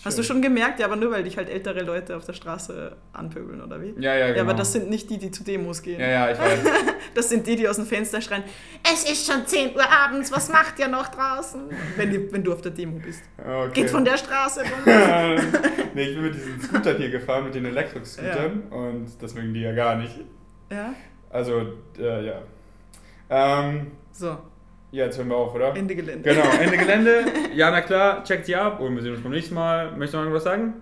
[0.00, 0.36] Ist Hast du schön.
[0.36, 3.82] schon gemerkt, ja, aber nur weil dich halt ältere Leute auf der Straße anpöbeln, oder
[3.82, 3.94] wie?
[3.98, 4.36] Ja, ja, genau.
[4.38, 6.00] Ja, aber das sind nicht die, die zu Demos gehen.
[6.00, 6.58] Ja, ja, ich weiß.
[7.14, 8.44] Das sind die, die aus dem Fenster schreien,
[8.84, 11.62] es ist schon 10 Uhr abends, was macht ihr noch draußen?
[11.96, 13.24] Wenn, die, wenn du auf der Demo bist.
[13.36, 13.82] Okay.
[13.82, 14.62] Geht von der Straße
[15.94, 19.60] nee, ich bin mit diesen Scootern hier gefahren, mit den Elektroscootern und das mögen die
[19.60, 20.20] ja gar nicht.
[20.70, 20.94] Ja,
[21.30, 21.62] Also,
[21.98, 22.42] äh, ja.
[23.28, 24.38] Ähm, so,
[24.92, 25.74] ja, jetzt hören wir auf, oder?
[25.76, 26.28] Ende Gelände.
[26.28, 27.24] Genau, Ende Gelände.
[27.54, 29.90] Ja, na klar, checkt sie ab und wir sehen uns beim nächsten Mal.
[29.92, 30.74] Möchtest du noch irgendwas sagen?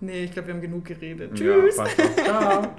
[0.00, 1.38] Nee, ich glaube, wir haben genug geredet.
[1.38, 1.76] Ja, Tschüss.
[1.76, 2.24] doch.
[2.24, 2.62] Ciao.